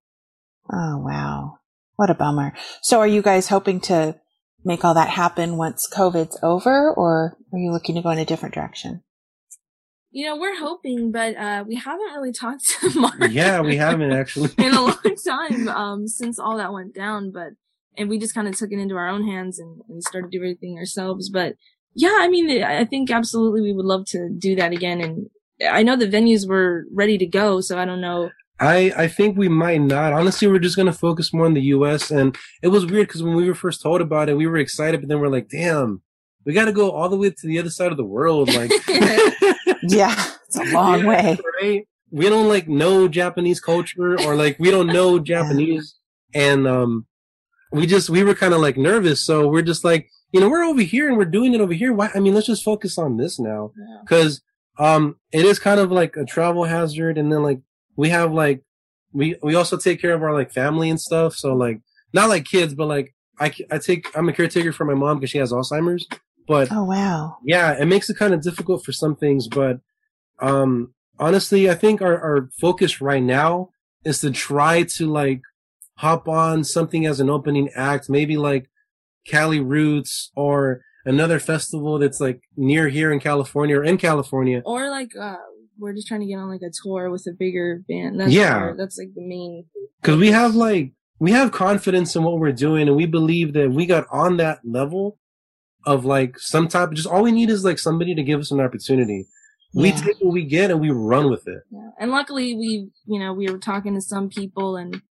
Oh 0.71 0.97
wow. 0.97 1.59
What 1.97 2.09
a 2.09 2.15
bummer. 2.15 2.53
So 2.81 2.99
are 2.99 3.07
you 3.07 3.21
guys 3.21 3.47
hoping 3.49 3.79
to 3.81 4.19
make 4.63 4.85
all 4.85 4.93
that 4.93 5.09
happen 5.09 5.57
once 5.57 5.87
COVID's 5.91 6.37
over 6.43 6.91
or 6.91 7.37
are 7.51 7.59
you 7.59 7.71
looking 7.71 7.95
to 7.95 8.01
go 8.01 8.09
in 8.09 8.19
a 8.19 8.25
different 8.25 8.55
direction? 8.55 9.03
You 10.11 10.25
know, 10.25 10.37
we're 10.37 10.57
hoping, 10.57 11.11
but 11.11 11.35
uh 11.37 11.63
we 11.67 11.75
haven't 11.75 12.13
really 12.15 12.33
talked 12.33 12.67
to 12.81 12.99
Mark. 12.99 13.15
Yeah, 13.29 13.61
we 13.61 13.77
haven't 13.77 14.11
actually. 14.11 14.49
in 14.57 14.73
a 14.73 14.81
long 14.81 15.15
time 15.25 15.67
um 15.69 16.07
since 16.07 16.39
all 16.39 16.57
that 16.57 16.73
went 16.73 16.93
down 16.93 17.31
but 17.31 17.53
and 17.97 18.09
we 18.09 18.19
just 18.19 18.33
kind 18.33 18.47
of 18.47 18.57
took 18.57 18.71
it 18.71 18.79
into 18.79 18.95
our 18.95 19.07
own 19.07 19.27
hands 19.27 19.59
and, 19.59 19.81
and 19.89 20.03
started 20.03 20.31
doing 20.31 20.43
everything 20.43 20.77
ourselves 20.77 21.29
but 21.29 21.55
yeah 21.93 22.17
i 22.19 22.27
mean 22.27 22.63
i 22.63 22.85
think 22.85 23.11
absolutely 23.11 23.61
we 23.61 23.73
would 23.73 23.85
love 23.85 24.05
to 24.05 24.29
do 24.29 24.55
that 24.55 24.71
again 24.71 25.01
and 25.01 25.29
i 25.69 25.83
know 25.83 25.95
the 25.95 26.07
venues 26.07 26.47
were 26.47 26.85
ready 26.91 27.17
to 27.17 27.25
go 27.25 27.61
so 27.61 27.77
i 27.77 27.85
don't 27.85 28.01
know 28.01 28.29
I, 28.61 28.93
I 28.95 29.07
think 29.07 29.37
we 29.37 29.49
might 29.49 29.81
not. 29.81 30.13
Honestly, 30.13 30.47
we're 30.47 30.59
just 30.59 30.75
going 30.75 30.85
to 30.85 30.93
focus 30.93 31.33
more 31.33 31.45
on 31.47 31.55
the 31.55 31.61
U.S. 31.63 32.11
And 32.11 32.37
it 32.61 32.67
was 32.67 32.85
weird 32.85 33.07
because 33.07 33.23
when 33.23 33.35
we 33.35 33.47
were 33.47 33.55
first 33.55 33.81
told 33.81 34.01
about 34.01 34.29
it, 34.29 34.37
we 34.37 34.45
were 34.47 34.57
excited, 34.57 35.01
but 35.01 35.09
then 35.09 35.19
we're 35.19 35.29
like, 35.29 35.49
damn, 35.49 36.01
we 36.45 36.53
got 36.53 36.65
to 36.65 36.71
go 36.71 36.91
all 36.91 37.09
the 37.09 37.17
way 37.17 37.31
to 37.31 37.47
the 37.47 37.57
other 37.59 37.71
side 37.71 37.91
of 37.91 37.97
the 37.97 38.05
world. 38.05 38.53
Like, 38.53 38.71
Yeah, 39.83 40.13
it's 40.47 40.57
a 40.57 40.63
long 40.73 41.05
way. 41.05 41.37
right? 41.61 41.87
We 42.11 42.29
don't 42.29 42.47
like 42.47 42.67
know 42.67 43.07
Japanese 43.07 43.59
culture 43.59 44.19
or 44.21 44.35
like 44.35 44.57
we 44.59 44.69
don't 44.69 44.87
know 44.87 45.17
Japanese. 45.33 45.95
And, 46.33 46.67
um, 46.67 47.07
we 47.71 47.87
just, 47.87 48.09
we 48.09 48.23
were 48.23 48.35
kind 48.35 48.53
of 48.53 48.59
like 48.61 48.77
nervous. 48.77 49.23
So 49.25 49.47
we're 49.47 49.61
just 49.63 49.83
like, 49.83 50.07
you 50.31 50.39
know, 50.39 50.49
we're 50.49 50.63
over 50.63 50.81
here 50.81 51.07
and 51.07 51.17
we're 51.17 51.25
doing 51.25 51.53
it 51.53 51.61
over 51.61 51.73
here. 51.73 51.93
Why? 51.93 52.11
I 52.13 52.19
mean, 52.19 52.33
let's 52.35 52.47
just 52.47 52.63
focus 52.63 52.97
on 52.97 53.17
this 53.17 53.39
now. 53.39 53.71
Cause, 54.07 54.41
um, 54.77 55.15
it 55.31 55.45
is 55.45 55.57
kind 55.57 55.79
of 55.79 55.91
like 55.91 56.15
a 56.15 56.25
travel 56.25 56.65
hazard. 56.65 57.17
And 57.17 57.31
then 57.31 57.41
like 57.43 57.59
we 57.95 58.09
have 58.09 58.31
like, 58.31 58.63
we, 59.13 59.35
we 59.43 59.55
also 59.55 59.77
take 59.77 60.01
care 60.01 60.13
of 60.13 60.23
our 60.23 60.33
like 60.33 60.51
family 60.51 60.89
and 60.89 60.99
stuff. 60.99 61.35
So 61.35 61.53
like, 61.53 61.81
not 62.13 62.29
like 62.29 62.45
kids, 62.45 62.73
but 62.73 62.87
like 62.87 63.13
I, 63.39 63.51
I 63.71 63.77
take, 63.77 64.07
I'm 64.15 64.29
a 64.29 64.33
caretaker 64.33 64.71
for 64.71 64.85
my 64.85 64.93
mom 64.93 65.17
because 65.17 65.29
she 65.29 65.37
has 65.39 65.51
Alzheimer's. 65.51 66.07
But 66.47 66.69
Oh 66.71 66.83
wow. 66.83 67.37
yeah, 67.45 67.73
it 67.79 67.85
makes 67.85 68.09
it 68.09 68.17
kind 68.17 68.33
of 68.33 68.41
difficult 68.41 68.83
for 68.83 68.91
some 68.91 69.15
things, 69.15 69.47
but 69.47 69.79
um 70.41 70.93
honestly, 71.19 71.69
I 71.69 71.75
think 71.75 72.01
our, 72.01 72.17
our 72.19 72.49
focus 72.59 72.99
right 72.99 73.21
now 73.23 73.69
is 74.03 74.21
to 74.21 74.31
try 74.31 74.83
to 74.95 75.05
like 75.05 75.41
hop 75.97 76.27
on 76.27 76.63
something 76.63 77.05
as 77.05 77.19
an 77.19 77.29
opening 77.29 77.69
act, 77.75 78.09
maybe 78.09 78.37
like 78.37 78.69
Cali 79.27 79.59
Roots 79.59 80.31
or 80.35 80.81
another 81.05 81.39
festival 81.39 81.99
that's 81.99 82.19
like 82.19 82.41
near 82.57 82.89
here 82.89 83.11
in 83.11 83.19
California 83.19 83.77
or 83.77 83.83
in 83.83 83.97
California. 83.97 84.61
or 84.65 84.89
like 84.89 85.15
uh 85.15 85.37
we're 85.79 85.93
just 85.93 86.07
trying 86.07 86.19
to 86.21 86.25
get 86.27 86.35
on 86.37 86.49
like 86.49 86.61
a 86.61 86.71
tour 86.83 87.09
with 87.09 87.25
a 87.27 87.31
bigger 87.31 87.83
band 87.87 88.19
that's 88.19 88.31
Yeah. 88.33 88.55
our- 88.55 88.75
that's 88.77 88.97
like 88.97 89.13
the 89.15 89.21
main 89.27 89.65
Cause 90.03 90.17
we 90.17 90.29
have 90.31 90.55
like, 90.55 90.93
we 91.19 91.31
have 91.31 91.51
confidence 91.51 92.15
in 92.15 92.23
what 92.23 92.39
we're 92.39 92.51
doing 92.51 92.87
and 92.87 92.97
we 92.97 93.05
believe 93.05 93.53
that 93.53 93.71
we 93.71 93.85
got 93.85 94.07
on 94.11 94.37
that 94.37 94.59
level 94.65 95.19
of 95.85 96.05
like 96.05 96.39
some 96.39 96.67
type, 96.67 96.91
just 96.93 97.07
all 97.07 97.21
we 97.23 97.31
need 97.31 97.49
is 97.51 97.63
like 97.63 97.77
somebody 97.79 98.15
to 98.15 98.23
give 98.23 98.39
us 98.39 98.49
an 98.51 98.59
opportunity. 98.59 99.27
We 99.73 99.89
Yeah. 99.89 99.95
take 99.97 100.17
what 100.19 100.33
we 100.33 100.43
get 100.45 100.71
and 100.71 100.81
we 100.81 100.89
run 100.89 101.29
with 101.29 101.47
it. 101.47 101.61
Yeah. 101.71 101.89
And 101.99 102.09
luckily 102.11 102.55
we, 102.55 102.89
you 103.05 103.19
know, 103.19 103.33
we 103.33 103.49
were 103.49 103.59
talking 103.59 103.93
to 103.93 104.01
some 104.01 104.27
people 104.29 104.75
and 104.75 105.01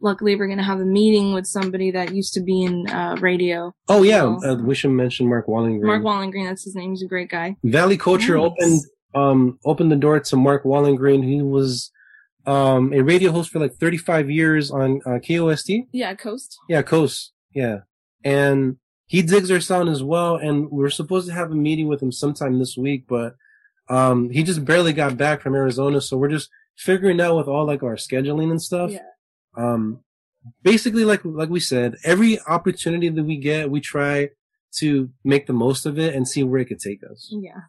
luckily 0.00 0.36
we're 0.36 0.46
going 0.46 0.58
to 0.58 0.64
have 0.64 0.80
a 0.80 0.84
meeting 0.84 1.32
with 1.32 1.46
somebody 1.46 1.90
that 1.92 2.14
used 2.14 2.34
to 2.34 2.42
be 2.42 2.62
in, 2.62 2.86
uh, 2.90 3.16
radio. 3.20 3.72
Oh 3.88 4.02
yeah, 4.02 4.36
So- 4.40 4.50
uh, 4.50 4.56
we 4.62 4.74
should 4.74 4.90
mention 4.90 5.28
Mark 5.28 5.46
Wallengren. 5.46 5.82
Mark 5.86 6.02
Wallengren, 6.02 6.46
that's 6.46 6.64
his 6.64 6.74
name. 6.74 6.90
He's 6.90 7.02
a 7.02 7.06
great 7.08 7.30
guy. 7.30 7.56
Valley 7.64 7.96
Culture 7.96 8.36
Nice. 8.36 8.44
opened 8.44 8.80
um 9.14 9.58
opened 9.64 9.92
the 9.92 9.96
door 9.96 10.20
to 10.20 10.36
Mark 10.36 10.64
Wallengren. 10.64 11.24
He 11.24 11.42
was 11.42 11.90
um 12.46 12.92
a 12.92 13.00
radio 13.02 13.32
host 13.32 13.50
for 13.50 13.58
like 13.58 13.74
35 13.74 14.30
years 14.30 14.70
on 14.70 15.00
uh, 15.06 15.18
KOST. 15.18 15.86
Yeah, 15.92 16.14
Coast. 16.14 16.58
Yeah, 16.68 16.82
Coast. 16.82 17.32
Yeah, 17.54 17.80
and 18.24 18.76
he 19.06 19.22
digs 19.22 19.50
our 19.50 19.60
sound 19.60 19.88
as 19.88 20.02
well. 20.02 20.36
And 20.36 20.70
we're 20.70 20.90
supposed 20.90 21.28
to 21.28 21.34
have 21.34 21.50
a 21.50 21.54
meeting 21.54 21.88
with 21.88 22.02
him 22.02 22.12
sometime 22.12 22.58
this 22.58 22.76
week, 22.76 23.04
but 23.08 23.34
um 23.88 24.30
he 24.30 24.42
just 24.42 24.64
barely 24.64 24.92
got 24.92 25.16
back 25.16 25.42
from 25.42 25.54
Arizona, 25.54 26.00
so 26.00 26.16
we're 26.16 26.28
just 26.28 26.50
figuring 26.76 27.20
out 27.20 27.36
with 27.36 27.48
all 27.48 27.66
like 27.66 27.82
our 27.82 27.96
scheduling 27.96 28.50
and 28.50 28.60
stuff. 28.60 28.90
Yeah. 28.90 29.00
Um, 29.56 30.00
basically, 30.62 31.04
like 31.04 31.20
like 31.24 31.48
we 31.48 31.60
said, 31.60 31.96
every 32.04 32.40
opportunity 32.46 33.08
that 33.08 33.24
we 33.24 33.36
get, 33.36 33.70
we 33.70 33.80
try 33.80 34.30
to 34.78 35.10
make 35.22 35.46
the 35.46 35.52
most 35.52 35.86
of 35.86 35.98
it 35.98 36.14
and 36.14 36.26
see 36.28 36.42
where 36.42 36.60
it 36.60 36.66
could 36.66 36.80
take 36.80 37.00
us. 37.08 37.28
Yeah. 37.30 37.60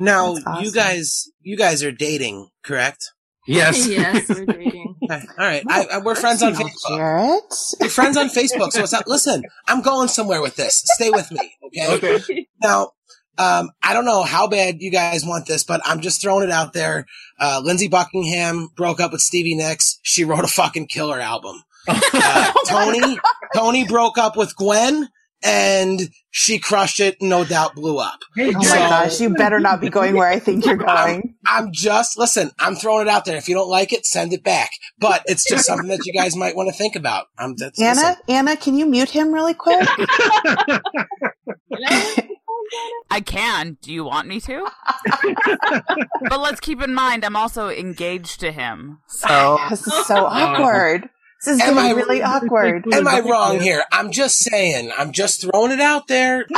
Now, 0.00 0.32
awesome. 0.32 0.64
you 0.64 0.72
guys, 0.72 1.30
you 1.40 1.56
guys 1.56 1.82
are 1.82 1.92
dating, 1.92 2.48
correct? 2.62 3.12
Yes. 3.46 3.86
yes, 3.88 4.28
we're 4.28 4.46
dating. 4.46 4.80
Okay. 5.04 5.20
All 5.38 5.46
right. 5.46 5.62
I, 5.68 5.84
I, 5.92 5.98
we're 5.98 6.14
friends 6.14 6.42
on 6.42 6.54
Facebook. 6.54 6.96
Jared. 6.96 7.42
We're 7.78 7.90
friends 7.90 8.16
on 8.16 8.30
Facebook. 8.30 8.72
So 8.72 8.82
it's 8.82 8.92
not, 8.92 9.06
listen, 9.06 9.42
I'm 9.68 9.82
going 9.82 10.08
somewhere 10.08 10.40
with 10.40 10.56
this. 10.56 10.82
Stay 10.94 11.10
with 11.10 11.30
me. 11.30 11.54
Okay. 11.66 12.14
Okay. 12.16 12.46
Now, 12.62 12.92
um, 13.36 13.68
I 13.82 13.92
don't 13.92 14.06
know 14.06 14.22
how 14.22 14.46
bad 14.46 14.76
you 14.78 14.90
guys 14.90 15.22
want 15.26 15.46
this, 15.46 15.62
but 15.62 15.82
I'm 15.84 16.00
just 16.00 16.22
throwing 16.22 16.44
it 16.44 16.50
out 16.50 16.72
there. 16.72 17.04
Uh, 17.38 17.60
Lindsey 17.62 17.88
Buckingham 17.88 18.70
broke 18.76 18.98
up 18.98 19.12
with 19.12 19.20
Stevie 19.20 19.54
Nicks. 19.54 19.98
She 20.02 20.24
wrote 20.24 20.44
a 20.44 20.48
fucking 20.48 20.86
killer 20.86 21.20
album. 21.20 21.62
Uh, 22.16 22.52
Tony, 22.66 23.18
Tony 23.54 23.86
broke 23.86 24.16
up 24.16 24.38
with 24.38 24.56
Gwen 24.56 25.10
and 25.44 26.00
she 26.30 26.58
crushed 26.58 26.98
it. 27.00 27.18
No 27.20 27.44
doubt 27.44 27.74
blew 27.74 27.98
up. 27.98 28.20
Hey, 28.34 28.48
Oh 28.48 28.58
my 28.58 28.62
gosh, 28.62 29.20
you 29.20 29.34
better 29.34 29.60
not 29.60 29.80
be 29.80 29.90
going 29.90 30.16
where 30.16 30.28
I 30.28 30.38
think 30.38 30.64
you're 30.64 30.76
going. 30.76 31.34
I'm 31.46 31.70
just, 31.72 32.18
listen, 32.18 32.50
I'm 32.58 32.74
throwing 32.74 33.06
it 33.06 33.10
out 33.10 33.24
there. 33.24 33.36
If 33.36 33.48
you 33.48 33.54
don't 33.54 33.68
like 33.68 33.92
it, 33.92 34.06
send 34.06 34.32
it 34.32 34.42
back. 34.42 34.70
But 34.98 35.22
it's 35.26 35.48
just 35.48 35.66
something 35.66 35.88
that 35.88 36.04
you 36.06 36.12
guys 36.12 36.34
might 36.44 36.56
want 36.56 36.70
to 36.70 36.74
think 36.74 36.96
about. 36.96 37.26
I'm 37.38 37.54
that's, 37.56 37.80
Anna, 37.80 37.94
listen. 37.94 38.16
Anna, 38.28 38.56
can 38.56 38.76
you 38.76 38.86
mute 38.86 39.10
him 39.10 39.32
really 39.32 39.54
quick? 39.54 39.86
I 43.10 43.20
can. 43.20 43.76
Do 43.82 43.92
you 43.92 44.04
want 44.04 44.26
me 44.26 44.40
to? 44.40 44.66
but 46.28 46.40
let's 46.40 46.58
keep 46.60 46.82
in 46.82 46.94
mind, 46.94 47.24
I'm 47.24 47.36
also 47.36 47.68
engaged 47.68 48.40
to 48.40 48.50
him. 48.50 48.98
So 49.06 49.58
This 49.70 49.86
is 49.86 50.06
so 50.06 50.24
oh. 50.24 50.26
awkward. 50.26 51.10
This 51.44 51.56
is 51.56 51.60
Am 51.60 51.78
I- 51.78 51.90
really 51.90 52.22
awkward. 52.22 52.86
Am 52.92 53.06
I 53.06 53.20
wrong 53.20 53.60
here? 53.60 53.82
I'm 53.92 54.10
just 54.10 54.38
saying. 54.38 54.90
I'm 54.96 55.12
just 55.12 55.42
throwing 55.42 55.72
it 55.72 55.80
out 55.80 56.08
there. 56.08 56.46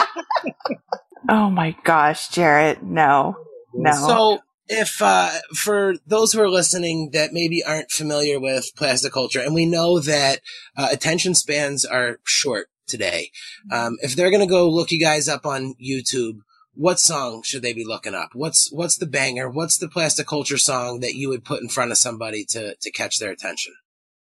Oh 1.29 1.51
my 1.51 1.77
gosh, 1.83 2.29
Jared, 2.29 2.85
no, 2.85 3.37
no. 3.75 3.91
So, 3.93 4.39
if 4.69 5.03
uh, 5.03 5.31
for 5.57 5.95
those 6.07 6.33
who 6.33 6.41
are 6.41 6.49
listening 6.49 7.11
that 7.15 7.33
maybe 7.33 7.65
aren't 7.65 7.91
familiar 7.91 8.39
with 8.39 8.71
plastic 8.77 9.13
culture, 9.13 9.41
and 9.41 9.53
we 9.53 9.67
know 9.67 9.99
that 9.99 10.41
uh, 10.77 10.87
attention 10.91 11.35
spans 11.35 11.85
are 11.85 12.19
short 12.23 12.69
today, 12.87 13.31
um, 13.73 13.97
if 14.03 14.15
they're 14.15 14.31
going 14.31 14.47
to 14.47 14.47
go 14.47 14.69
look 14.69 14.93
you 14.93 15.01
guys 15.01 15.27
up 15.29 15.45
on 15.45 15.75
YouTube, 15.85 16.39
what 16.75 17.01
song 17.01 17.43
should 17.43 17.63
they 17.63 17.73
be 17.73 17.85
looking 17.85 18.15
up? 18.15 18.29
What's 18.35 18.71
what's 18.71 18.97
the 18.97 19.07
banger? 19.07 19.51
What's 19.51 19.79
the 19.79 19.89
plastic 19.89 20.29
culture 20.29 20.59
song 20.59 21.01
that 21.01 21.15
you 21.15 21.29
would 21.29 21.45
put 21.45 21.61
in 21.61 21.69
front 21.69 21.91
of 21.91 21.99
somebody 21.99 22.45
to 22.51 22.77
to 22.81 22.91
catch 22.93 23.19
their 23.19 23.33
attention? 23.33 23.75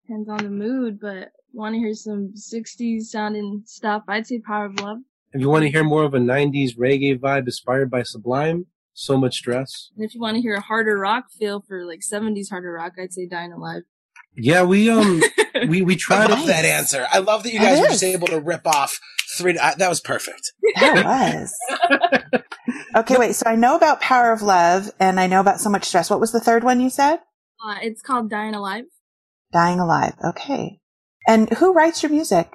Depends 0.08 0.30
on 0.30 0.38
the 0.38 0.50
mood, 0.50 1.00
but 1.00 1.30
want 1.54 1.74
to 1.76 1.80
hear 1.80 1.94
some 1.94 2.34
60s 2.36 3.04
sounding 3.04 3.64
stuff, 3.66 4.04
I'd 4.08 4.28
say 4.28 4.40
Power 4.40 4.66
of 4.66 4.80
Love. 4.80 4.98
If 5.34 5.42
you 5.42 5.50
want 5.50 5.64
to 5.64 5.70
hear 5.70 5.84
more 5.84 6.04
of 6.04 6.14
a 6.14 6.20
90s 6.20 6.78
reggae 6.78 7.18
vibe 7.18 7.46
inspired 7.46 7.90
by 7.90 8.04
Sublime, 8.04 8.66
So 8.94 9.18
Much 9.18 9.36
Stress. 9.36 9.92
And 9.96 10.06
if 10.06 10.14
you 10.14 10.22
want 10.22 10.36
to 10.36 10.42
hear 10.42 10.56
a 10.56 10.62
harder 10.62 10.98
rock 10.98 11.26
feel 11.38 11.64
for 11.66 11.86
like 11.86 12.00
70s 12.00 12.50
harder 12.50 12.72
rock, 12.74 12.94
I'd 13.02 13.14
say 13.14 13.28
Dying 13.28 13.54
Alive. 13.54 13.84
Yeah, 14.36 14.64
we 14.64 14.90
um 14.90 15.22
we 15.68 15.82
we 15.82 15.94
I 15.94 15.98
tried 15.98 16.30
love 16.30 16.48
that 16.48 16.64
answer. 16.64 17.06
I 17.12 17.20
love 17.20 17.44
that 17.44 17.52
you 17.54 17.60
guys 17.60 17.82
were 17.82 17.88
just 17.88 18.04
able 18.04 18.28
to 18.28 18.40
rip 18.40 18.66
off 18.66 18.98
three. 19.38 19.58
I, 19.60 19.76
that 19.76 19.90
was 19.90 20.00
perfect. 20.00 20.54
That 20.76 21.06
was. 21.06 21.54
Okay, 22.96 23.18
wait. 23.18 23.36
So 23.36 23.46
I 23.48 23.56
know 23.56 23.76
about 23.78 24.02
Power 24.02 24.34
of 24.34 24.42
Love 24.42 24.92
and 25.00 25.20
I 25.20 25.28
know 25.28 25.40
about 25.40 25.62
So 25.62 25.70
Much 25.70 25.86
Stress. 25.86 26.10
What 26.10 26.20
was 26.20 26.34
the 26.34 26.42
third 26.42 26.64
one 26.64 26.82
you 26.82 26.90
said? 26.90 27.20
Uh, 27.66 27.76
it's 27.82 28.02
called 28.02 28.30
Dying 28.30 28.54
Alive. 28.54 28.84
Dying 29.52 29.80
Alive. 29.80 30.14
Okay. 30.24 30.80
And 31.28 31.50
who 31.54 31.74
writes 31.74 32.02
your 32.04 32.12
music? 32.12 32.50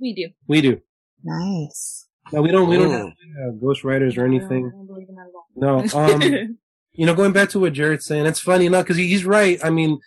We 0.00 0.14
do. 0.14 0.28
we 0.48 0.60
do. 0.60 0.80
Nice. 1.22 2.06
No, 2.32 2.42
we 2.42 2.50
don't 2.50 2.68
we 2.68 2.76
don't 2.76 2.90
Mm. 2.90 3.12
have 3.44 3.54
uh, 3.54 3.56
ghostwriters 3.62 4.18
or 4.18 4.24
anything. 4.24 4.70
don't 4.70 4.86
believe 4.86 5.08
in 5.08 5.14
that 5.14 5.26
at 5.28 5.34
all. 5.34 6.18
No. 6.22 6.46
Um 6.46 6.56
you 6.92 7.06
know, 7.06 7.14
going 7.14 7.32
back 7.32 7.48
to 7.50 7.60
what 7.60 7.72
Jared's 7.72 8.06
saying, 8.06 8.26
it's 8.26 8.40
funny 8.40 8.66
enough 8.66 8.84
because 8.84 8.96
he's 8.96 9.24
right. 9.24 9.58
I 9.64 9.70
mean, 9.70 9.98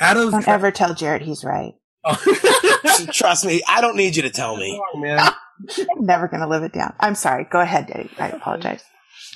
out 0.00 0.16
of 0.16 0.30
Don't 0.30 0.46
ever 0.48 0.70
tell 0.70 0.94
Jared 0.94 1.22
he's 1.22 1.44
right. 1.44 1.72
Trust 3.12 3.44
me, 3.44 3.62
I 3.68 3.80
don't 3.80 3.96
need 3.96 4.16
you 4.16 4.22
to 4.22 4.30
tell 4.30 4.56
me. 4.56 4.80
Oh, 4.94 4.98
man. 4.98 5.18
I'm 5.18 5.32
never 6.06 6.28
going 6.28 6.40
to 6.40 6.46
live 6.48 6.62
it 6.62 6.72
down. 6.72 6.94
I'm 7.00 7.14
sorry. 7.14 7.46
Go 7.50 7.60
ahead, 7.60 7.86
Dave. 7.88 8.12
I 8.18 8.28
apologize. 8.28 8.84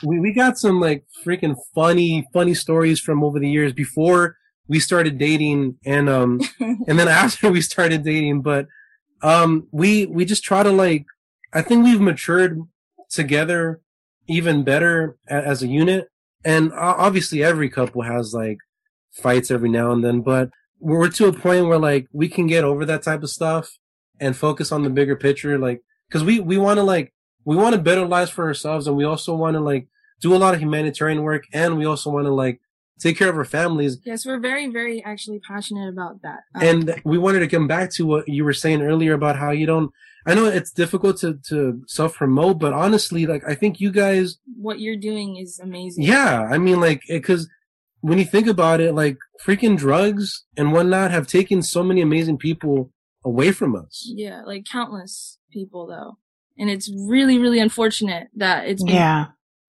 we 0.04 0.20
we 0.20 0.32
got 0.32 0.56
some 0.58 0.80
like 0.80 1.04
freaking 1.24 1.56
funny 1.74 2.26
funny 2.32 2.54
stories 2.54 3.00
from 3.00 3.24
over 3.24 3.38
the 3.40 3.50
years 3.50 3.72
before 3.72 4.36
we 4.70 4.78
started 4.78 5.18
dating 5.18 5.76
and 5.84 6.08
um 6.08 6.40
and 6.60 6.98
then 6.98 7.08
after 7.08 7.50
we 7.50 7.60
started 7.60 8.04
dating 8.04 8.40
but 8.40 8.66
um 9.22 9.66
we 9.72 10.06
we 10.06 10.24
just 10.24 10.44
try 10.44 10.62
to 10.62 10.70
like 10.70 11.04
i 11.52 11.60
think 11.60 11.84
we've 11.84 12.00
matured 12.00 12.62
together 13.10 13.80
even 14.30 14.62
better 14.62 15.16
as 15.28 15.60
a 15.62 15.66
unit. 15.66 16.08
And 16.44 16.72
obviously 16.72 17.42
every 17.42 17.68
couple 17.68 18.02
has 18.02 18.32
like 18.32 18.58
fights 19.12 19.50
every 19.50 19.68
now 19.68 19.90
and 19.90 20.04
then 20.04 20.20
but 20.20 20.50
we're 20.78 21.08
to 21.08 21.26
a 21.26 21.32
point 21.32 21.66
where 21.66 21.80
like 21.80 22.06
we 22.12 22.28
can 22.28 22.46
get 22.46 22.62
over 22.62 22.84
that 22.86 23.02
type 23.02 23.24
of 23.24 23.28
stuff 23.28 23.76
and 24.20 24.36
focus 24.36 24.70
on 24.70 24.84
the 24.84 24.88
bigger 24.88 25.16
picture 25.16 25.58
like 25.58 25.82
because 26.08 26.22
we 26.22 26.38
we 26.38 26.56
want 26.56 26.78
to 26.78 26.84
like 26.84 27.12
we 27.44 27.56
want 27.56 27.74
to 27.74 27.82
better 27.82 28.06
lives 28.06 28.30
for 28.30 28.46
ourselves 28.46 28.86
and 28.86 28.96
we 28.96 29.04
also 29.04 29.34
want 29.34 29.54
to 29.54 29.60
like 29.60 29.88
do 30.20 30.32
a 30.32 30.38
lot 30.38 30.54
of 30.54 30.60
humanitarian 30.60 31.22
work 31.24 31.42
and 31.52 31.76
we 31.76 31.84
also 31.84 32.08
want 32.08 32.24
to 32.24 32.32
like 32.32 32.60
take 33.00 33.16
care 33.16 33.28
of 33.30 33.36
our 33.36 33.44
families 33.44 33.98
yes, 34.04 34.24
we're 34.26 34.38
very, 34.38 34.68
very 34.68 35.02
actually 35.04 35.40
passionate 35.40 35.88
about 35.88 36.22
that. 36.22 36.40
Um, 36.54 36.62
and 36.62 37.00
we 37.04 37.18
wanted 37.18 37.40
to 37.40 37.48
come 37.48 37.66
back 37.66 37.90
to 37.94 38.06
what 38.06 38.28
you 38.28 38.44
were 38.44 38.52
saying 38.52 38.82
earlier 38.82 39.14
about 39.14 39.36
how 39.36 39.50
you 39.50 39.66
don't 39.66 39.90
i 40.26 40.34
know 40.34 40.44
it's 40.46 40.70
difficult 40.70 41.16
to 41.18 41.38
to 41.48 41.82
self 41.86 42.14
promote 42.14 42.58
but 42.58 42.72
honestly 42.72 43.26
like 43.26 43.42
i 43.48 43.54
think 43.54 43.80
you 43.80 43.90
guys 43.90 44.38
what 44.56 44.78
you're 44.80 44.96
doing 45.10 45.36
is 45.36 45.58
amazing. 45.58 46.04
yeah 46.04 46.46
i 46.50 46.58
mean 46.58 46.78
like 46.80 47.00
because 47.08 47.48
when 48.02 48.18
you 48.18 48.24
think 48.24 48.46
about 48.46 48.80
it 48.80 48.92
like 48.94 49.16
freaking 49.44 49.76
drugs 49.76 50.44
and 50.56 50.72
whatnot 50.72 51.10
have 51.10 51.26
taken 51.26 51.62
so 51.62 51.82
many 51.82 52.00
amazing 52.00 52.36
people 52.38 52.90
away 53.24 53.52
from 53.52 53.74
us 53.76 54.10
Yeah, 54.14 54.42
like 54.46 54.64
countless 54.64 55.38
people 55.52 55.86
though. 55.86 56.16
And 56.58 56.70
it's 56.70 56.90
really, 57.08 57.38
really 57.38 57.58
unfortunate 57.60 58.28
that 58.36 58.66
it's 58.68 58.82
been 58.82 58.94
Yeah. 58.94 59.26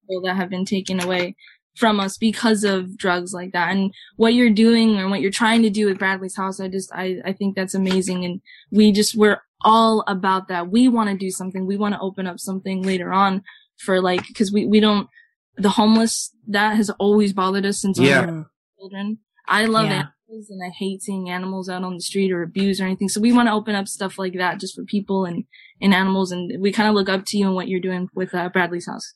people 0.09 0.23
that 0.23 0.35
have 0.37 0.49
been 0.49 0.63
taken 0.65 1.01
away 1.01 1.35
from 1.75 1.99
us 1.99 2.17
because 2.17 2.63
of 2.63 2.97
drugs 2.97 3.33
like 3.33 3.53
that. 3.53 3.71
And 3.71 3.93
what 4.17 4.33
you're 4.33 4.49
doing 4.49 4.97
and 4.97 5.09
what 5.09 5.21
you're 5.21 5.31
trying 5.31 5.61
to 5.63 5.69
do 5.69 5.85
with 5.85 5.99
Bradley's 5.99 6.35
house, 6.35 6.59
I 6.59 6.67
just, 6.67 6.91
I, 6.93 7.17
I 7.25 7.33
think 7.33 7.55
that's 7.55 7.73
amazing. 7.73 8.25
And 8.25 8.41
we 8.71 8.91
just, 8.91 9.15
we're 9.15 9.41
all 9.63 10.03
about 10.07 10.47
that. 10.49 10.69
We 10.69 10.87
want 10.89 11.09
to 11.09 11.17
do 11.17 11.29
something. 11.31 11.65
We 11.65 11.77
want 11.77 11.93
to 11.95 12.01
open 12.01 12.27
up 12.27 12.39
something 12.39 12.81
later 12.83 13.13
on 13.13 13.43
for 13.77 14.01
like, 14.01 14.21
cause 14.35 14.51
we, 14.51 14.65
we 14.65 14.79
don't, 14.79 15.07
the 15.55 15.69
homeless, 15.69 16.33
that 16.47 16.75
has 16.75 16.89
always 16.91 17.33
bothered 17.33 17.65
us 17.65 17.79
since 17.81 17.99
we 17.99 18.09
Yeah. 18.09 18.25
were 18.25 18.45
children. 18.79 19.19
I 19.47 19.65
love 19.65 19.85
Yeah. 19.85 20.07
animals 20.27 20.49
and 20.49 20.61
I 20.63 20.69
hate 20.77 21.01
seeing 21.03 21.29
animals 21.29 21.69
out 21.69 21.83
on 21.83 21.93
the 21.95 22.01
street 22.01 22.31
or 22.31 22.41
abused 22.43 22.81
or 22.81 22.85
anything. 22.85 23.09
So 23.09 23.21
we 23.21 23.31
want 23.33 23.47
to 23.47 23.53
open 23.53 23.75
up 23.75 23.87
stuff 23.87 24.17
like 24.19 24.33
that 24.37 24.59
just 24.59 24.75
for 24.75 24.83
people 24.83 25.25
and, 25.25 25.45
and 25.81 25.93
animals. 25.93 26.31
And 26.31 26.61
we 26.61 26.71
kind 26.71 26.89
of 26.89 26.95
look 26.95 27.09
up 27.09 27.25
to 27.27 27.37
you 27.37 27.45
and 27.47 27.55
what 27.55 27.67
you're 27.67 27.79
doing 27.79 28.07
with 28.13 28.33
uh, 28.33 28.49
Bradley's 28.49 28.87
house. 28.87 29.13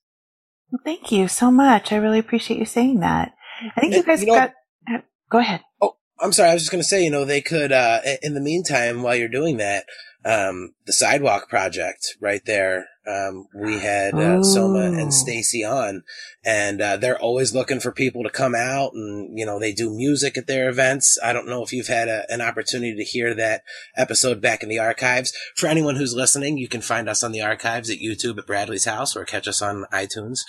Well, 0.72 0.82
thank 0.84 1.11
you 1.11 1.28
so 1.28 1.51
much. 1.51 1.91
I 1.91 1.97
really 1.97 2.20
appreciate 2.20 2.59
you 2.59 2.66
saying 2.66 2.99
that. 3.01 3.34
I 3.76 3.82
think 3.82 3.93
you 3.93 4.03
guys 4.03 4.22
You 4.22 4.28
know- 4.28 4.34
got. 4.36 4.53
uh, 4.91 4.97
Go 5.30 5.39
ahead. 5.39 5.61
Oh, 5.82 5.95
I'm 6.20 6.32
sorry. 6.34 6.49
I 6.49 6.53
was 6.53 6.63
just 6.63 6.72
going 6.72 6.82
to 6.82 6.88
say, 6.88 7.03
you 7.03 7.09
know, 7.09 7.26
they 7.26 7.41
could, 7.41 7.72
uh, 7.72 7.99
in 8.22 8.34
the 8.36 8.41
meantime, 8.41 9.01
while 9.01 9.16
you're 9.16 9.28
doing 9.28 9.57
that, 9.57 9.86
um, 10.26 10.73
the 10.86 10.93
sidewalk 10.93 11.47
project 11.47 12.17
right 12.19 12.41
there. 12.45 12.88
Um, 13.07 13.45
we 13.53 13.78
had, 13.78 14.15
uh, 14.15 14.41
Soma 14.41 14.80
and 14.80 15.13
Stacy 15.13 15.63
on 15.63 16.01
and, 16.43 16.82
uh, 16.82 16.97
they're 16.97 17.19
always 17.19 17.53
looking 17.53 17.80
for 17.80 17.91
people 17.91 18.23
to 18.23 18.32
come 18.32 18.55
out 18.55 18.93
and, 18.95 19.38
you 19.38 19.45
know, 19.45 19.59
they 19.59 19.71
do 19.71 19.95
music 19.95 20.39
at 20.39 20.47
their 20.47 20.69
events. 20.69 21.19
I 21.23 21.32
don't 21.32 21.47
know 21.47 21.61
if 21.61 21.71
you've 21.71 21.86
had 21.86 22.07
a, 22.07 22.26
an 22.30 22.41
opportunity 22.41 22.95
to 22.95 23.03
hear 23.03 23.36
that 23.36 23.61
episode 23.95 24.41
back 24.41 24.63
in 24.63 24.69
the 24.69 24.80
archives. 24.80 25.32
For 25.55 25.67
anyone 25.67 25.97
who's 25.97 26.15
listening, 26.15 26.57
you 26.57 26.67
can 26.67 26.82
find 26.82 27.07
us 27.07 27.23
on 27.23 27.32
the 27.32 27.41
archives 27.41 27.91
at 27.91 27.99
YouTube 27.99 28.39
at 28.39 28.47
Bradley's 28.47 28.86
house 28.86 29.15
or 29.15 29.23
catch 29.23 29.47
us 29.47 29.61
on 29.61 29.86
iTunes. 29.93 30.39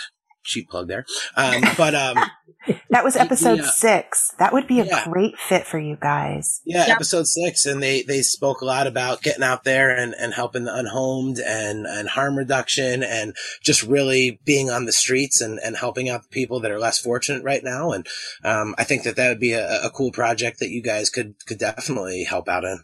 Cheap 0.42 0.70
plug 0.70 0.88
there. 0.88 1.04
Um, 1.36 1.62
but, 1.76 1.94
um, 1.94 2.16
That 2.90 3.04
was 3.04 3.16
episode 3.26 3.58
Yeah. 3.58 3.70
six. 3.70 4.34
That 4.38 4.52
would 4.52 4.66
be 4.66 4.80
a 4.80 4.84
Yeah. 4.84 5.04
great 5.04 5.38
fit 5.38 5.66
for 5.66 5.78
you 5.78 5.96
guys. 6.00 6.60
Yeah, 6.64 6.86
Yeah. 6.86 6.94
episode 6.94 7.26
six, 7.26 7.66
and 7.66 7.82
they 7.82 8.02
they 8.02 8.22
spoke 8.22 8.60
a 8.60 8.64
lot 8.64 8.86
about 8.86 9.22
getting 9.22 9.42
out 9.42 9.64
there 9.64 9.90
and 9.96 10.14
and 10.14 10.34
helping 10.34 10.64
the 10.64 10.74
unhomed 10.74 11.38
and 11.38 11.86
and 11.86 12.08
harm 12.08 12.36
reduction 12.36 13.02
and 13.02 13.34
just 13.62 13.82
really 13.82 14.40
being 14.44 14.70
on 14.70 14.84
the 14.86 14.92
streets 14.92 15.40
and 15.40 15.58
and 15.58 15.76
helping 15.76 16.08
out 16.08 16.22
the 16.22 16.28
people 16.28 16.60
that 16.60 16.70
are 16.70 16.78
less 16.78 16.98
fortunate 16.98 17.42
right 17.42 17.62
now. 17.64 17.92
And 17.92 18.06
um, 18.44 18.74
I 18.78 18.84
think 18.84 19.02
that 19.04 19.16
that 19.16 19.28
would 19.28 19.40
be 19.40 19.52
a, 19.52 19.82
a 19.84 19.90
cool 19.90 20.12
project 20.12 20.58
that 20.60 20.70
you 20.70 20.82
guys 20.82 21.10
could 21.10 21.34
could 21.46 21.58
definitely 21.58 22.24
help 22.24 22.48
out 22.48 22.64
in. 22.64 22.80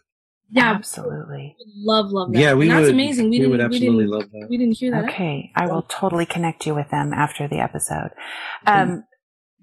Yeah, 0.51 0.73
Absolutely. 0.73 1.55
love, 1.77 2.11
love 2.11 2.31
that. 2.31 2.39
yeah 2.39 2.53
we 2.53 2.69
And 2.69 2.77
that's 2.77 2.85
would 2.85 2.93
amazing. 2.93 3.25
We, 3.25 3.29
we, 3.31 3.37
didn't, 3.39 3.51
would 3.53 3.61
absolutely 3.61 3.95
we 3.95 4.03
didn't, 4.03 4.11
love 4.11 4.31
that 4.31 4.47
we 4.51 4.57
didn't 4.57 4.77
hear 4.77 4.91
that. 4.91 5.05
Okay. 5.05 5.51
I 5.55 5.65
will 5.65 5.81
totally 5.83 6.27
connect 6.27 6.67
you 6.67 6.75
with 6.75 6.91
them 6.91 7.11
after 7.11 7.47
the 7.47 7.57
episode. 7.59 8.11
Um, 8.67 9.03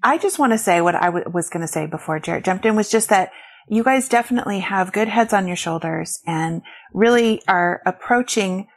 I 0.03 0.17
just 0.17 0.39
want 0.39 0.53
to 0.53 0.57
say 0.57 0.81
what 0.81 0.95
I 0.95 1.05
w- 1.05 1.29
was 1.31 1.49
going 1.49 1.61
to 1.61 1.71
say 1.71 1.85
before 1.85 2.19
Jared 2.19 2.45
jumped 2.45 2.65
in 2.65 2.75
was 2.75 2.89
just 2.89 3.09
that 3.09 3.31
you 3.67 3.83
guys 3.83 4.09
definitely 4.09 4.59
have 4.59 4.91
good 4.91 5.07
heads 5.07 5.33
on 5.33 5.47
your 5.47 5.55
shoulders 5.55 6.19
and 6.25 6.61
really 6.93 7.41
are 7.47 7.81
approaching 7.85 8.67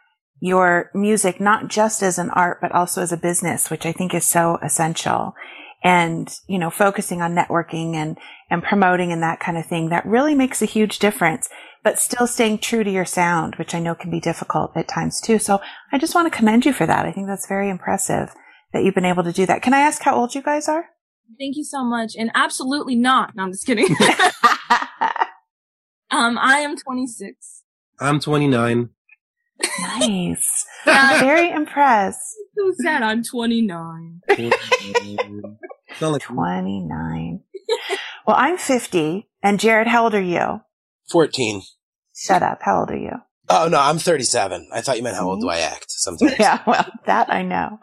your 0.40 0.90
music 0.94 1.40
not 1.40 1.68
just 1.68 2.02
as 2.02 2.18
an 2.18 2.30
art, 2.30 2.58
but 2.60 2.72
also 2.72 3.00
as 3.00 3.12
a 3.12 3.16
business, 3.16 3.70
which 3.70 3.86
I 3.86 3.92
think 3.92 4.12
is 4.14 4.26
so 4.26 4.58
essential. 4.62 5.34
And, 5.82 6.34
you 6.46 6.58
know, 6.58 6.70
focusing 6.70 7.22
on 7.22 7.34
networking 7.34 7.94
and, 7.94 8.18
and 8.50 8.62
promoting 8.62 9.12
and 9.12 9.22
that 9.22 9.40
kind 9.40 9.56
of 9.56 9.66
thing, 9.66 9.88
that 9.88 10.06
really 10.06 10.34
makes 10.34 10.60
a 10.60 10.66
huge 10.66 10.98
difference, 10.98 11.48
but 11.82 11.98
still 11.98 12.26
staying 12.26 12.58
true 12.58 12.84
to 12.84 12.90
your 12.90 13.04
sound, 13.04 13.56
which 13.56 13.74
I 13.74 13.80
know 13.80 13.94
can 13.94 14.10
be 14.10 14.20
difficult 14.20 14.72
at 14.76 14.88
times 14.88 15.20
too. 15.20 15.38
So 15.38 15.60
I 15.92 15.98
just 15.98 16.14
want 16.14 16.30
to 16.30 16.36
commend 16.36 16.66
you 16.66 16.72
for 16.72 16.86
that. 16.86 17.06
I 17.06 17.12
think 17.12 17.26
that's 17.26 17.48
very 17.48 17.70
impressive 17.70 18.34
that 18.72 18.82
you've 18.84 18.94
been 18.94 19.04
able 19.04 19.24
to 19.24 19.32
do 19.32 19.46
that. 19.46 19.62
Can 19.62 19.74
I 19.74 19.80
ask 19.80 20.02
how 20.02 20.14
old 20.14 20.34
you 20.34 20.42
guys 20.42 20.68
are? 20.68 20.86
Thank 21.38 21.56
you 21.56 21.64
so 21.64 21.84
much. 21.84 22.14
And 22.16 22.30
absolutely 22.34 22.96
not. 22.96 23.34
No, 23.34 23.42
I'm 23.42 23.52
just 23.52 23.66
kidding. 23.66 23.86
um, 26.10 26.38
I 26.38 26.58
am 26.60 26.76
26. 26.76 27.62
i'm 28.00 28.20
29 28.20 28.90
nice. 29.80 30.66
Uh, 30.86 31.16
Very 31.18 31.50
impressed. 31.50 32.20
so 32.54 32.70
sad. 32.82 33.02
I'm 33.02 33.22
29. 33.22 34.20
It's 34.28 36.00
not 36.02 36.10
like 36.12 36.20
29. 36.20 37.40
Well, 38.26 38.36
I'm 38.38 38.58
50. 38.58 39.26
And 39.42 39.58
Jared, 39.58 39.86
how 39.86 40.04
old 40.04 40.14
are 40.14 40.20
you? 40.20 40.60
Fourteen. 41.10 41.62
Shut 42.14 42.42
up. 42.42 42.58
How 42.60 42.80
old 42.80 42.90
are 42.90 42.98
you? 42.98 43.12
Oh 43.48 43.68
no, 43.70 43.80
I'm 43.80 43.96
37. 43.96 44.68
I 44.74 44.82
thought 44.82 44.98
you 44.98 45.02
meant 45.02 45.16
how 45.16 45.26
old 45.26 45.40
do 45.40 45.48
I 45.48 45.60
act 45.60 45.86
sometimes. 45.90 46.34
Yeah, 46.38 46.62
well, 46.66 46.84
that 47.06 47.32
I 47.32 47.40
know. 47.40 47.80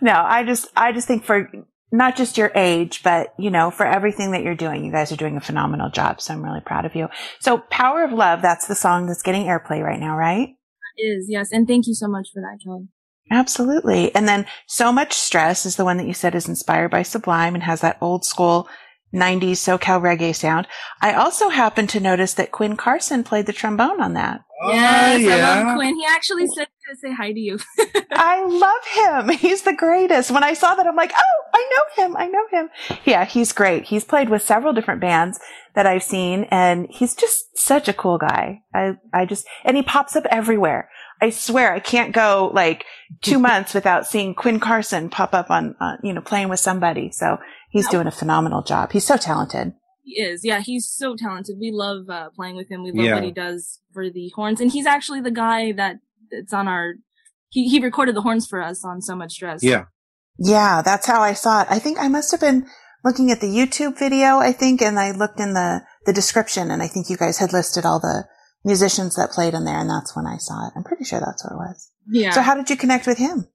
No, 0.00 0.14
I 0.14 0.42
just, 0.42 0.66
I 0.76 0.90
just 0.90 1.06
think 1.06 1.24
for 1.24 1.48
not 1.92 2.16
just 2.16 2.38
your 2.38 2.52
age, 2.54 3.02
but 3.02 3.34
you 3.38 3.50
know, 3.50 3.70
for 3.70 3.86
everything 3.86 4.32
that 4.32 4.42
you're 4.42 4.54
doing, 4.54 4.84
you 4.84 4.92
guys 4.92 5.10
are 5.12 5.16
doing 5.16 5.36
a 5.36 5.40
phenomenal 5.40 5.90
job. 5.90 6.20
So 6.20 6.34
I'm 6.34 6.44
really 6.44 6.60
proud 6.60 6.84
of 6.84 6.94
you. 6.94 7.08
So 7.40 7.58
Power 7.70 8.04
of 8.04 8.12
Love, 8.12 8.42
that's 8.42 8.66
the 8.66 8.74
song 8.74 9.06
that's 9.06 9.22
getting 9.22 9.46
airplay 9.46 9.82
right 9.82 10.00
now, 10.00 10.16
right? 10.16 10.50
Is 10.96 11.26
yes, 11.28 11.50
and 11.52 11.66
thank 11.66 11.86
you 11.86 11.94
so 11.94 12.08
much 12.08 12.28
for 12.32 12.40
that, 12.42 12.58
Kelly. 12.64 12.88
Absolutely. 13.30 14.14
And 14.14 14.26
then 14.26 14.46
So 14.66 14.92
Much 14.92 15.12
Stress 15.14 15.64
is 15.64 15.76
the 15.76 15.84
one 15.84 15.96
that 15.98 16.06
you 16.06 16.14
said 16.14 16.34
is 16.34 16.48
inspired 16.48 16.90
by 16.90 17.02
Sublime 17.02 17.54
and 17.54 17.62
has 17.62 17.80
that 17.80 17.98
old 18.00 18.24
school 18.24 18.68
90s 19.14 19.52
SoCal 19.52 20.00
reggae 20.00 20.34
sound. 20.34 20.66
I 21.00 21.14
also 21.14 21.48
happened 21.48 21.90
to 21.90 22.00
notice 22.00 22.34
that 22.34 22.52
Quinn 22.52 22.76
Carson 22.76 23.24
played 23.24 23.46
the 23.46 23.52
trombone 23.52 24.00
on 24.00 24.14
that. 24.14 24.40
Oh, 24.62 24.72
yes, 24.72 25.14
I 25.14 25.16
yeah. 25.16 25.64
love 25.64 25.76
Quinn. 25.76 25.96
He 25.96 26.04
actually 26.06 26.46
said 26.48 26.68
to 26.90 26.96
say 26.96 27.12
hi 27.14 27.32
to 27.32 27.38
you. 27.38 27.58
I 28.10 28.44
love 28.46 29.28
him. 29.28 29.36
He's 29.38 29.62
the 29.62 29.72
greatest. 29.72 30.30
When 30.30 30.44
I 30.44 30.54
saw 30.54 30.74
that, 30.74 30.86
I'm 30.86 30.96
like, 30.96 31.12
oh, 31.16 31.42
I 31.54 31.70
know 31.72 32.04
him. 32.04 32.16
I 32.16 32.26
know 32.26 32.46
him. 32.50 32.68
Yeah, 33.04 33.24
he's 33.24 33.52
great. 33.52 33.84
He's 33.84 34.04
played 34.04 34.28
with 34.28 34.42
several 34.42 34.72
different 34.72 35.00
bands 35.00 35.38
that 35.74 35.86
I've 35.86 36.02
seen 36.02 36.44
and 36.50 36.88
he's 36.90 37.14
just 37.14 37.56
such 37.58 37.88
a 37.88 37.92
cool 37.92 38.18
guy. 38.18 38.62
I, 38.74 38.96
I 39.12 39.24
just, 39.24 39.46
and 39.64 39.76
he 39.76 39.82
pops 39.82 40.16
up 40.16 40.24
everywhere. 40.30 40.90
I 41.22 41.30
swear 41.30 41.72
I 41.72 41.80
can't 41.80 42.12
go 42.14 42.50
like 42.54 42.84
two 43.22 43.38
months 43.50 43.74
without 43.74 44.06
seeing 44.06 44.34
Quinn 44.34 44.58
Carson 44.60 45.10
pop 45.10 45.34
up 45.34 45.50
on, 45.50 45.76
uh, 45.80 45.96
you 46.02 46.12
know, 46.12 46.20
playing 46.22 46.48
with 46.48 46.60
somebody. 46.60 47.10
So 47.12 47.38
he's 47.70 47.88
doing 47.88 48.06
a 48.06 48.10
phenomenal 48.12 48.62
job. 48.62 48.92
He's 48.92 49.06
so 49.06 49.16
talented. 49.16 49.74
He 50.02 50.20
is, 50.20 50.44
yeah, 50.44 50.60
he's 50.60 50.88
so 50.88 51.14
talented. 51.14 51.56
We 51.60 51.70
love 51.70 52.08
uh, 52.08 52.30
playing 52.30 52.56
with 52.56 52.68
him. 52.70 52.82
We 52.82 52.90
love 52.90 53.04
Yeah. 53.04 53.14
what 53.16 53.22
he 53.24 53.30
does 53.30 53.80
for 53.92 54.08
the 54.10 54.30
horns, 54.34 54.60
and 54.60 54.72
he's 54.72 54.86
actually 54.86 55.20
the 55.20 55.30
guy 55.30 55.72
that 55.72 55.96
it's 56.30 56.52
on 56.52 56.68
our. 56.68 56.94
He 57.48 57.68
he 57.68 57.80
recorded 57.80 58.14
the 58.14 58.22
horns 58.22 58.46
for 58.46 58.62
us 58.62 58.84
on 58.84 59.02
So 59.02 59.16
Much 59.16 59.32
Stress. 59.32 59.62
Yeah. 59.62 59.84
Yeah, 60.38 60.80
that's 60.82 61.06
how 61.06 61.20
I 61.20 61.34
saw 61.34 61.62
it. 61.62 61.66
I 61.70 61.78
think 61.78 61.98
I 61.98 62.08
must 62.08 62.30
have 62.30 62.40
been 62.40 62.66
looking 63.04 63.30
at 63.30 63.40
the 63.40 63.46
YouTube 63.46 63.98
video, 63.98 64.38
I 64.38 64.52
think, 64.52 64.80
and 64.80 64.98
I 64.98 65.10
looked 65.10 65.38
in 65.38 65.52
the, 65.52 65.82
the 66.06 66.12
description 66.14 66.70
and 66.70 66.82
I 66.82 66.86
think 66.86 67.10
you 67.10 67.16
guys 67.18 67.38
had 67.38 67.52
listed 67.52 67.84
all 67.84 68.00
the 68.00 68.24
musicians 68.64 69.16
that 69.16 69.30
played 69.32 69.52
in 69.52 69.64
there 69.64 69.78
and 69.78 69.90
that's 69.90 70.16
when 70.16 70.26
I 70.26 70.36
saw 70.38 70.66
it. 70.66 70.72
I'm 70.76 70.84
pretty 70.84 71.04
sure 71.04 71.20
that's 71.20 71.44
what 71.44 71.52
it 71.52 71.56
was. 71.56 71.90
yeah. 72.10 72.30
So 72.30 72.40
how 72.40 72.54
did 72.54 72.70
you 72.70 72.76
connect 72.76 73.06
with 73.06 73.18
him? 73.18 73.48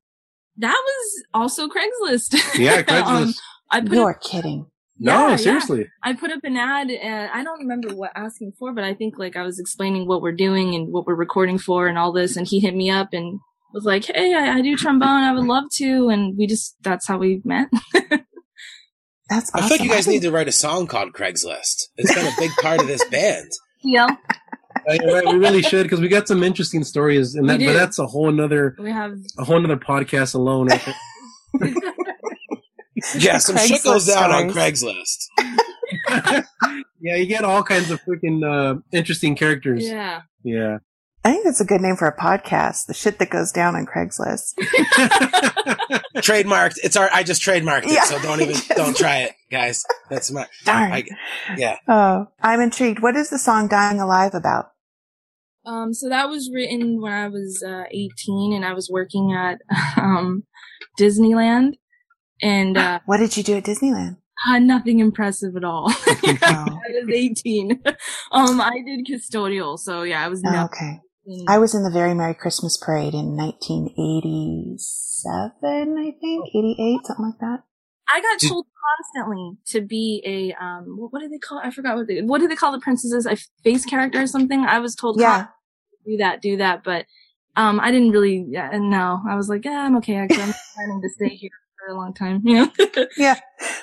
that 0.57 0.81
was 0.85 1.23
also 1.33 1.67
Craigslist. 1.67 2.57
Yeah, 2.57 2.81
Craigslist. 2.83 3.25
um, 3.27 3.33
I 3.71 3.81
put 3.81 3.91
You're 3.91 4.11
up, 4.11 4.21
kidding. 4.21 4.67
No, 4.97 5.11
yeah, 5.13 5.29
yeah. 5.31 5.35
seriously. 5.35 5.87
I 6.03 6.13
put 6.13 6.31
up 6.31 6.43
an 6.43 6.57
ad, 6.57 6.89
and 6.89 7.29
I 7.31 7.43
don't 7.43 7.59
remember 7.59 7.93
what 7.95 8.11
asking 8.15 8.53
for, 8.57 8.73
but 8.73 8.83
I 8.83 8.93
think 8.93 9.17
like 9.17 9.35
I 9.35 9.43
was 9.43 9.59
explaining 9.59 10.07
what 10.07 10.21
we're 10.21 10.31
doing 10.31 10.73
and 10.75 10.91
what 10.91 11.05
we're 11.05 11.15
recording 11.15 11.57
for 11.57 11.87
and 11.87 11.97
all 11.97 12.11
this, 12.11 12.37
and 12.37 12.47
he 12.47 12.59
hit 12.59 12.75
me 12.75 12.89
up 12.89 13.09
and 13.13 13.39
was 13.73 13.83
like, 13.85 14.05
"Hey, 14.05 14.33
I, 14.33 14.57
I 14.57 14.61
do 14.61 14.75
trombone. 14.77 15.23
I 15.23 15.33
would 15.33 15.45
love 15.45 15.65
to," 15.75 16.09
and 16.09 16.37
we 16.37 16.47
just 16.47 16.75
that's 16.81 17.07
how 17.07 17.17
we 17.17 17.41
met. 17.43 17.69
That's 19.27 19.49
I 19.55 19.57
awesome. 19.57 19.69
feel 19.69 19.77
like 19.79 19.87
you 19.87 19.89
guys 19.95 20.07
need 20.07 20.21
to 20.21 20.31
write 20.31 20.47
a 20.47 20.51
song 20.51 20.85
called 20.85 21.13
Craigslist. 21.13 21.87
It's 21.97 22.13
been 22.13 22.27
a 22.27 22.35
big 22.37 22.51
part 22.61 22.79
of 22.79 22.85
this 22.85 23.03
band. 23.09 23.49
yeah, 23.83 24.05
Uh, 24.87 24.97
right, 25.11 25.25
we 25.25 25.33
really 25.39 25.63
should 25.63 25.81
because 25.81 25.99
we 25.99 26.07
got 26.07 26.27
some 26.27 26.43
interesting 26.43 26.83
stories, 26.83 27.33
and 27.33 27.49
that, 27.49 27.59
but 27.59 27.73
that's 27.73 27.97
a 27.97 28.05
whole 28.05 28.29
another 28.29 28.75
we 28.77 28.91
have 28.91 29.17
a 29.39 29.43
whole 29.43 29.57
another 29.57 29.77
podcast 29.77 30.35
alone. 30.35 30.71
I 30.71 30.77
think. 30.77 30.95
Yeah, 33.17 33.37
some 33.37 33.57
shit 33.57 33.83
goes 33.83 34.07
Craigslist 34.07 34.13
down 34.13 34.31
on. 34.31 34.49
Craigslist. 34.51 35.27
yeah, 37.01 37.15
you 37.15 37.25
get 37.25 37.43
all 37.43 37.63
kinds 37.63 37.91
of 37.91 38.01
freaking 38.03 38.43
uh, 38.43 38.79
interesting 38.91 39.35
characters. 39.35 39.85
yeah. 39.87 40.21
Yeah. 40.43 40.77
I 41.23 41.31
think 41.31 41.43
that's 41.43 41.59
a 41.61 41.65
good 41.65 41.81
name 41.81 41.95
for 41.95 42.07
a 42.07 42.15
podcast. 42.15 42.85
The 42.85 42.93
shit 42.93 43.17
that 43.17 43.31
goes 43.31 43.51
down 43.51 43.75
on 43.75 43.87
Craigslist. 43.87 44.53
Trademarked. 46.17 46.75
It's 46.83 46.95
our. 46.95 47.09
I 47.11 47.23
just 47.23 47.41
trademarked 47.41 47.85
it, 47.85 47.93
Yeah. 47.93 48.03
so 48.03 48.19
don't 48.21 48.41
even 48.41 48.55
don't 48.75 48.95
try 48.95 49.21
it, 49.21 49.33
guys. 49.51 49.83
That's 50.09 50.29
my. 50.31 50.45
Darn. 50.65 50.91
I, 50.91 51.03
yeah. 51.57 51.77
oh, 51.87 52.27
I'm 52.41 52.61
intrigued. 52.61 53.01
What 53.01 53.15
is 53.15 53.31
the 53.31 53.39
song 53.39 53.67
Dying 53.67 53.99
Alive 53.99 54.35
about? 54.35 54.67
Um, 55.65 55.95
so 55.95 56.09
that 56.09 56.29
was 56.29 56.51
written 56.53 57.01
when 57.01 57.11
I 57.11 57.27
was 57.27 57.63
uh, 57.67 57.85
18 57.89 58.53
and 58.53 58.63
I 58.63 58.73
was 58.73 58.87
working 58.91 59.33
at 59.33 59.57
um, 59.97 60.43
Disneyland, 60.99 61.73
and 62.41 62.77
uh, 62.85 62.99
What 63.05 63.17
did 63.17 63.35
you 63.37 63.43
do 63.43 63.55
at 63.57 63.63
Disneyland? 63.63 64.17
uh, 64.47 64.59
nothing 64.59 64.99
impressive 64.99 65.55
at 65.55 65.63
all. 65.63 65.91
Oh, 66.27 66.37
I 66.43 66.91
was 67.03 67.09
18. 67.09 67.81
um, 68.31 68.61
I 68.61 68.81
did 68.85 69.05
custodial, 69.07 69.79
so 69.79 70.03
yeah, 70.03 70.23
I 70.23 70.27
was 70.27 70.41
oh, 70.45 70.65
okay. 70.65 70.99
I 71.47 71.57
was 71.57 71.73
in 71.73 71.83
the 71.83 71.89
Very 71.89 72.13
Merry 72.13 72.35
Christmas 72.35 72.77
Parade 72.77 73.13
in 73.13 73.35
1987, 73.35 75.97
I 75.97 76.11
think, 76.19 76.45
88, 76.49 77.05
something 77.05 77.25
like 77.25 77.39
that. 77.39 77.63
I 78.13 78.21
got 78.21 78.39
Did- 78.39 78.49
told 78.49 78.65
constantly 78.97 79.57
to 79.67 79.81
be 79.81 80.21
a 80.25 80.53
um, 80.63 80.95
what, 80.97 81.13
what 81.13 81.21
do 81.21 81.29
they 81.29 81.39
call? 81.39 81.59
I 81.63 81.71
forgot 81.71 81.97
what 81.97 82.07
they 82.07 82.21
what 82.21 82.39
do 82.39 82.47
they 82.47 82.55
call 82.55 82.71
the 82.71 82.79
princesses? 82.79 83.25
A 83.25 83.35
face 83.63 83.85
character 83.85 84.21
or 84.21 84.27
something? 84.27 84.63
I 84.63 84.79
was 84.79 84.95
told, 84.95 85.19
Yeah. 85.19 85.47
do 86.05 86.17
that, 86.17 86.41
do 86.41 86.57
that, 86.57 86.83
but 86.83 87.05
um, 87.55 87.79
I 87.79 87.91
didn't 87.91 88.11
really. 88.11 88.45
Yeah, 88.47 88.69
no, 88.77 89.21
I 89.27 89.35
was 89.35 89.49
like, 89.49 89.65
yeah, 89.65 89.81
I'm 89.85 89.95
okay. 89.97 90.17
I'm 90.17 90.27
planning 90.27 91.01
to 91.01 91.09
stay 91.15 91.35
here 91.35 91.49
for 91.85 91.91
a 91.93 91.95
long 91.97 92.13
time. 92.13 92.41
You 92.43 92.55
know. 92.65 92.71
Yeah. 93.17 93.35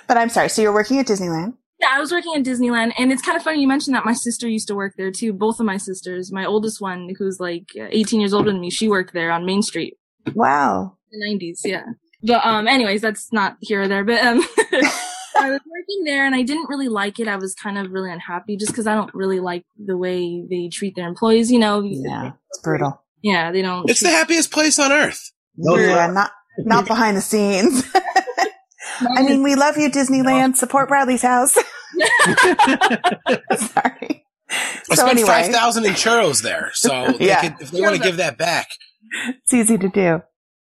But 0.06 0.16
I'm 0.16 0.28
sorry. 0.28 0.48
So 0.48 0.62
you're 0.62 0.72
working 0.74 0.98
at 0.98 1.06
Disneyland. 1.06 1.54
Yeah, 1.80 1.88
I 1.92 2.00
was 2.00 2.12
working 2.12 2.34
at 2.36 2.44
Disneyland, 2.44 2.92
and 2.96 3.10
it's 3.10 3.22
kind 3.22 3.36
of 3.36 3.42
funny 3.42 3.60
you 3.60 3.66
mentioned 3.66 3.96
that. 3.96 4.04
My 4.04 4.12
sister 4.12 4.46
used 4.48 4.68
to 4.68 4.74
work 4.74 4.94
there 4.96 5.10
too. 5.10 5.32
Both 5.32 5.58
of 5.58 5.66
my 5.66 5.76
sisters. 5.78 6.30
My 6.30 6.44
oldest 6.44 6.80
one, 6.80 7.14
who's 7.18 7.40
like 7.40 7.70
uh, 7.78 7.86
18 7.90 8.20
years 8.20 8.32
older 8.32 8.52
than 8.52 8.60
me, 8.60 8.70
she 8.70 8.88
worked 8.88 9.12
there 9.12 9.32
on 9.32 9.44
Main 9.46 9.62
Street 9.62 9.96
Wow. 10.34 10.96
in 11.10 11.18
the 11.38 11.46
90s. 11.46 11.60
Yeah. 11.64 11.82
But 12.22 12.46
um, 12.46 12.68
anyways, 12.68 13.00
that's 13.00 13.32
not 13.32 13.56
here 13.60 13.82
or 13.82 13.88
there. 13.88 14.04
But 14.04 14.22
um, 14.24 14.38
I 14.72 15.50
was 15.50 15.60
working 15.66 16.04
there, 16.04 16.24
and 16.24 16.36
I 16.36 16.42
didn't 16.42 16.68
really 16.68 16.88
like 16.88 17.18
it. 17.18 17.26
I 17.26 17.34
was 17.36 17.52
kind 17.54 17.76
of 17.78 17.90
really 17.90 18.12
unhappy 18.12 18.56
just 18.56 18.70
because 18.70 18.86
I 18.86 18.94
don't 18.94 19.12
really 19.12 19.40
like 19.40 19.64
the 19.76 19.96
way 19.96 20.44
they 20.48 20.68
treat 20.68 20.94
their 20.94 21.08
employees. 21.08 21.50
You 21.50 21.58
know. 21.58 21.80
Yeah. 21.82 22.32
It's 22.50 22.60
brutal. 22.62 23.02
Yeah, 23.22 23.50
they 23.50 23.62
don't. 23.62 23.90
It's 23.90 24.00
the 24.00 24.10
happiest 24.10 24.52
place 24.52 24.78
on 24.78 24.92
earth. 24.92 25.32
No, 25.56 25.76
yeah. 25.76 26.06
Not, 26.06 26.30
not 26.58 26.86
behind 26.86 27.16
the 27.16 27.20
scenes. 27.20 27.84
I 29.16 29.22
mean, 29.22 29.42
we 29.42 29.54
love 29.54 29.76
you, 29.76 29.90
Disneyland. 29.90 30.56
Support 30.56 30.88
Bradley's 30.88 31.22
house. 31.22 31.54
sorry. 33.56 34.24
I 34.50 34.94
So 34.94 34.94
spent 34.94 35.10
anyway, 35.10 35.26
five 35.28 35.46
thousand 35.52 35.86
in 35.86 35.92
churros 35.92 36.42
there, 36.42 36.70
so 36.74 37.12
they 37.18 37.26
Yeah. 37.28 37.40
could, 37.50 37.62
if 37.62 37.70
they 37.70 37.80
want 37.80 37.96
to 37.96 38.02
give 38.02 38.18
that 38.18 38.36
back. 38.38 38.68
it's 39.28 39.52
easy 39.54 39.78
to 39.78 39.88
do. 39.88 40.22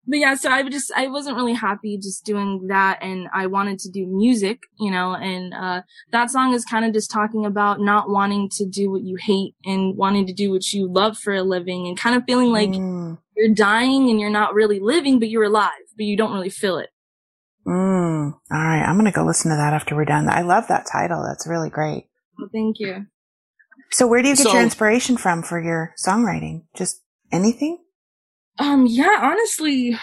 But 0.07 0.19
yeah, 0.19 0.35
so 0.35 0.51
I 0.51 0.63
would 0.63 0.73
just, 0.73 0.93
I 0.97 1.07
wasn't 1.09 1.37
really 1.37 1.55
happy 1.55 1.97
just 1.97 2.25
doing 2.25 2.67
that 2.69 2.99
and 3.03 3.29
I 3.35 3.47
wanted 3.47 3.79
to 3.81 3.91
do 3.91 4.07
music, 4.07 4.61
you 4.79 4.91
know, 4.91 5.15
and, 5.15 5.55
uh, 5.55 5.83
that 6.13 6.31
song 6.31 6.53
is 6.55 6.65
kind 6.65 6.85
of 6.85 6.93
just 6.93 7.11
talking 7.11 7.47
about 7.47 7.81
not 7.81 8.11
wanting 8.11 8.49
to 8.57 8.67
do 8.67 8.91
what 8.91 9.03
you 9.03 9.17
hate 9.21 9.55
and 9.65 9.97
wanting 9.97 10.27
to 10.27 10.33
do 10.33 10.51
what 10.51 10.73
you 10.73 10.87
love 10.93 11.17
for 11.19 11.35
a 11.35 11.43
living 11.43 11.87
and 11.87 11.97
kind 11.99 12.17
of 12.17 12.25
feeling 12.27 12.51
like 12.53 12.71
Mm, 12.71 13.19
you're 13.37 13.55
dying 13.55 14.09
and 14.11 14.21
you're 14.21 14.31
not 14.31 14.55
really 14.55 14.79
living, 14.81 15.19
but 15.19 15.29
you're 15.31 15.45
alive, 15.45 15.71
but 15.97 16.05
you 16.07 16.17
don't 16.17 16.33
really 16.33 16.51
feel 16.51 16.79
it. 16.79 16.91
mm. 17.67 18.33
All 18.35 18.39
right. 18.51 18.83
I'm 18.83 18.95
going 18.97 19.07
to 19.11 19.11
go 19.17 19.25
listen 19.25 19.51
to 19.51 19.57
that 19.57 19.73
after 19.73 19.95
we're 19.97 20.05
done. 20.05 20.29
I 20.29 20.43
love 20.43 20.69
that 20.69 20.87
title. 20.91 21.23
That's 21.27 21.47
really 21.47 21.71
great. 21.71 22.09
Well, 22.39 22.49
thank 22.53 22.79
you. 22.79 23.07
So 23.91 24.07
where 24.07 24.23
do 24.23 24.29
you 24.29 24.37
get 24.37 24.45
So- 24.45 24.53
your 24.53 24.63
inspiration 24.63 25.17
from 25.17 25.43
for 25.43 25.61
your 25.61 25.95
songwriting? 26.05 26.65
Just 26.77 27.01
anything? 27.33 27.79
Um, 28.59 28.87
yeah, 28.87 29.19
honestly, 29.21 29.99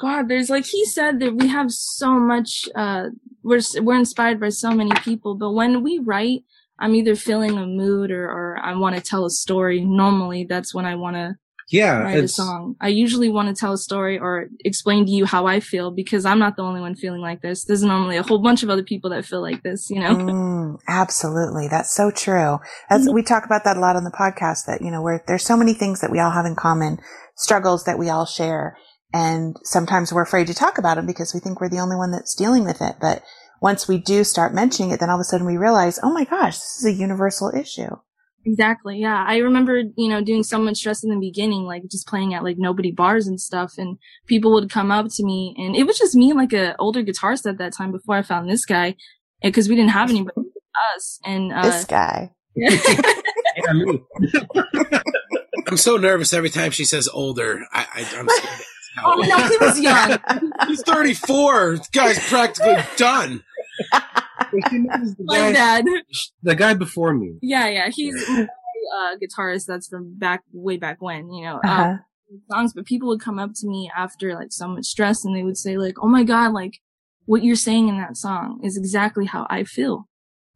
God, 0.00 0.28
there's 0.28 0.50
like 0.50 0.66
he 0.66 0.84
said 0.84 1.20
that 1.20 1.34
we 1.34 1.48
have 1.48 1.70
so 1.70 2.18
much, 2.18 2.68
uh, 2.74 3.08
we're, 3.42 3.60
we're 3.80 3.98
inspired 3.98 4.40
by 4.40 4.48
so 4.48 4.72
many 4.72 4.92
people, 5.02 5.36
but 5.36 5.52
when 5.52 5.82
we 5.82 5.98
write, 5.98 6.44
I'm 6.78 6.96
either 6.96 7.14
feeling 7.14 7.56
a 7.58 7.66
mood 7.66 8.10
or, 8.10 8.24
or 8.24 8.58
I 8.60 8.74
want 8.74 8.96
to 8.96 9.00
tell 9.00 9.24
a 9.24 9.30
story. 9.30 9.80
Normally, 9.80 10.44
that's 10.44 10.74
when 10.74 10.84
I 10.84 10.96
want 10.96 11.14
to 11.14 11.36
yeah, 11.72 11.98
write 12.02 12.24
a 12.24 12.28
song. 12.28 12.76
I 12.80 12.88
usually 12.88 13.30
want 13.30 13.48
to 13.48 13.58
tell 13.58 13.72
a 13.72 13.78
story 13.78 14.18
or 14.18 14.48
explain 14.64 15.06
to 15.06 15.10
you 15.10 15.24
how 15.24 15.46
I 15.46 15.60
feel 15.60 15.90
because 15.90 16.26
I'm 16.26 16.38
not 16.38 16.56
the 16.56 16.62
only 16.62 16.80
one 16.80 16.94
feeling 16.94 17.20
like 17.20 17.40
this. 17.40 17.64
There's 17.64 17.82
normally 17.82 18.16
a 18.16 18.22
whole 18.22 18.40
bunch 18.40 18.62
of 18.62 18.68
other 18.68 18.82
people 18.82 19.10
that 19.10 19.24
feel 19.24 19.40
like 19.40 19.62
this, 19.62 19.88
you 19.90 20.00
know? 20.00 20.16
Mm, 20.32 20.78
absolutely. 20.88 21.68
That's 21.68 21.94
so 21.94 22.10
true. 22.10 22.58
As 22.88 23.08
we 23.12 23.22
talk 23.22 23.44
about 23.44 23.64
that 23.64 23.76
a 23.76 23.80
lot 23.80 23.96
on 23.96 24.04
the 24.04 24.10
podcast 24.10 24.66
that, 24.66 24.80
you 24.80 24.90
know, 24.90 25.02
where 25.02 25.22
there's 25.26 25.44
so 25.44 25.56
many 25.56 25.74
things 25.74 26.00
that 26.00 26.10
we 26.10 26.20
all 26.20 26.30
have 26.30 26.46
in 26.46 26.54
common, 26.54 26.98
struggles 27.36 27.84
that 27.84 27.98
we 27.98 28.08
all 28.08 28.26
share. 28.26 28.76
And 29.12 29.56
sometimes 29.62 30.12
we're 30.12 30.22
afraid 30.22 30.46
to 30.46 30.54
talk 30.54 30.78
about 30.78 30.96
them 30.96 31.06
because 31.06 31.34
we 31.34 31.40
think 31.40 31.60
we're 31.60 31.68
the 31.68 31.80
only 31.80 31.96
one 31.96 32.12
that's 32.12 32.34
dealing 32.34 32.64
with 32.64 32.80
it. 32.80 32.96
But 33.00 33.22
once 33.60 33.86
we 33.86 33.98
do 33.98 34.24
start 34.24 34.54
mentioning 34.54 34.90
it, 34.90 35.00
then 35.00 35.10
all 35.10 35.16
of 35.16 35.20
a 35.20 35.24
sudden 35.24 35.46
we 35.46 35.56
realize, 35.56 35.98
oh 36.02 36.12
my 36.12 36.24
gosh, 36.24 36.54
this 36.54 36.78
is 36.78 36.84
a 36.86 36.92
universal 36.92 37.52
issue. 37.54 37.90
Exactly. 38.44 38.98
Yeah. 38.98 39.24
I 39.26 39.36
remember, 39.36 39.82
you 39.96 40.08
know, 40.08 40.22
doing 40.22 40.42
so 40.42 40.58
much 40.58 40.78
stress 40.78 41.04
in 41.04 41.10
the 41.10 41.20
beginning, 41.20 41.62
like 41.62 41.82
just 41.88 42.08
playing 42.08 42.34
at 42.34 42.42
like 42.42 42.56
nobody 42.58 42.90
bars 42.90 43.28
and 43.28 43.40
stuff. 43.40 43.74
And 43.78 43.98
people 44.26 44.52
would 44.54 44.70
come 44.70 44.90
up 44.90 45.06
to 45.14 45.24
me 45.24 45.54
and 45.58 45.76
it 45.76 45.84
was 45.84 45.96
just 45.96 46.16
me 46.16 46.30
and 46.30 46.38
like 46.38 46.52
a 46.52 46.76
older 46.78 47.04
guitarist 47.04 47.48
at 47.48 47.58
that 47.58 47.72
time 47.72 47.92
before 47.92 48.16
I 48.16 48.22
found 48.22 48.50
this 48.50 48.64
guy. 48.64 48.96
Cause 49.44 49.68
we 49.68 49.74
didn't 49.74 49.90
have 49.90 50.10
anybody 50.10 50.34
but 50.36 50.44
us. 50.96 51.20
And, 51.24 51.52
uh, 51.52 51.62
this 51.62 51.84
guy. 51.84 52.30
yeah, 52.54 53.72
me. 53.72 54.02
I'm 55.72 55.78
so 55.78 55.96
nervous 55.96 56.34
every 56.34 56.50
time 56.50 56.70
she 56.70 56.84
says 56.84 57.08
older. 57.08 57.64
I, 57.72 57.86
I, 57.94 58.18
I'm 58.18 58.28
scared. 58.28 58.60
Oh 59.02 59.14
no, 59.26 59.36
he 59.48 59.56
was 59.56 59.80
young. 59.80 60.18
He's 60.68 60.82
34. 60.82 61.76
This 61.78 61.88
guy's 61.88 62.18
practically 62.28 62.76
done. 62.98 63.42
the, 64.52 65.14
My 65.20 65.36
guy, 65.38 65.52
dad. 65.52 65.84
the 66.42 66.54
guy 66.54 66.74
before 66.74 67.14
me. 67.14 67.36
Yeah, 67.40 67.68
yeah. 67.68 67.88
He's 67.88 68.14
a 68.28 68.42
uh, 68.42 69.16
guitarist 69.16 69.64
that's 69.64 69.88
from 69.88 70.18
back 70.18 70.42
way 70.52 70.76
back 70.76 71.00
when, 71.00 71.32
you 71.32 71.42
know. 71.42 71.54
Um, 71.54 71.60
Uh-huh. 71.64 71.96
songs, 72.50 72.74
but 72.74 72.84
people 72.84 73.08
would 73.08 73.22
come 73.22 73.38
up 73.38 73.52
to 73.56 73.66
me 73.66 73.90
after 73.96 74.34
like 74.34 74.52
so 74.52 74.68
much 74.68 74.84
stress 74.84 75.24
and 75.24 75.34
they 75.34 75.42
would 75.42 75.56
say 75.56 75.78
like, 75.78 75.94
"Oh 76.02 76.08
my 76.08 76.22
god, 76.22 76.52
like 76.52 76.74
what 77.24 77.42
you're 77.42 77.56
saying 77.56 77.88
in 77.88 77.96
that 77.96 78.18
song 78.18 78.60
is 78.62 78.76
exactly 78.76 79.24
how 79.24 79.46
I 79.48 79.64
feel 79.64 80.06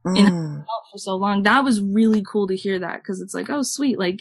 Mm. 0.07 0.57
felt 0.57 0.85
for 0.93 0.99
so 0.99 1.17
long." 1.17 1.43
That 1.45 1.65
was 1.65 1.81
really 1.81 2.23
cool 2.23 2.47
to 2.49 2.55
hear 2.55 2.79
that 2.81 2.99
because 2.99 3.23
it's 3.23 3.33
like, 3.33 3.49
"Oh, 3.49 3.63
sweet, 3.63 3.99
like 3.99 4.21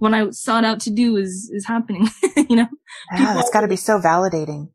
what 0.00 0.12
I 0.12 0.28
sought 0.30 0.64
out 0.64 0.80
to 0.80 0.90
do 0.90 1.16
is 1.16 1.48
is 1.54 1.66
happening." 1.66 2.08
you 2.36 2.56
know, 2.56 2.68
Yeah, 3.12 3.34
that's 3.34 3.50
got 3.50 3.60
to 3.60 3.68
be 3.68 3.76
so 3.76 4.00
validating. 4.00 4.70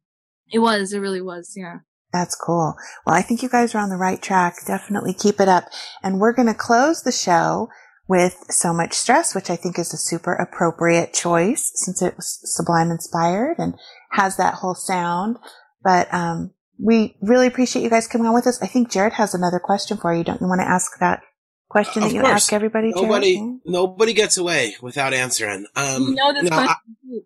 it 0.52 0.60
was, 0.60 0.94
it 0.94 1.00
really 1.00 1.22
was, 1.22 1.54
yeah. 1.58 1.80
That's 2.14 2.36
cool. 2.36 2.76
Well, 3.06 3.16
I 3.16 3.22
think 3.22 3.44
you 3.44 3.50
guys 3.50 3.76
are 3.76 3.80
on 3.84 3.90
the 3.90 3.98
right 3.98 4.22
track. 4.22 4.56
Definitely 4.66 5.14
keep 5.14 5.42
it 5.42 5.50
up. 5.50 5.66
And 6.02 6.18
we're 6.18 6.32
going 6.32 6.48
to 6.48 6.54
close 6.54 7.02
the 7.02 7.12
show 7.12 7.68
with 8.08 8.38
So 8.50 8.72
Much 8.74 8.94
Stress, 8.94 9.36
which 9.36 9.50
I 9.50 9.58
think 9.58 9.78
is 9.78 9.94
a 9.94 9.98
super 9.98 10.34
appropriate 10.34 11.14
choice 11.14 11.72
since 11.76 12.02
it 12.02 12.16
was 12.16 12.40
Sublime 12.44 12.90
inspired 12.90 13.58
and 13.58 13.74
has 14.12 14.38
that 14.38 14.54
whole 14.54 14.76
sound. 14.76 15.38
But, 15.84 16.08
um, 16.14 16.52
we 16.78 17.18
really 17.22 17.48
appreciate 17.48 17.84
you 17.84 17.90
guys 17.90 18.08
coming 18.08 18.28
on 18.28 18.34
with 18.34 18.48
us. 18.48 18.62
I 18.62 18.68
think 18.68 18.92
Jared 18.92 19.14
has 19.14 19.34
another 19.34 19.60
question 19.60 19.98
for 19.98 20.14
you. 20.14 20.24
Don't 20.24 20.42
you 20.42 20.48
want 20.48 20.62
to 20.62 20.68
ask 20.70 20.98
that 21.00 21.22
question 21.70 22.04
Of 22.04 22.10
that 22.10 22.16
you 22.16 22.22
course. 22.22 22.34
ask 22.34 22.54
everybody, 22.54 22.92
Nobody, 22.96 23.32
Yeah. 23.34 23.52
nobody 23.66 24.14
gets 24.14 24.38
away 24.38 24.76
without 24.82 25.14
answering. 25.14 25.66
Um, 25.76 26.04
you 26.04 26.16
know 26.16 26.34
this 26.34 26.50
no, 26.50 26.56
I- 26.58 26.66
question. 26.66 26.96
too. 27.02 27.22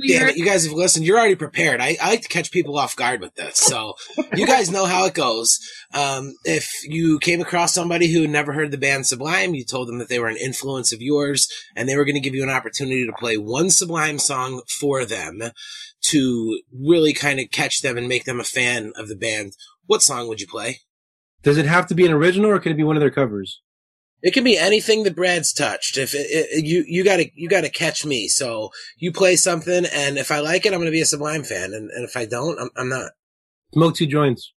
We 0.00 0.14
yeah, 0.14 0.30
you 0.34 0.44
guys 0.44 0.64
have 0.64 0.72
listened. 0.72 1.04
You're 1.04 1.18
already 1.18 1.34
prepared. 1.36 1.80
I, 1.82 1.96
I 2.00 2.08
like 2.10 2.22
to 2.22 2.28
catch 2.28 2.50
people 2.50 2.78
off 2.78 2.96
guard 2.96 3.20
with 3.20 3.34
this. 3.34 3.58
So 3.58 3.92
you 4.34 4.46
guys 4.46 4.70
know 4.70 4.86
how 4.86 5.04
it 5.04 5.12
goes. 5.12 5.58
Um, 5.92 6.32
if 6.44 6.70
you 6.84 7.18
came 7.18 7.40
across 7.42 7.74
somebody 7.74 8.10
who 8.10 8.22
had 8.22 8.30
never 8.30 8.54
heard 8.54 8.70
the 8.70 8.78
band 8.78 9.06
Sublime, 9.06 9.54
you 9.54 9.64
told 9.66 9.86
them 9.88 9.98
that 9.98 10.08
they 10.08 10.18
were 10.18 10.28
an 10.28 10.38
influence 10.38 10.92
of 10.94 11.02
yours 11.02 11.46
and 11.76 11.86
they 11.88 11.96
were 11.96 12.06
going 12.06 12.14
to 12.14 12.20
give 12.22 12.34
you 12.34 12.42
an 12.42 12.48
opportunity 12.50 13.04
to 13.06 13.12
play 13.12 13.36
one 13.36 13.68
Sublime 13.70 14.18
song 14.18 14.62
for 14.80 15.04
them 15.04 15.40
to 16.04 16.60
really 16.72 17.12
kind 17.12 17.38
of 17.38 17.50
catch 17.50 17.82
them 17.82 17.98
and 17.98 18.08
make 18.08 18.24
them 18.24 18.40
a 18.40 18.44
fan 18.44 18.92
of 18.96 19.08
the 19.08 19.16
band. 19.16 19.52
What 19.86 20.02
song 20.02 20.26
would 20.28 20.40
you 20.40 20.46
play? 20.46 20.78
Does 21.42 21.58
it 21.58 21.66
have 21.66 21.86
to 21.88 21.94
be 21.94 22.06
an 22.06 22.12
original 22.12 22.50
or 22.50 22.58
can 22.58 22.72
it 22.72 22.76
be 22.76 22.84
one 22.84 22.96
of 22.96 23.00
their 23.00 23.10
covers? 23.10 23.60
It 24.20 24.34
can 24.34 24.42
be 24.42 24.58
anything 24.58 25.04
that 25.04 25.14
Brad's 25.14 25.52
touched. 25.52 25.96
If 25.96 26.12
it, 26.14 26.26
it, 26.28 26.64
you 26.64 26.84
you 26.88 27.04
gotta 27.04 27.30
you 27.34 27.48
gotta 27.48 27.70
catch 27.70 28.04
me, 28.04 28.26
so 28.26 28.70
you 28.96 29.12
play 29.12 29.36
something, 29.36 29.84
and 29.86 30.18
if 30.18 30.32
I 30.32 30.40
like 30.40 30.66
it, 30.66 30.72
I'm 30.72 30.80
gonna 30.80 30.90
be 30.90 31.00
a 31.00 31.06
Sublime 31.06 31.44
fan, 31.44 31.72
and, 31.72 31.88
and 31.90 32.04
if 32.04 32.16
I 32.16 32.24
don't, 32.24 32.58
I'm, 32.58 32.70
I'm 32.76 32.88
not. 32.88 33.12
Smoke 33.72 33.94
two 33.94 34.06
joints. 34.06 34.52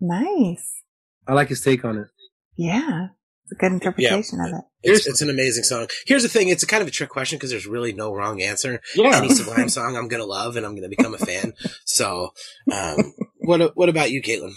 Nice. 0.00 0.82
I 1.26 1.32
like 1.32 1.48
his 1.48 1.62
take 1.62 1.82
on 1.84 1.96
it. 1.96 2.08
Yeah. 2.56 3.08
It's 3.44 3.52
a 3.52 3.54
good 3.56 3.72
interpretation 3.72 4.40
of 4.40 4.48
it. 4.48 4.64
It's, 4.82 5.06
it's 5.06 5.22
an 5.22 5.30
amazing 5.30 5.64
song. 5.64 5.86
Here's 6.06 6.22
the 6.22 6.28
thing: 6.28 6.48
it's 6.48 6.62
a 6.62 6.66
kind 6.66 6.82
of 6.82 6.88
a 6.88 6.90
trick 6.90 7.10
question 7.10 7.38
because 7.38 7.50
there's 7.50 7.66
really 7.66 7.94
no 7.94 8.12
wrong 8.12 8.42
answer. 8.42 8.80
Yeah. 8.94 9.16
Any 9.16 9.30
Sublime 9.30 9.68
song, 9.70 9.96
I'm 9.96 10.08
gonna 10.08 10.24
love, 10.24 10.56
and 10.56 10.66
I'm 10.66 10.74
gonna 10.74 10.88
become 10.90 11.14
a 11.14 11.18
fan. 11.18 11.54
So, 11.86 12.30
um, 12.70 13.14
what 13.38 13.76
what 13.76 13.88
about 13.88 14.10
you, 14.10 14.22
Caitlin? 14.22 14.52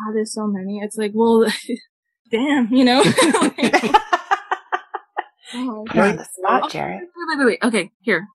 Ah, 0.00 0.12
there's 0.12 0.34
so 0.34 0.46
many. 0.46 0.80
It's 0.82 0.96
like, 0.96 1.12
well, 1.14 1.44
damn, 2.30 2.72
you 2.72 2.84
know. 2.84 3.02
Oh, 5.56 5.84
You're 5.94 6.04
on 6.04 6.16
the 6.16 6.24
spot, 6.24 6.64
Okay, 6.64 6.78
Jared. 6.78 7.00
Wait, 7.02 7.08
wait, 7.28 7.38
wait, 7.38 7.46
wait. 7.46 7.58
Okay, 7.68 7.90
here. 8.00 8.26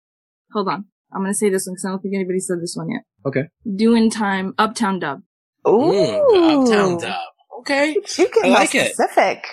Hold 0.53 0.70
on. 0.70 0.86
I'm 1.14 1.22
gonna 1.22 1.34
say 1.34 1.49
this 1.49 1.66
one 1.68 1.74
because 1.74 1.84
I 1.86 1.89
don't 1.89 2.01
think 2.01 2.16
anybody 2.16 2.39
said 2.39 2.62
this 2.62 2.76
one 2.78 2.89
yet. 2.91 3.01
Okay. 3.26 3.43
Doing 3.76 4.10
time, 4.10 4.53
Uptown 4.57 4.99
Dub. 4.99 5.22
Ooh. 5.68 5.72
Mm, 5.91 6.64
Uptown 6.68 6.97
Dub. 6.97 7.22
Okay, 7.60 7.89
You 7.93 8.01
get 8.30 8.38
I 8.45 8.47
more 8.49 8.57
like 8.60 8.74
it. 8.76 8.93
specific. 8.93 9.43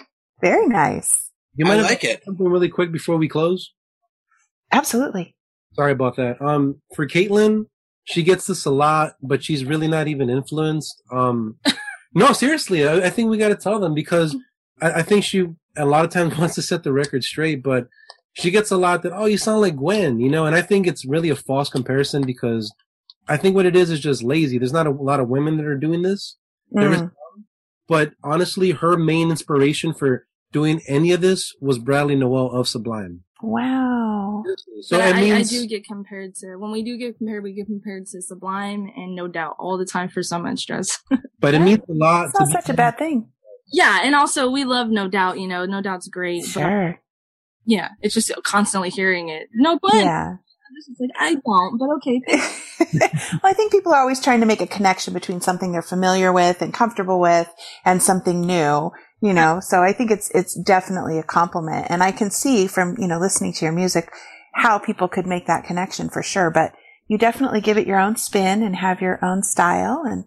Very 0.40 0.66
nice. 0.68 1.30
You 1.54 1.66
I 1.66 1.74
like 1.80 2.04
it. 2.04 2.22
something 2.24 2.46
really 2.46 2.68
quick 2.68 2.92
before 2.92 3.16
we 3.16 3.26
close? 3.26 3.72
Absolutely. 4.70 5.34
Sorry 5.72 5.90
about 5.92 6.16
that. 6.16 6.40
Um, 6.40 6.82
for 6.94 7.06
Caitlin, 7.08 7.64
she 8.04 8.22
gets 8.22 8.46
this 8.46 8.64
a 8.64 8.70
lot, 8.70 9.14
but 9.22 9.42
she's 9.42 9.64
really 9.64 9.88
not 9.88 10.06
even 10.06 10.30
influenced. 10.30 11.02
Um, 11.10 11.56
no, 12.16 12.32
seriously, 12.32 12.86
I, 12.88 13.06
I 13.06 13.10
think 13.10 13.30
we 13.30 13.38
got 13.38 13.48
to 13.48 13.56
tell 13.56 13.78
them 13.78 13.94
because 13.94 14.34
I, 14.80 14.90
I 14.94 15.02
think 15.02 15.22
she 15.24 15.46
a 15.76 15.84
lot 15.84 16.04
of 16.04 16.10
times 16.10 16.36
wants 16.38 16.54
to 16.56 16.62
set 16.62 16.82
the 16.82 16.92
record 16.92 17.22
straight, 17.22 17.62
but 17.62 17.86
she 18.32 18.50
gets 18.50 18.70
a 18.70 18.76
lot 18.76 19.02
that 19.02 19.12
oh, 19.14 19.26
you 19.26 19.38
sound 19.38 19.60
like 19.60 19.76
Gwen, 19.76 20.18
you 20.20 20.28
know, 20.30 20.44
and 20.46 20.54
I 20.56 20.62
think 20.62 20.86
it's 20.86 21.04
really 21.06 21.30
a 21.30 21.36
false 21.36 21.68
comparison 21.70 22.22
because 22.26 22.74
I 23.28 23.36
think 23.36 23.54
what 23.54 23.66
it 23.66 23.76
is 23.76 23.90
is 23.90 24.00
just 24.00 24.22
lazy. 24.22 24.58
There's 24.58 24.72
not 24.72 24.86
a 24.86 24.90
lot 24.90 25.20
of 25.20 25.28
women 25.28 25.56
that 25.58 25.66
are 25.66 25.76
doing 25.78 26.02
this, 26.02 26.36
There 26.70 26.92
is- 26.92 27.00
Mm. 27.00 27.10
but 27.88 28.12
honestly, 28.24 28.70
her 28.72 28.96
main 28.96 29.30
inspiration 29.30 29.92
for 29.94 30.26
doing 30.52 30.80
any 30.88 31.12
of 31.12 31.20
this 31.20 31.52
was 31.60 31.78
Bradley 31.78 32.14
Nowell 32.16 32.50
of 32.52 32.66
Sublime. 32.68 33.24
Wow. 33.42 34.15
So 34.82 34.98
but 34.98 35.08
it 35.08 35.16
I, 35.16 35.20
means 35.20 35.52
I 35.52 35.56
do 35.56 35.66
get 35.66 35.84
compared 35.86 36.34
to 36.36 36.56
when 36.56 36.72
we 36.72 36.82
do 36.82 36.96
get 36.96 37.18
compared, 37.18 37.42
we 37.42 37.52
get 37.52 37.66
compared 37.66 38.06
to 38.06 38.22
Sublime 38.22 38.90
and 38.96 39.14
No 39.14 39.28
Doubt 39.28 39.56
all 39.58 39.78
the 39.78 39.86
time 39.86 40.08
for 40.08 40.22
so 40.22 40.38
much 40.38 40.60
stress. 40.60 40.98
but 41.40 41.54
it 41.54 41.60
means 41.60 41.80
a 41.88 41.92
lot. 41.92 42.26
It's 42.26 42.38
not 42.38 42.46
to 42.46 42.52
such 42.52 42.68
a 42.68 42.74
bad 42.74 42.98
thing. 42.98 43.28
yeah, 43.72 44.00
and 44.02 44.14
also 44.14 44.50
we 44.50 44.64
love 44.64 44.88
No 44.88 45.08
Doubt. 45.08 45.38
You 45.38 45.48
know, 45.48 45.64
No 45.66 45.80
Doubt's 45.82 46.08
great. 46.08 46.44
But 46.54 46.60
Sure. 46.60 47.00
yeah, 47.64 47.90
it's 48.00 48.14
just 48.14 48.32
constantly 48.44 48.90
hearing 48.90 49.28
it. 49.28 49.48
No 49.54 49.78
but 49.80 49.94
Yeah. 49.94 50.36
This 50.74 51.00
like 51.00 51.10
I 51.18 51.34
don't, 51.34 51.78
but 51.78 51.88
okay. 51.96 52.20
well, 53.00 53.40
I 53.44 53.54
think 53.54 53.72
people 53.72 53.94
are 53.94 54.00
always 54.00 54.20
trying 54.20 54.40
to 54.40 54.46
make 54.46 54.60
a 54.60 54.66
connection 54.66 55.14
between 55.14 55.40
something 55.40 55.72
they're 55.72 55.80
familiar 55.80 56.32
with 56.32 56.60
and 56.60 56.74
comfortable 56.74 57.18
with 57.20 57.48
and 57.84 58.02
something 58.02 58.42
new, 58.42 58.90
you 59.20 59.32
know, 59.32 59.60
so 59.60 59.82
I 59.82 59.92
think 59.92 60.10
it's, 60.10 60.30
it's 60.30 60.54
definitely 60.54 61.18
a 61.18 61.22
compliment. 61.22 61.86
And 61.88 62.02
I 62.02 62.12
can 62.12 62.30
see 62.30 62.66
from, 62.66 62.96
you 62.98 63.08
know, 63.08 63.18
listening 63.18 63.52
to 63.54 63.64
your 63.64 63.72
music 63.72 64.10
how 64.54 64.78
people 64.78 65.08
could 65.08 65.26
make 65.26 65.46
that 65.46 65.64
connection 65.64 66.08
for 66.08 66.22
sure. 66.22 66.50
But 66.50 66.72
you 67.08 67.18
definitely 67.18 67.60
give 67.60 67.78
it 67.78 67.86
your 67.86 68.00
own 68.00 68.16
spin 68.16 68.62
and 68.62 68.76
have 68.76 69.00
your 69.00 69.24
own 69.24 69.42
style. 69.42 70.02
And, 70.04 70.24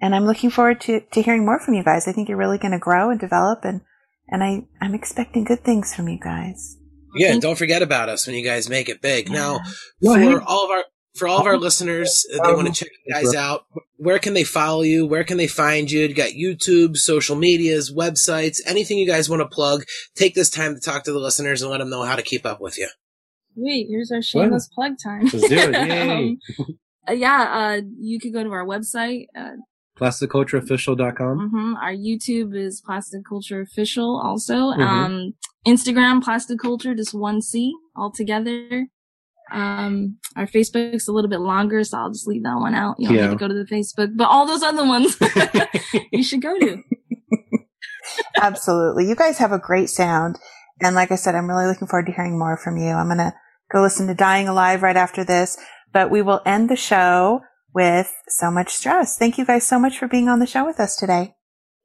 and 0.00 0.14
I'm 0.14 0.26
looking 0.26 0.50
forward 0.50 0.80
to, 0.82 1.00
to 1.00 1.22
hearing 1.22 1.44
more 1.44 1.58
from 1.58 1.74
you 1.74 1.82
guys. 1.82 2.06
I 2.06 2.12
think 2.12 2.28
you're 2.28 2.38
really 2.38 2.58
going 2.58 2.72
to 2.72 2.78
grow 2.78 3.10
and 3.10 3.18
develop 3.18 3.64
and, 3.64 3.80
and 4.28 4.44
I, 4.44 4.66
I'm 4.80 4.94
expecting 4.94 5.44
good 5.44 5.64
things 5.64 5.94
from 5.94 6.08
you 6.08 6.18
guys. 6.18 6.76
Yeah, 7.14 7.30
Thank- 7.30 7.42
don't 7.42 7.58
forget 7.58 7.82
about 7.82 8.08
us 8.08 8.26
when 8.26 8.36
you 8.36 8.44
guys 8.44 8.68
make 8.68 8.88
it 8.88 9.00
big. 9.00 9.30
Now, 9.30 9.60
for 10.02 10.42
all 10.42 10.64
of 10.64 10.70
our 10.70 10.84
for 11.18 11.28
all 11.28 11.40
of 11.40 11.46
our 11.46 11.56
listeners, 11.58 12.24
uh, 12.32 12.42
they 12.44 12.50
Um, 12.50 12.56
want 12.56 12.68
to 12.68 12.84
check 12.84 12.92
you 13.04 13.12
guys 13.12 13.34
out. 13.34 13.64
Where 13.96 14.18
can 14.18 14.34
they 14.34 14.44
follow 14.44 14.82
you? 14.82 15.04
Where 15.06 15.24
can 15.24 15.36
they 15.36 15.46
find 15.48 15.90
you? 15.90 16.00
You 16.06 16.14
got 16.14 16.30
YouTube, 16.30 16.96
social 16.96 17.36
medias, 17.36 17.92
websites, 17.92 18.58
anything 18.66 18.98
you 18.98 19.06
guys 19.06 19.28
want 19.28 19.40
to 19.40 19.48
plug. 19.48 19.84
Take 20.14 20.34
this 20.34 20.48
time 20.50 20.74
to 20.74 20.80
talk 20.80 21.04
to 21.04 21.12
the 21.12 21.18
listeners 21.18 21.60
and 21.62 21.70
let 21.70 21.78
them 21.78 21.90
know 21.90 22.02
how 22.02 22.16
to 22.16 22.22
keep 22.22 22.46
up 22.46 22.60
with 22.60 22.78
you. 22.78 22.88
Wait, 23.56 23.86
Here's 23.90 24.12
our 24.12 24.22
shameless 24.22 24.68
plug 24.72 24.92
time. 25.02 25.22
Let's 25.24 25.48
do 25.48 25.56
it. 25.56 25.72
Yay. 25.88 26.10
Um, 26.10 26.38
uh, 27.08 27.12
yeah, 27.12 27.42
uh, 27.42 27.80
you 27.98 28.20
could 28.20 28.32
go 28.32 28.44
to 28.44 28.50
our 28.50 28.64
website. 28.64 29.26
Uh, 29.36 29.56
PlasticCultureOfficial.com. 29.98 31.50
hmm 31.50 31.74
Our 31.76 31.92
YouTube 31.92 32.54
is 32.56 32.80
Plastic 32.80 33.22
Culture 33.28 33.60
Official 33.60 34.20
also. 34.22 34.54
Mhm. 34.72 34.80
Um, 34.80 35.34
Instagram, 35.66 36.22
Plastic 36.22 36.58
Culture, 36.60 36.94
just 36.94 37.14
one 37.14 37.42
C 37.42 37.72
all 37.96 38.10
together. 38.12 38.86
Um, 39.52 40.18
our 40.36 40.46
Facebook's 40.46 41.08
a 41.08 41.12
little 41.12 41.30
bit 41.30 41.40
longer, 41.40 41.82
so 41.84 41.98
I'll 41.98 42.10
just 42.10 42.26
leave 42.26 42.42
that 42.44 42.56
one 42.58 42.74
out. 42.74 42.96
You 42.98 43.08
don't 43.08 43.16
Yeah. 43.16 43.26
need 43.26 43.32
to 43.32 43.36
go 43.38 43.48
to 43.48 43.54
the 43.54 43.64
Facebook, 43.64 44.16
but 44.16 44.24
all 44.28 44.46
those 44.46 44.62
other 44.62 44.84
ones 44.86 45.16
you 46.12 46.22
should 46.22 46.42
go 46.42 46.58
to. 46.58 46.82
Absolutely. 48.40 49.08
You 49.08 49.14
guys 49.14 49.38
have 49.38 49.52
a 49.52 49.58
great 49.58 49.88
sound. 49.90 50.38
And 50.80 50.94
like 50.94 51.10
I 51.10 51.16
said, 51.16 51.34
I'm 51.34 51.48
really 51.48 51.66
looking 51.66 51.88
forward 51.88 52.06
to 52.06 52.12
hearing 52.12 52.38
more 52.38 52.56
from 52.56 52.76
you. 52.76 52.88
I'm 52.90 53.06
going 53.06 53.18
to 53.18 53.32
go 53.72 53.82
listen 53.82 54.06
to 54.06 54.14
Dying 54.14 54.48
Alive 54.48 54.82
right 54.82 54.96
after 54.96 55.24
this, 55.24 55.58
but 55.92 56.10
we 56.10 56.22
will 56.22 56.40
end 56.46 56.68
the 56.70 56.76
show 56.76 57.40
with 57.74 58.12
so 58.28 58.50
much 58.50 58.70
stress. 58.70 59.16
Thank 59.18 59.38
you 59.38 59.44
guys 59.44 59.66
so 59.66 59.78
much 59.78 59.98
for 59.98 60.08
being 60.08 60.28
on 60.28 60.38
the 60.38 60.46
show 60.46 60.64
with 60.64 60.78
us 60.80 60.96
today. 60.96 61.34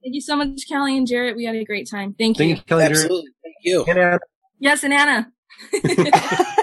Thank 0.04 0.16
you 0.16 0.22
so 0.22 0.36
much, 0.36 0.62
Kelly 0.68 0.98
and 0.98 1.08
Jared. 1.08 1.36
We 1.36 1.46
had 1.46 1.56
a 1.56 1.64
great 1.64 1.90
time. 1.90 2.14
Thank 2.18 2.38
you. 2.38 2.46
Thank 2.46 2.58
you, 2.58 2.64
Kelly. 2.66 2.86
Drew. 2.86 2.92
Absolutely. 2.96 3.32
Thank 3.44 3.56
you. 3.64 3.84
And, 3.88 4.00
uh, 4.00 4.20
Yes, 4.60 4.84
and 4.84 4.94
Anna. 4.94 5.32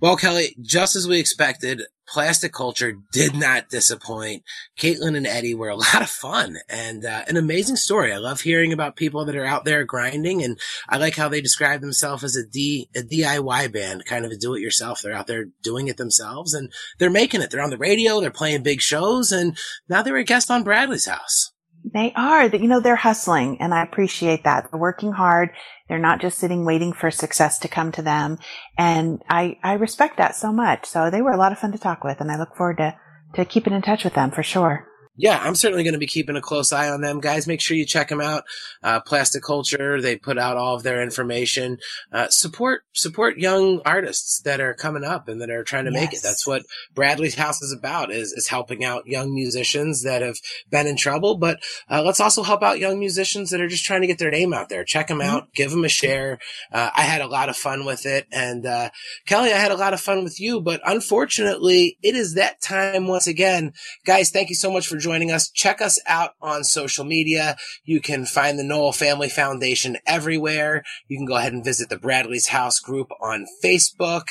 Well, 0.00 0.16
Kelly, 0.16 0.54
just 0.60 0.94
as 0.94 1.08
we 1.08 1.18
expected, 1.18 1.82
Plastic 2.06 2.52
Culture 2.52 2.98
did 3.12 3.34
not 3.34 3.68
disappoint. 3.68 4.44
Caitlin 4.78 5.16
and 5.16 5.26
Eddie 5.26 5.54
were 5.54 5.68
a 5.68 5.76
lot 5.76 6.02
of 6.02 6.08
fun 6.08 6.58
and 6.68 7.04
uh, 7.04 7.24
an 7.26 7.36
amazing 7.36 7.74
story. 7.74 8.12
I 8.12 8.18
love 8.18 8.40
hearing 8.40 8.72
about 8.72 8.94
people 8.94 9.24
that 9.24 9.36
are 9.36 9.44
out 9.44 9.64
there 9.64 9.84
grinding, 9.84 10.42
and 10.42 10.56
I 10.88 10.98
like 10.98 11.16
how 11.16 11.28
they 11.28 11.40
describe 11.40 11.80
themselves 11.80 12.22
as 12.22 12.36
a 12.36 12.46
D 12.46 12.88
a 12.94 13.00
DIY 13.00 13.72
band, 13.72 14.04
kind 14.04 14.24
of 14.24 14.30
a 14.30 14.36
do-it-yourself. 14.36 15.02
They're 15.02 15.12
out 15.12 15.26
there 15.26 15.46
doing 15.62 15.88
it 15.88 15.96
themselves, 15.96 16.54
and 16.54 16.72
they're 16.98 17.10
making 17.10 17.42
it. 17.42 17.50
They're 17.50 17.62
on 17.62 17.70
the 17.70 17.76
radio, 17.76 18.20
they're 18.20 18.30
playing 18.30 18.62
big 18.62 18.80
shows, 18.80 19.32
and 19.32 19.58
now 19.88 20.02
they're 20.02 20.16
a 20.16 20.24
guest 20.24 20.48
on 20.48 20.62
Bradley's 20.62 21.06
house. 21.06 21.50
They 21.84 22.12
are 22.14 22.46
you 22.46 22.68
know, 22.68 22.80
they're 22.80 22.96
hustling 22.96 23.60
and 23.60 23.72
I 23.72 23.82
appreciate 23.82 24.44
that. 24.44 24.70
They're 24.70 24.80
working 24.80 25.12
hard 25.12 25.50
They're 25.88 25.98
not 25.98 26.20
just 26.20 26.38
sitting 26.38 26.64
waiting 26.64 26.92
for 26.92 27.10
success 27.10 27.58
to 27.60 27.68
come 27.68 27.92
to 27.92 28.02
them. 28.02 28.38
And 28.76 29.22
I, 29.28 29.58
I 29.62 29.74
respect 29.74 30.18
that 30.18 30.36
so 30.36 30.52
much. 30.52 30.86
So 30.86 31.10
they 31.10 31.22
were 31.22 31.32
a 31.32 31.36
lot 31.36 31.52
of 31.52 31.58
fun 31.58 31.72
to 31.72 31.78
talk 31.78 32.04
with 32.04 32.20
and 32.20 32.30
I 32.30 32.38
look 32.38 32.54
forward 32.56 32.78
to, 32.78 32.96
to 33.34 33.44
keeping 33.44 33.72
in 33.72 33.82
touch 33.82 34.04
with 34.04 34.14
them 34.14 34.30
for 34.30 34.42
sure 34.42 34.86
yeah, 35.18 35.40
I'm 35.42 35.56
certainly 35.56 35.82
going 35.82 35.94
to 35.94 35.98
be 35.98 36.06
keeping 36.06 36.36
a 36.36 36.40
close 36.40 36.72
eye 36.72 36.88
on 36.88 37.00
them, 37.00 37.18
guys. 37.18 37.48
Make 37.48 37.60
sure 37.60 37.76
you 37.76 37.84
check 37.84 38.08
them 38.08 38.20
out. 38.20 38.44
Uh, 38.84 39.00
Plastic 39.00 39.42
Culture, 39.42 40.00
they 40.00 40.16
put 40.16 40.38
out 40.38 40.56
all 40.56 40.76
of 40.76 40.84
their 40.84 41.02
information. 41.02 41.78
Uh, 42.12 42.28
support 42.28 42.82
support 42.92 43.36
young 43.36 43.80
artists 43.84 44.40
that 44.42 44.60
are 44.60 44.74
coming 44.74 45.02
up 45.02 45.26
and 45.26 45.40
that 45.40 45.50
are 45.50 45.64
trying 45.64 45.86
to 45.86 45.90
yes. 45.90 46.00
make 46.00 46.12
it. 46.14 46.22
That's 46.22 46.46
what 46.46 46.62
Bradley's 46.94 47.34
House 47.34 47.60
is 47.60 47.72
about: 47.72 48.12
is 48.12 48.32
is 48.32 48.46
helping 48.46 48.84
out 48.84 49.08
young 49.08 49.34
musicians 49.34 50.04
that 50.04 50.22
have 50.22 50.36
been 50.70 50.86
in 50.86 50.96
trouble. 50.96 51.36
But 51.36 51.58
uh, 51.90 52.02
let's 52.04 52.20
also 52.20 52.44
help 52.44 52.62
out 52.62 52.78
young 52.78 53.00
musicians 53.00 53.50
that 53.50 53.60
are 53.60 53.68
just 53.68 53.84
trying 53.84 54.02
to 54.02 54.06
get 54.06 54.18
their 54.18 54.30
name 54.30 54.54
out 54.54 54.68
there. 54.68 54.84
Check 54.84 55.08
them 55.08 55.18
mm-hmm. 55.18 55.30
out, 55.30 55.52
give 55.52 55.72
them 55.72 55.84
a 55.84 55.88
share. 55.88 56.38
Uh, 56.72 56.90
I 56.94 57.02
had 57.02 57.22
a 57.22 57.26
lot 57.26 57.48
of 57.48 57.56
fun 57.56 57.84
with 57.84 58.06
it, 58.06 58.28
and 58.30 58.64
uh, 58.64 58.90
Kelly, 59.26 59.52
I 59.52 59.58
had 59.58 59.72
a 59.72 59.76
lot 59.76 59.94
of 59.94 60.00
fun 60.00 60.22
with 60.22 60.38
you. 60.38 60.60
But 60.60 60.80
unfortunately, 60.86 61.98
it 62.04 62.14
is 62.14 62.34
that 62.34 62.60
time 62.60 63.08
once 63.08 63.26
again, 63.26 63.72
guys. 64.06 64.30
Thank 64.30 64.48
you 64.48 64.54
so 64.54 64.70
much 64.70 64.86
for 64.86 64.96
joining 64.96 65.07
joining 65.08 65.30
us. 65.30 65.50
Check 65.50 65.80
us 65.80 65.98
out 66.06 66.32
on 66.42 66.64
social 66.64 67.04
media. 67.04 67.56
You 67.82 68.00
can 68.00 68.26
find 68.26 68.58
the 68.58 68.62
Nowell 68.62 68.92
Family 68.92 69.30
Foundation 69.30 69.96
everywhere. 70.06 70.84
You 71.08 71.16
can 71.16 71.24
go 71.24 71.36
ahead 71.36 71.54
and 71.54 71.64
visit 71.64 71.88
the 71.88 71.98
Bradley's 71.98 72.48
House 72.48 72.78
group 72.78 73.08
on 73.18 73.46
Facebook. 73.64 74.24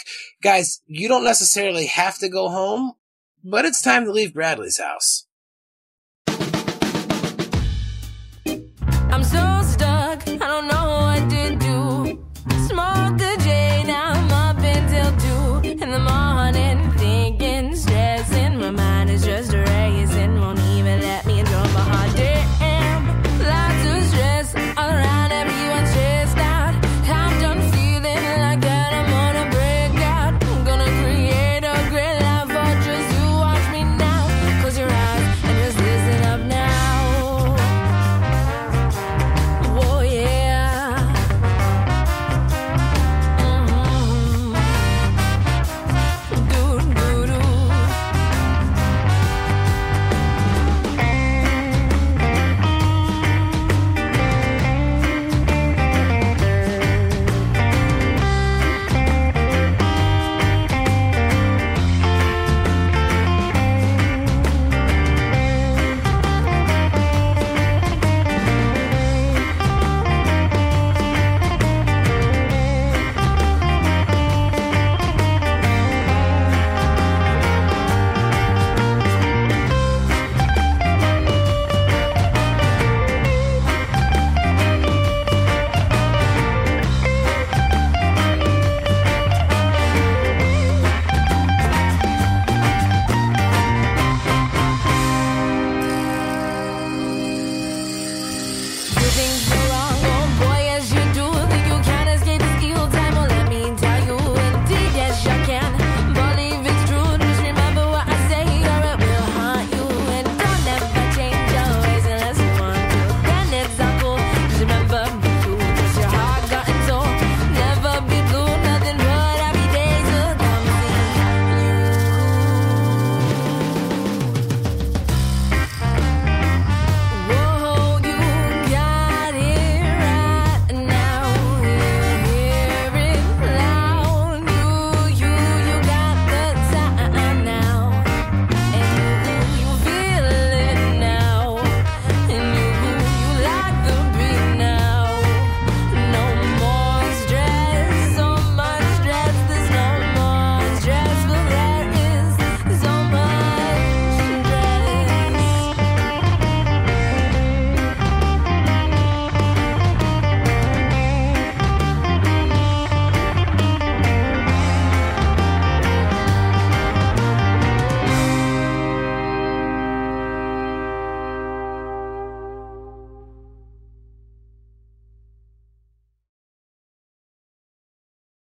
Guys, 0.44 0.82
you 0.86 1.08
don't 1.08 1.24
necessarily 1.24 1.88
have 1.88 2.20
to 2.20 2.30
go 2.30 2.50
home, 2.50 2.94
but 3.44 3.66
it's 3.66 3.82
time 3.82 4.06
to 4.06 4.12
leave 4.12 4.36
Bradley's 4.36 4.80
house. 4.80 5.27